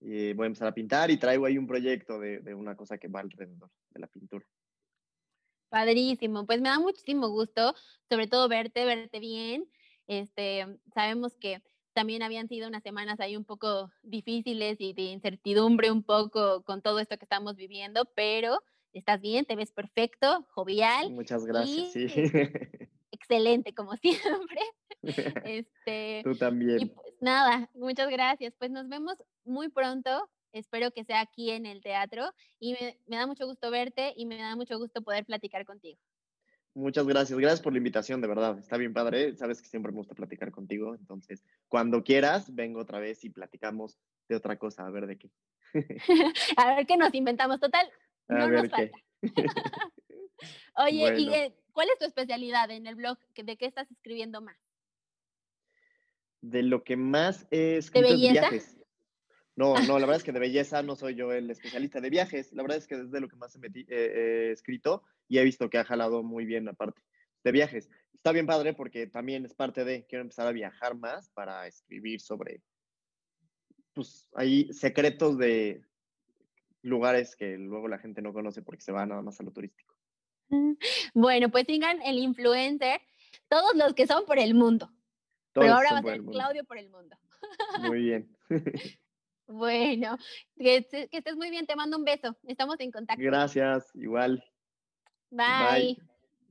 Y 0.00 0.32
voy 0.32 0.44
a 0.44 0.46
empezar 0.46 0.68
a 0.68 0.74
pintar 0.74 1.10
y 1.10 1.18
traigo 1.18 1.44
ahí 1.44 1.58
un 1.58 1.66
proyecto 1.66 2.18
de, 2.18 2.40
de 2.40 2.54
una 2.54 2.74
cosa 2.74 2.96
que 2.96 3.08
va 3.08 3.20
alrededor 3.20 3.70
de 3.90 4.00
la 4.00 4.06
pintura. 4.06 4.46
Padrísimo, 5.68 6.46
pues 6.46 6.60
me 6.60 6.68
da 6.68 6.80
muchísimo 6.80 7.28
gusto, 7.28 7.74
sobre 8.08 8.26
todo 8.26 8.48
verte, 8.48 8.84
verte 8.86 9.20
bien. 9.20 9.70
Este, 10.08 10.66
sabemos 10.92 11.36
que 11.36 11.62
también 11.92 12.22
habían 12.22 12.48
sido 12.48 12.68
unas 12.68 12.82
semanas 12.82 13.20
ahí 13.20 13.36
un 13.36 13.44
poco 13.44 13.90
difíciles 14.02 14.80
y 14.80 14.92
de 14.92 15.02
incertidumbre 15.02 15.90
un 15.90 16.02
poco 16.02 16.62
con 16.62 16.82
todo 16.82 16.98
esto 17.00 17.18
que 17.18 17.24
estamos 17.24 17.56
viviendo, 17.56 18.04
pero 18.14 18.62
estás 18.92 19.20
bien, 19.20 19.44
te 19.44 19.56
ves 19.56 19.72
perfecto, 19.72 20.46
jovial. 20.50 21.10
Muchas 21.10 21.44
gracias, 21.44 21.92
sí. 21.92 22.06
Excelente, 23.12 23.74
como 23.74 23.96
siempre. 24.02 24.60
Este, 25.02 26.22
Tú 26.24 26.36
también. 26.36 26.80
Y 26.80 26.86
pues 26.86 27.14
nada, 27.20 27.70
muchas 27.74 28.08
gracias. 28.08 28.54
Pues 28.58 28.70
nos 28.70 28.88
vemos 28.88 29.22
muy 29.44 29.68
pronto 29.68 30.28
Espero 30.52 30.90
que 30.90 31.04
sea 31.04 31.20
aquí 31.20 31.50
en 31.50 31.64
el 31.66 31.80
teatro 31.80 32.32
y 32.58 32.72
me, 32.72 32.98
da 33.06 33.26
mucho 33.26 33.46
gusto 33.46 33.70
verte 33.70 34.12
y 34.16 34.26
me 34.26 34.36
da 34.36 34.56
mucho 34.56 34.78
gusto 34.78 35.02
poder 35.02 35.24
platicar 35.24 35.64
contigo. 35.64 36.00
Muchas 36.74 37.06
gracias. 37.06 37.38
Gracias 37.38 37.60
por 37.60 37.72
la 37.72 37.78
invitación, 37.78 38.20
de 38.20 38.28
verdad. 38.28 38.58
Está 38.58 38.76
bien 38.76 38.92
padre. 38.92 39.34
Sabes 39.36 39.60
que 39.60 39.68
siempre 39.68 39.90
me 39.90 39.98
gusta 39.98 40.14
platicar 40.14 40.52
contigo. 40.52 40.94
Entonces, 40.94 41.44
cuando 41.68 42.04
quieras, 42.04 42.54
vengo 42.54 42.80
otra 42.80 43.00
vez 43.00 43.24
y 43.24 43.30
platicamos 43.30 43.98
de 44.28 44.36
otra 44.36 44.56
cosa, 44.56 44.86
a 44.86 44.90
ver 44.90 45.06
de 45.06 45.18
qué. 45.18 45.30
a 46.56 46.76
ver 46.76 46.86
qué 46.86 46.96
nos 46.96 47.12
inventamos. 47.14 47.58
Total, 47.58 47.90
no 48.28 48.48
nos 48.48 48.70
falta. 48.70 48.98
Oye, 50.76 51.18
¿y 51.18 51.28
eh, 51.34 51.54
cuál 51.72 51.88
es 51.92 51.98
tu 51.98 52.06
especialidad 52.06 52.70
en 52.70 52.86
el 52.86 52.94
blog? 52.94 53.18
¿De 53.34 53.56
qué 53.56 53.66
estás 53.66 53.90
escribiendo 53.90 54.40
más? 54.40 54.56
De 56.40 56.62
lo 56.62 56.84
que 56.84 56.96
más 56.96 57.46
he 57.50 57.76
escrito 57.76 58.08
¿De 58.08 58.14
viajes. 58.14 58.78
No, 59.56 59.74
no, 59.80 59.98
la 59.98 60.06
verdad 60.06 60.16
es 60.16 60.24
que 60.24 60.32
de 60.32 60.38
belleza 60.38 60.82
no 60.82 60.96
soy 60.96 61.16
yo 61.16 61.32
el 61.32 61.50
especialista 61.50 62.00
de 62.00 62.08
viajes. 62.08 62.52
La 62.52 62.62
verdad 62.62 62.78
es 62.78 62.86
que 62.86 62.96
desde 62.96 63.20
lo 63.20 63.28
que 63.28 63.36
más 63.36 63.56
he, 63.56 63.84
eh, 63.88 64.52
escrito 64.52 65.02
y 65.30 65.38
he 65.38 65.44
visto 65.44 65.70
que 65.70 65.78
ha 65.78 65.84
jalado 65.84 66.22
muy 66.22 66.44
bien 66.44 66.68
aparte 66.68 67.00
de 67.44 67.52
viajes. 67.52 67.88
Está 68.12 68.32
bien 68.32 68.46
padre 68.46 68.74
porque 68.74 69.06
también 69.06 69.46
es 69.46 69.54
parte 69.54 69.84
de, 69.84 70.04
quiero 70.06 70.22
empezar 70.22 70.46
a 70.46 70.52
viajar 70.52 70.96
más 70.96 71.30
para 71.30 71.66
escribir 71.68 72.20
sobre, 72.20 72.60
pues, 73.94 74.28
hay 74.34 74.70
secretos 74.72 75.38
de 75.38 75.82
lugares 76.82 77.36
que 77.36 77.56
luego 77.56 77.86
la 77.86 77.98
gente 77.98 78.20
no 78.20 78.32
conoce 78.32 78.60
porque 78.60 78.82
se 78.82 78.92
va 78.92 79.06
nada 79.06 79.22
más 79.22 79.40
a 79.40 79.44
lo 79.44 79.52
turístico. 79.52 79.94
Bueno, 81.14 81.48
pues 81.48 81.64
sigan 81.66 82.02
el 82.02 82.18
influencer, 82.18 83.00
todos 83.48 83.76
los 83.76 83.94
que 83.94 84.08
son 84.08 84.26
por 84.26 84.40
el 84.40 84.54
mundo. 84.54 84.90
Pero 85.52 85.74
ahora 85.74 85.92
va 85.92 85.98
a 86.00 86.02
ser 86.02 86.24
Claudio 86.24 86.64
por 86.64 86.76
el 86.76 86.90
mundo. 86.90 87.16
Muy 87.78 88.02
bien. 88.02 88.36
Bueno, 89.50 90.16
que, 90.56 90.86
estés 91.10 91.34
muy 91.34 91.50
bien, 91.50 91.66
te 91.66 91.74
mando 91.74 91.98
un 91.98 92.04
beso. 92.04 92.36
Estamos 92.44 92.78
en 92.78 92.92
contacto. 92.92 93.20
Gracias, 93.20 93.90
igual. 93.96 94.44
Bye. 95.30 95.98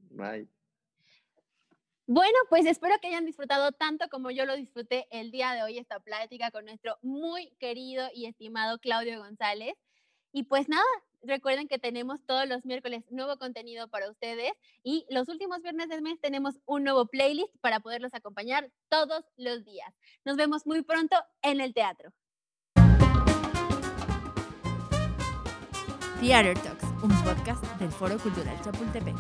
Bye. 0.10 0.48
Bueno, 2.08 2.38
pues 2.50 2.66
espero 2.66 2.96
que 3.00 3.08
hayan 3.08 3.26
disfrutado 3.26 3.72
tanto 3.72 4.10
como 4.10 4.32
yo 4.32 4.46
lo 4.46 4.56
disfruté 4.56 5.08
el 5.12 5.30
día 5.30 5.54
de 5.54 5.62
hoy 5.62 5.78
esta 5.78 6.00
plática 6.00 6.50
con 6.50 6.66
nuestro 6.66 6.98
muy 7.04 7.52
querido 7.60 8.08
y 8.16 8.26
estimado 8.26 8.80
Claudio 8.80 9.20
González. 9.20 9.76
Y 10.32 10.44
pues 10.44 10.68
nada, 10.70 10.88
recuerden 11.22 11.68
que 11.68 11.78
tenemos 11.78 12.26
todos 12.26 12.48
los 12.48 12.66
miércoles 12.66 13.04
nuevo 13.12 13.38
contenido 13.38 13.88
para 13.90 14.10
ustedes 14.10 14.54
y 14.84 15.06
los 15.10 15.30
últimos 15.30 15.62
viernes 15.62 15.90
del 15.90 16.02
mes 16.02 16.20
tenemos 16.20 16.60
un 16.66 16.84
nuevo 16.84 17.06
playlist 17.06 17.56
para 17.62 17.80
poderlos 17.80 18.14
acompañar 18.16 18.72
todos 18.90 19.24
los 19.38 19.64
días. 19.64 19.94
Nos 20.26 20.36
vemos 20.36 20.66
muy 20.66 20.82
pronto 20.82 21.16
en 21.42 21.62
el 21.62 21.74
teatro. 21.76 22.12
Theater 26.20 26.58
Talks, 26.60 26.89
un 27.02 27.10
podcast 27.24 27.64
del 27.80 27.92
Foro 27.92 28.18
Cultural 28.18 28.58
Chapultepec. 28.64 29.16